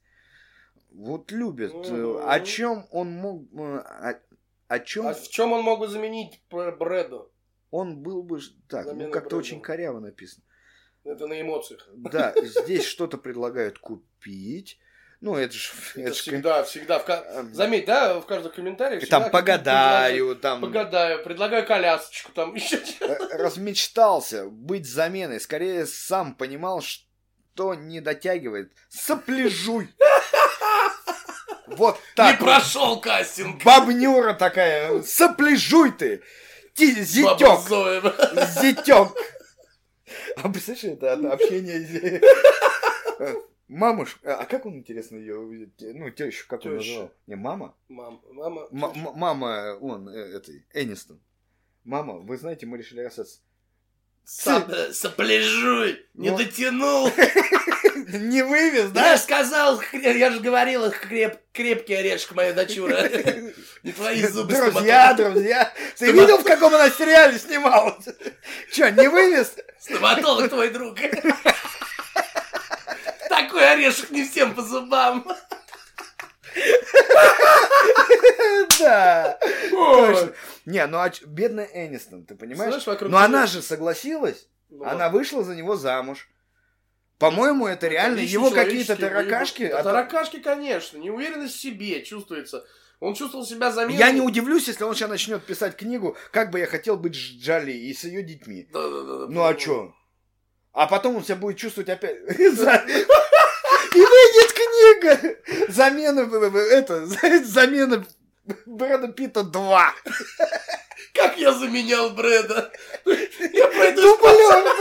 Вот 0.91 1.31
любит. 1.31 1.71
Э, 1.73 1.77
Мгм. 1.77 2.27
О 2.29 2.39
чем 2.39 2.85
он 2.91 3.11
мог... 3.11 3.43
э, 3.53 3.57
О, 3.77 4.19
о 4.67 4.79
чем 4.79 5.07
А 5.07 5.13
в 5.13 5.27
чем 5.29 5.53
он 5.53 5.61
мог 5.63 5.79
бы 5.79 5.87
заменить 5.87 6.41
Бр- 6.49 6.75
Брэду? 6.75 7.31
он 7.69 7.97
был 8.01 8.23
бы... 8.23 8.39
Так, 8.69 8.85
ну 8.85 8.91
Замена 8.91 9.11
как-то 9.11 9.35
Брэду. 9.35 9.39
очень 9.45 9.61
коряво 9.61 9.99
написано. 9.99 10.43
Это 11.03 11.27
на 11.27 11.39
эмоциях. 11.39 11.87
Да, 11.95 12.33
здесь 12.63 12.85
что-то 12.85 13.17
предлагают 13.17 13.77
купить. 13.77 14.79
Ну, 15.19 15.35
это 15.35 15.53
же... 15.53 15.69
Это 15.95 16.01
Это 16.01 16.13
ж 16.13 16.17
всегда, 16.17 16.63
всегда. 16.63 16.99
В 16.99 17.09
Эм. 17.09 17.53
Заметь, 17.53 17.85
да, 17.85 18.19
в 18.19 18.25
каждых 18.25 18.53
комментариях 18.53 19.07
Там 19.07 19.23
всегда 19.23 19.29
погадаю, 19.37 20.27
какие-то 20.27 20.41
там... 20.41 20.61
Погадаю, 20.61 21.23
предлагаю 21.23 21.65
колясочку, 21.65 22.31
там 22.31 22.53
еще 22.55 22.81
Э, 23.01 23.15
размечтался 23.37 24.45
быть 24.45 24.87
заменой. 24.87 25.39
Скорее, 25.39 25.85
сам 25.85 26.35
понимал, 26.35 26.81
что 26.81 27.73
не 27.73 28.01
дотягивает. 28.01 28.71
Сопляжуй. 28.89 29.89
Вот 31.67 31.95
Не 31.95 32.01
так. 32.15 32.39
вот. 32.39 32.45
прошел 32.45 32.99
кастинг. 33.01 33.63
Бабнюра 33.63 34.33
такая. 34.33 35.01
Сопляжуй 35.01 35.91
ты. 35.91 36.21
Зоя. 37.67 38.01
Зятек. 38.61 39.09
А 40.37 40.49
представляешь, 40.49 40.97
это 40.97 41.13
Э, 43.19 43.33
Мамуш, 43.67 44.17
а 44.23 44.45
как 44.45 44.65
он, 44.65 44.75
интересно, 44.77 45.17
ее, 45.17 45.67
ну, 45.79 46.09
тещу, 46.11 46.45
как 46.47 46.65
он 46.65 46.79
Тещу. 46.79 46.89
называл? 46.91 47.11
Не, 47.27 47.35
мама? 47.35 47.75
Мам, 47.89 48.21
мама. 48.31 48.67
М- 48.71 49.11
мама, 49.15 49.77
он, 49.81 50.07
э, 50.07 50.37
этой, 50.37 50.65
Энистон. 50.73 51.19
Мама, 51.83 52.13
вы 52.19 52.37
знаете, 52.37 52.65
мы 52.65 52.77
решили 52.77 53.01
расстаться. 53.01 53.39
Соп- 54.25 54.91
Сопляжуй! 54.93 56.05
Не 56.13 56.31
Ну. 56.31 56.37
дотянул! 56.37 57.09
Не 58.07 58.41
вывез, 58.41 58.85
Я 58.85 58.89
да? 58.93 59.15
же 59.17 59.21
сказал, 59.23 59.81
я 59.91 60.31
же 60.31 60.39
говорил, 60.39 60.89
креп, 60.91 61.39
крепкий 61.51 61.93
орешек, 61.95 62.33
моя 62.35 62.53
дочура. 62.53 63.09
Не 63.83 63.91
твои 63.91 64.21
зубы. 64.27 64.53
Друзья, 64.53 65.13
друзья. 65.13 65.73
Ты 65.97 66.11
видел, 66.13 66.37
в 66.37 66.43
каком 66.45 66.73
она 66.73 66.89
сериале 66.89 67.37
снималась? 67.37 68.05
Че, 68.71 68.91
не 68.91 69.09
вывез? 69.09 69.55
Стоматолог 69.79 70.49
твой 70.49 70.69
друг. 70.69 70.97
Такой 73.57 73.73
орешек 73.73 74.11
не 74.11 74.23
всем 74.23 74.53
по 74.53 74.61
зубам. 74.61 75.25
Да. 78.79 79.39
Точно. 79.71 80.33
Не, 80.65 80.85
ну 80.85 80.99
а 80.99 81.11
бедная 81.25 81.67
Энистон, 81.73 82.25
ты 82.25 82.35
понимаешь? 82.35 82.85
Но 83.01 83.17
она 83.17 83.47
же 83.47 83.63
согласилась. 83.63 84.47
Ну, 84.69 84.83
Она 84.85 85.09
вышла 85.09 85.43
за 85.43 85.55
него 85.55 85.75
замуж. 85.75 86.29
По-моему, 87.17 87.65
это 87.65 87.87
реально 87.87 88.17
личные 88.19 88.33
его 88.33 88.51
какие-то 88.51 88.95
таракашки. 88.95 89.67
Да, 89.67 89.79
а 89.79 89.83
таракашки, 89.83 90.39
конечно. 90.39 90.97
Неуверенность 90.97 91.55
в 91.55 91.59
себе 91.59 92.03
чувствуется. 92.03 92.63
Он 92.99 93.15
чувствовал 93.15 93.45
себя 93.45 93.71
заметным. 93.71 93.97
Я 93.99 94.11
не 94.11 94.21
удивлюсь, 94.21 94.67
если 94.67 94.83
он 94.83 94.93
сейчас 94.93 95.09
начнет 95.09 95.43
писать 95.43 95.75
книгу 95.77 96.15
«Как 96.31 96.51
бы 96.51 96.59
я 96.59 96.67
хотел 96.67 96.97
быть 96.97 97.15
с 97.15 97.17
Джоли 97.17 97.71
и 97.71 97.93
с 97.93 98.03
ее 98.03 98.21
детьми». 98.21 98.67
Да-да-да. 98.71 99.27
Ну 99.29 99.43
а 99.43 99.53
чё? 99.55 99.93
А 100.77 100.85
потом 100.85 101.15
он 101.15 101.23
себя 101.23 101.37
будет 101.37 101.57
чувствовать 101.57 101.89
опять... 101.89 102.17
И 102.37 103.99
выйдет 103.99 104.53
книга! 104.53 105.69
Замена... 105.69 106.19
Это... 106.71 107.03
Замена 107.43 108.05
Брэда 108.67 109.07
Питта 109.07 109.41
2. 109.41 109.93
Как 111.15 111.35
я 111.39 111.51
заменял 111.53 112.11
Брэда? 112.11 112.71
Я 113.05 113.67
пройду 113.69 114.03
Дублер! 114.03 114.77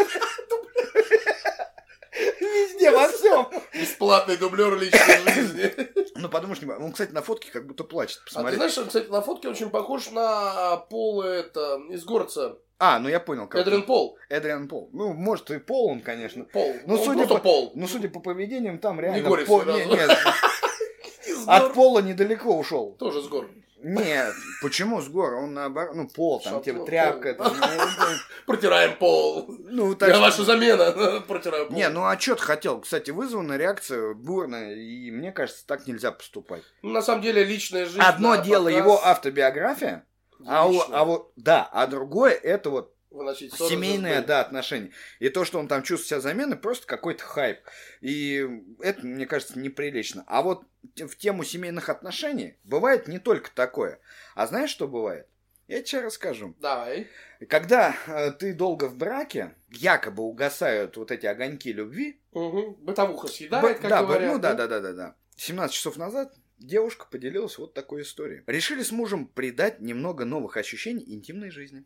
Везде, 2.41 2.91
во 2.91 3.09
всем. 3.09 3.49
бесплатный 3.73 4.37
дублер 4.37 4.77
личной 4.77 5.33
жизни. 5.33 5.73
Ну, 6.17 6.29
подумаешь, 6.29 6.61
не- 6.61 6.71
он, 6.71 6.93
кстати, 6.93 7.13
на 7.13 7.23
фотке 7.23 7.51
как 7.51 7.67
будто 7.67 7.85
плачет. 7.85 8.19
А 8.19 8.29
ты 8.29 8.35
Посмотри. 8.35 8.57
знаешь, 8.57 8.79
он, 8.79 8.87
кстати, 8.87 9.09
на 9.09 9.23
фотке 9.23 9.49
очень 9.49 9.71
похож 9.71 10.11
на 10.11 10.77
Пол 10.77 11.23
это, 11.23 11.81
из 11.91 12.05
горца. 12.05 12.59
А, 12.79 12.99
ну 12.99 13.09
я 13.09 13.21
понял. 13.21 13.47
как 13.47 13.63
Эдрин 13.63 13.81
он. 13.81 13.87
Пол. 13.87 14.19
Эдриан 14.29 14.69
Пол. 14.69 14.91
Ну, 14.93 15.15
может, 15.15 15.51
и 15.51 15.59
Пол 15.59 15.89
он, 15.89 16.01
конечно. 16.01 16.45
Пол. 16.45 16.75
Ну, 16.87 16.99
судя 16.99 17.27
по- 17.27 17.39
Пол. 17.39 17.73
Ну, 17.75 17.89
судя 17.89 18.09
по 18.09 18.21
поведениям, 18.21 18.79
там 18.79 19.01
реально... 19.01 19.27
горец 19.29 19.47
Пол- 19.47 19.63
сразу. 19.63 19.79
не- 19.79 19.87
нет, 19.87 20.11
от 21.47 21.75
пола 21.75 22.01
недалеко 22.01 22.57
ушел. 22.59 22.93
Тоже 22.99 23.23
с 23.23 23.29
гор. 23.29 23.49
Нет, 23.83 24.33
почему 24.63 25.01
с 25.01 25.09
гор? 25.09 25.35
Он 25.35 25.55
наоборот, 25.55 25.95
ну, 25.95 26.09
пол, 26.09 26.41
там, 26.41 26.63
типа, 26.63 26.79
пол. 26.79 26.87
тряпка. 26.87 27.35
там, 27.35 27.55
ну, 27.57 27.67
Протираем 28.47 28.97
пол. 28.97 29.47
Ну, 29.49 29.95
так 29.95 30.09
Я 30.09 30.19
ваша 30.19 30.45
замена. 30.45 31.21
Протираю 31.29 31.67
пол. 31.69 31.77
Не, 31.77 31.89
ну 31.89 32.05
а 32.05 32.19
что 32.19 32.35
ты 32.35 32.43
хотел? 32.43 32.81
Кстати, 32.81 33.11
вызвана 33.11 33.57
реакция 33.57 34.15
бурная, 34.15 34.75
и 34.75 35.11
мне 35.11 35.31
кажется, 35.31 35.65
так 35.67 35.87
нельзя 35.87 36.11
поступать. 36.11 36.63
Ну, 36.83 36.91
на 36.91 37.03
самом 37.03 37.23
деле, 37.23 37.45
личная 37.45 37.85
жизнь. 37.85 38.01
Одно 38.01 38.37
дело 38.37 38.65
показ 38.71 38.79
его 38.79 39.07
автобиография, 39.07 40.05
а, 40.47 40.69
у- 40.69 40.81
а 40.91 41.05
вот, 41.05 41.33
да, 41.37 41.69
а 41.73 41.87
другое 41.87 42.33
это 42.33 42.71
вот 42.71 42.95
выносить 43.11 43.55
ссоры 43.55 43.71
семейные, 43.71 44.21
да, 44.21 44.41
отношения. 44.41 44.91
И 45.21 45.29
то, 45.31 45.45
что 45.45 45.59
он 45.59 45.69
там 45.69 45.83
чувствует 45.83 46.09
себя 46.09 46.21
заменой, 46.21 46.59
просто 46.59 46.87
какой-то 46.87 47.25
хайп. 47.25 47.61
И 48.01 48.47
это, 48.81 49.07
мне 49.07 49.27
кажется, 49.27 49.59
неприлично. 49.59 50.25
А 50.27 50.43
вот 50.43 50.65
в 50.97 51.17
тему 51.17 51.43
семейных 51.45 51.89
отношений 51.89 52.59
бывает 52.65 53.09
не 53.09 53.19
только 53.19 53.51
такое. 53.55 54.01
А 54.35 54.47
знаешь, 54.47 54.71
что 54.71 54.87
бывает? 54.87 55.27
Я 55.67 55.83
тебе 55.83 56.03
расскажу. 56.03 56.55
Давай. 56.61 57.09
Когда 57.49 57.97
э, 58.07 58.31
ты 58.33 58.53
долго 58.55 58.85
в 58.85 58.97
браке, 58.97 59.57
якобы 59.71 60.23
угасают 60.23 60.97
вот 60.97 61.11
эти 61.11 61.27
огоньки 61.27 61.73
любви. 61.73 62.21
Угу. 62.33 62.77
Бытовуха 62.83 63.27
съедает, 63.27 63.65
Б- 63.65 63.75
как 63.81 63.91
да, 63.91 64.03
говорят. 64.03 64.33
ну 64.33 64.39
да, 64.39 64.55
да, 64.55 64.69
да, 64.69 64.81
да, 64.81 64.93
да. 64.93 65.15
17 65.37 65.75
часов 65.75 65.97
назад 65.97 66.33
девушка 66.59 67.07
поделилась 67.11 67.59
вот 67.59 67.75
такой 67.75 68.03
историей. 68.03 68.43
Решили 68.47 68.83
с 68.83 68.93
мужем 68.93 69.27
придать 69.27 69.81
немного 69.81 70.25
новых 70.25 70.57
ощущений 70.57 71.05
интимной 71.07 71.51
жизни. 71.51 71.85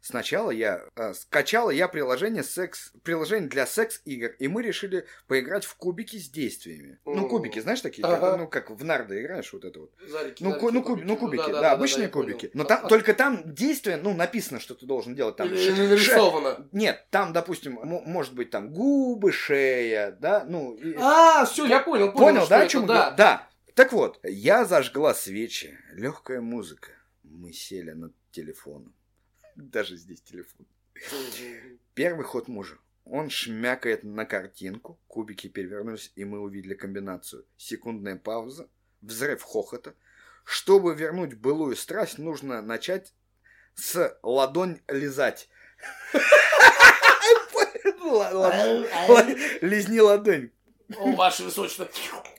Сначала 0.00 0.50
я 0.50 0.82
э, 0.96 1.14
скачала 1.14 1.70
я 1.70 1.88
приложение 1.88 2.42
секс 2.42 2.92
приложение 3.04 3.48
для 3.48 3.64
секс 3.66 4.02
игр, 4.04 4.32
и 4.38 4.48
мы 4.48 4.62
решили 4.62 5.06
поиграть 5.28 5.64
в 5.64 5.74
кубики 5.76 6.18
с 6.18 6.28
действиями. 6.28 6.98
Ну 7.06 7.26
кубики, 7.26 7.58
знаешь 7.58 7.80
такие, 7.80 8.04
Ага. 8.06 8.20
как- 8.32 8.38
ну 8.38 8.46
как 8.48 8.70
в 8.70 8.84
нарды 8.84 9.22
играешь 9.22 9.50
вот 9.54 9.64
это 9.64 9.80
вот. 9.80 9.92
Зарики, 10.06 10.42
Ну, 10.42 10.50
зарики, 10.50 10.60
ку- 10.60 10.70
ну, 10.72 10.82
куб- 10.82 11.00
ну, 11.04 11.16
кубики, 11.16 11.38
да, 11.40 11.46
да-да-да, 11.46 11.72
обычные 11.72 12.02
я 12.02 12.08
понял. 12.10 12.34
кубики. 12.36 12.50
Но 12.52 12.64
А- 12.64 12.66
там 12.66 12.86
только 12.86 13.14
там 13.14 13.54
действие, 13.54 13.96
ну 13.96 14.12
написано, 14.12 14.60
что 14.60 14.74
ты 14.74 14.84
должен 14.84 15.14
делать 15.14 15.36
там. 15.36 15.48
Или 15.48 15.56
ше- 15.56 15.68
или 15.70 15.96
ше- 15.96 16.10
нарисовано. 16.12 16.68
Нет, 16.72 17.06
там, 17.08 17.32
допустим, 17.32 17.78
может 17.82 18.34
быть 18.34 18.50
там 18.50 18.74
губы, 18.74 19.32
шея, 19.32 20.10
да, 20.20 20.44
ну. 20.46 20.74
и- 20.74 20.94
А, 21.00 21.46
все, 21.46 21.64
я 21.64 21.80
понял, 21.80 22.12
понял, 22.12 22.18
Понял, 22.26 22.40
что 22.42 22.50
да, 22.50 22.56
о 22.58 22.60
это, 22.60 22.68
чем 22.70 22.84
да. 22.86 23.10
Да. 23.12 23.48
Так 23.74 23.92
вот, 23.92 24.20
я 24.22 24.64
зажгла 24.64 25.14
свечи, 25.14 25.76
легкая 25.92 26.40
музыка. 26.40 26.92
Мы 27.24 27.52
сели 27.52 27.90
над 27.90 28.12
телефоном. 28.30 28.94
Даже 29.56 29.96
здесь 29.96 30.22
телефон. 30.22 30.66
Первый 31.94 32.24
ход 32.24 32.46
мужа. 32.46 32.78
Он 33.04 33.30
шмякает 33.30 34.04
на 34.04 34.24
картинку, 34.24 34.98
кубики 35.08 35.48
перевернулись, 35.48 36.12
и 36.14 36.24
мы 36.24 36.38
увидели 36.38 36.74
комбинацию. 36.74 37.44
Секундная 37.56 38.16
пауза, 38.16 38.68
взрыв 39.02 39.42
хохота. 39.42 39.94
Чтобы 40.44 40.94
вернуть 40.94 41.34
былую 41.34 41.74
страсть, 41.74 42.18
нужно 42.18 42.62
начать 42.62 43.12
с 43.74 44.18
ладонь 44.22 44.80
лизать. 44.88 45.48
Ладонь. 48.00 49.36
Лизни 49.62 49.98
ладонь. 49.98 50.50
Ваше 50.88 51.44
высочество. 51.44 51.88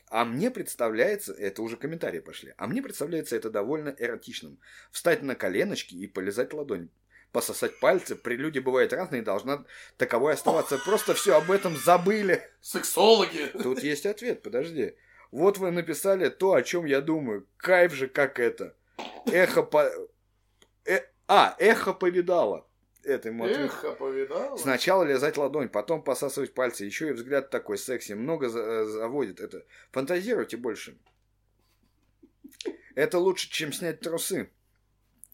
А 0.09 0.23
мне 0.23 0.51
представляется, 0.51 1.33
это 1.33 1.61
уже 1.61 1.77
комментарии 1.77 2.19
пошли, 2.19 2.53
а 2.57 2.67
мне 2.67 2.81
представляется 2.81 3.35
это 3.35 3.49
довольно 3.49 3.95
эротичным. 3.97 4.59
Встать 4.91 5.23
на 5.23 5.35
коленочки 5.35 5.95
и 5.95 6.07
полизать 6.07 6.53
ладонь. 6.53 6.89
Пососать 7.31 7.79
пальцы, 7.79 8.15
прелюдия 8.15 8.61
бывает 8.61 8.93
разной, 8.93 9.19
и 9.19 9.23
должна 9.23 9.65
таковой 9.97 10.33
оставаться. 10.33 10.77
Просто 10.77 11.13
все 11.15 11.35
об 11.35 11.51
этом 11.51 11.75
забыли. 11.75 12.41
Сексологи. 12.61 13.47
Тут 13.61 13.83
есть 13.83 14.05
ответ, 14.05 14.41
подожди. 14.41 14.95
Вот 15.31 15.57
вы 15.57 15.71
написали 15.71 16.29
то, 16.29 16.53
о 16.53 16.63
чем 16.63 16.85
я 16.85 17.01
думаю. 17.01 17.45
Кайф 17.57 17.93
же, 17.93 18.07
как 18.07 18.39
это. 18.39 18.73
Эхо 19.25 19.63
по... 19.63 19.91
э- 20.85 21.03
А, 21.27 21.55
эхо 21.59 21.93
повидало. 21.93 22.65
Это 23.05 23.29
ему 23.29 23.45
ответ. 23.45 23.59
Эх, 23.59 23.85
а 23.85 23.91
повидал. 23.91 24.57
Сначала 24.57 25.03
лизать 25.03 25.37
ладонь, 25.37 25.69
потом 25.69 26.01
посасывать 26.01 26.55
пальцы. 26.55 26.85
Еще 26.85 27.09
и 27.09 27.11
взгляд 27.11 27.51
такой 27.51 27.77
секси. 27.77 28.13
Много 28.13 28.47
э, 28.47 28.85
заводит 28.85 29.39
это. 29.39 29.63
Фантазируйте 29.91 30.57
больше. 30.57 30.97
Это 32.95 33.19
лучше, 33.19 33.49
чем 33.51 33.71
снять 33.73 33.99
трусы. 33.99 34.49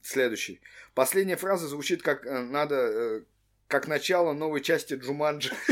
Следующий. 0.01 0.59
Последняя 0.93 1.37
фраза 1.37 1.67
звучит 1.67 2.01
как 2.01 2.25
э, 2.25 2.41
надо... 2.41 2.75
э, 2.75 3.21
как 3.67 3.87
начало 3.87 4.33
новой 4.33 4.59
части 4.59 4.95
Джуманджи. 4.95 5.53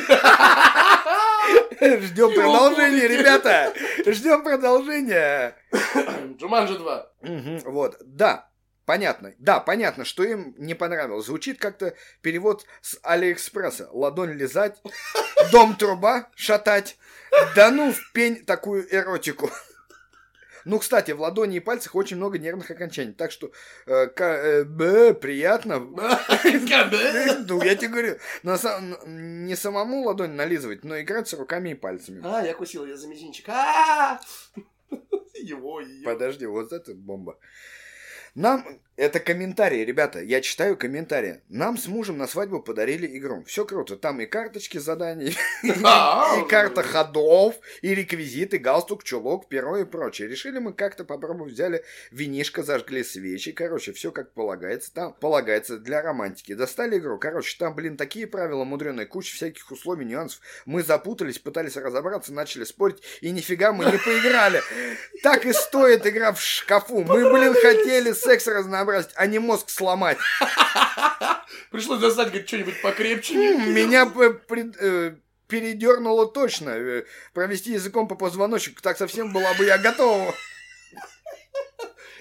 Ждем 1.82 2.34
продолжения, 2.34 3.08
ребята! 3.08 3.74
Ждем 4.06 4.44
продолжения! 4.44 5.58
Джуманджи 6.38 6.78
2. 6.78 7.12
Мгм, 7.22 7.60
вот, 7.66 7.98
да, 8.02 8.49
понятно. 8.90 9.36
Да, 9.38 9.60
понятно, 9.60 10.04
что 10.04 10.24
им 10.24 10.56
не 10.58 10.74
понравилось. 10.74 11.28
Звучит 11.28 11.60
как-то 11.60 11.94
перевод 12.24 12.66
с 12.82 12.98
Алиэкспресса. 13.04 13.88
Ладонь 13.92 14.32
лизать, 14.32 14.82
дом 15.52 15.76
труба 15.76 16.28
шатать. 16.34 16.98
Да 17.56 17.70
ну 17.70 17.94
в 17.94 18.12
пень 18.14 18.44
такую 18.44 18.92
эротику. 18.92 19.52
Ну, 20.66 20.80
кстати, 20.80 21.12
в 21.12 21.22
ладони 21.22 21.58
и 21.58 21.60
пальцах 21.60 21.94
очень 21.94 22.18
много 22.18 22.40
нервных 22.40 22.72
окончаний, 22.72 23.14
так 23.14 23.32
что 23.32 23.52
э, 23.86 24.08
ка- 24.08 24.42
э, 24.44 24.64
б, 24.64 25.14
приятно. 25.14 25.78
Ну, 25.80 27.62
я 27.64 27.76
тебе 27.76 27.90
говорю, 27.90 28.18
на 28.42 28.58
сам- 28.58 28.98
не 29.46 29.56
самому 29.56 30.02
ладонь 30.02 30.32
нализывать, 30.32 30.84
но 30.84 31.00
играть 31.00 31.28
с 31.28 31.34
руками 31.34 31.70
и 31.70 31.76
пальцами. 31.76 32.22
А, 32.26 32.44
я 32.44 32.56
кусил 32.56 32.86
ее 32.86 32.98
за 32.98 33.08
мизинчик. 33.08 33.46
А! 33.50 34.20
Его, 35.36 35.80
ее. 35.80 36.04
Подожди, 36.04 36.48
вот 36.48 36.74
это 36.74 36.96
бомба. 36.96 37.38
Нам, 38.36 38.64
это 39.00 39.22
комментарии, 39.22 39.86
ребята, 39.86 40.20
я 40.20 40.42
читаю 40.42 40.76
комментарии. 40.76 41.40
Нам 41.48 41.78
с 41.78 41.88
мужем 41.88 42.18
на 42.18 42.28
свадьбу 42.28 42.62
подарили 42.62 43.08
игру. 43.18 43.46
Все 43.46 43.64
круто, 43.64 43.96
там 43.96 44.20
и 44.20 44.26
карточки 44.26 44.78
заданий, 44.78 45.38
и 45.64 46.50
карта 46.50 46.84
ходов, 46.84 47.56
и 47.82 47.96
реквизиты, 47.96 48.58
галстук, 48.58 49.06
чулок, 49.06 49.48
перо 49.48 49.78
и 49.78 49.86
прочее. 49.86 50.28
Решили 50.28 50.60
мы 50.60 50.74
как-то 50.74 51.06
попробовать, 51.06 51.54
взяли 51.54 51.86
винишко, 52.12 52.62
зажгли 52.62 53.06
свечи, 53.06 53.54
короче, 53.54 53.94
все 53.94 54.12
как 54.12 54.34
полагается, 54.34 54.94
там 54.94 55.14
полагается 55.14 55.78
для 55.78 56.02
романтики. 56.02 56.54
Достали 56.54 56.98
игру, 56.98 57.18
короче, 57.18 57.58
там, 57.58 57.76
блин, 57.76 57.96
такие 57.96 58.28
правила 58.28 58.66
мудреные, 58.66 59.06
куча 59.06 59.34
всяких 59.34 59.72
условий, 59.72 60.04
нюансов. 60.04 60.42
Мы 60.66 60.84
запутались, 60.84 61.40
пытались 61.40 61.78
разобраться, 61.78 62.34
начали 62.34 62.66
спорить, 62.66 63.02
и 63.22 63.32
нифига 63.32 63.72
мы 63.72 63.86
не 63.86 63.98
поиграли. 63.98 64.62
Так 65.24 65.46
и 65.46 65.54
стоит 65.54 66.06
игра 66.06 66.34
в 66.34 66.42
шкафу. 66.42 67.06
Мы, 67.06 67.32
блин, 67.32 67.54
хотели 67.54 68.12
секс 68.12 68.46
разнообразить, 68.92 69.18
а 69.18 69.26
не 69.28 69.40
мозг 69.40 69.70
сломать. 69.70 70.18
Пришлось 71.72 72.00
достать, 72.00 72.28
говорит, 72.30 72.48
что-нибудь 72.48 72.82
покрепче. 72.82 73.36
Меня 73.58 74.06
пред- 74.06 74.76
э, 74.82 75.16
передернуло 75.48 76.28
точно. 76.28 76.70
Э, 76.72 77.04
Провести 77.34 77.72
языком 77.74 78.08
по 78.08 78.16
позвоночнику, 78.16 78.82
так 78.82 78.98
совсем 78.98 79.32
была 79.34 79.54
бы 79.54 79.66
я 79.66 79.78
готова. 79.78 80.34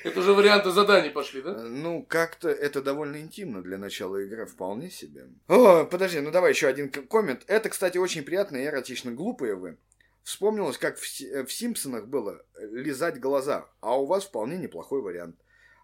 Это 0.05 0.21
уже 0.21 0.33
варианты 0.33 0.71
заданий 0.71 1.11
пошли, 1.11 1.41
Э, 1.41 1.45
да? 1.45 1.53
Ну, 1.63 2.05
как-то 2.09 2.49
это 2.49 2.81
довольно 2.83 3.17
интимно 3.21 3.63
для 3.63 3.79
начала 3.79 4.17
игры, 4.19 4.47
вполне 4.47 4.91
себе. 4.91 5.27
О, 5.49 5.85
подожди, 5.85 6.21
ну 6.21 6.31
давай 6.31 6.53
еще 6.53 6.69
один 6.69 6.89
коммент. 6.91 7.43
Это, 7.49 7.69
кстати, 7.69 7.99
очень 7.99 8.23
приятно 8.23 8.57
и 8.59 8.65
эротично. 8.67 9.11
Глупые 9.13 9.57
вы. 9.57 9.77
Вспомнилось, 10.23 10.79
как 10.79 10.99
в, 10.99 11.21
э, 11.23 11.45
в 11.45 11.53
Симпсонах 11.53 12.07
было 12.07 12.43
э, 12.55 12.67
лизать 12.71 13.19
глаза, 13.19 13.67
а 13.81 13.99
у 14.01 14.07
вас 14.07 14.25
вполне 14.25 14.57
неплохой 14.57 15.03
вариант. 15.03 15.37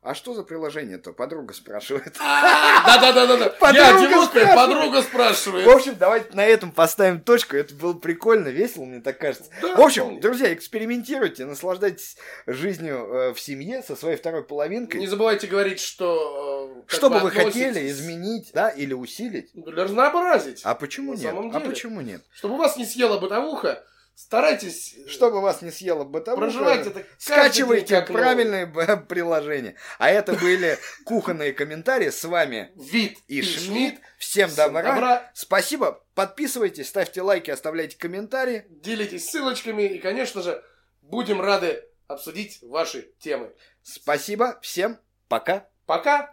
А 0.04 0.14
что 0.14 0.34
за 0.34 0.42
приложение-то? 0.42 1.14
Подруга 1.14 1.54
спрашивает. 1.54 2.14
Да-да-да-да. 2.18 3.48
Подруга 3.58 3.78
Я 3.88 3.96
одинокая, 3.96 4.26
спрашивает. 4.44 4.54
подруга 4.54 5.00
В 5.00 5.04
спрашивает. 5.04 5.66
общем, 5.66 5.96
давайте 5.98 6.36
на 6.36 6.44
этом 6.44 6.72
поставим 6.72 7.20
точку. 7.20 7.56
Это 7.56 7.74
было 7.74 7.94
прикольно, 7.94 8.48
весело, 8.48 8.84
мне 8.84 9.00
так 9.00 9.18
кажется. 9.18 9.50
В 9.62 9.80
общем, 9.80 10.20
друзья, 10.20 10.52
экспериментируйте, 10.52 11.46
наслаждайтесь 11.46 12.16
жизнью 12.46 12.96
э, 12.96 13.32
в 13.32 13.40
семье 13.40 13.82
со 13.82 13.96
своей 13.96 14.16
второй 14.16 14.44
половинкой. 14.44 15.00
Не 15.00 15.06
забывайте 15.06 15.46
говорить, 15.46 15.80
что... 15.80 16.70
э, 16.86 16.94
Что 16.94 17.08
бы 17.08 17.20
вы 17.20 17.30
хотели 17.30 17.88
изменить, 17.88 18.50
да, 18.52 18.68
или 18.68 18.92
усилить? 18.92 19.52
Разнообразить. 19.66 20.60
А 20.64 20.74
почему 20.74 21.14
нет? 21.14 21.34
А 21.34 21.60
почему 21.60 22.02
нет? 22.02 22.22
Чтобы 22.34 22.58
вас 22.58 22.76
не 22.76 22.84
съела 22.84 23.18
бытовуха, 23.18 23.82
старайтесь... 24.14 24.96
Чтобы 25.08 25.40
вас 25.40 25.62
не 25.62 25.70
съело 25.70 26.04
бытовуха, 26.04 26.46
Проживать 26.46 26.86
это 26.86 27.04
скачивайте 27.18 27.96
день 28.00 28.06
правильные 28.06 28.66
приложения. 29.08 29.76
А 29.98 30.10
это 30.10 30.34
были 30.34 30.78
кухонные 31.04 31.52
комментарии. 31.52 32.10
С 32.10 32.24
вами 32.24 32.72
Вид 32.76 33.18
и 33.28 33.38
и. 33.38 33.42
Шмидт. 33.42 34.00
Всем 34.18 34.48
Всем 34.48 34.56
добра. 34.56 34.82
добра. 34.82 35.30
Спасибо. 35.34 36.04
Подписывайтесь, 36.14 36.88
ставьте 36.88 37.22
лайки, 37.22 37.50
оставляйте 37.50 37.98
комментарии. 37.98 38.64
Делитесь 38.68 39.28
ссылочками 39.28 39.82
и, 39.82 39.98
конечно 39.98 40.42
же, 40.42 40.62
будем 41.02 41.40
рады 41.40 41.84
обсудить 42.06 42.60
ваши 42.62 43.12
темы. 43.18 43.52
Спасибо. 43.82 44.58
Всем 44.62 44.98
пока. 45.28 45.68
Пока! 45.86 46.32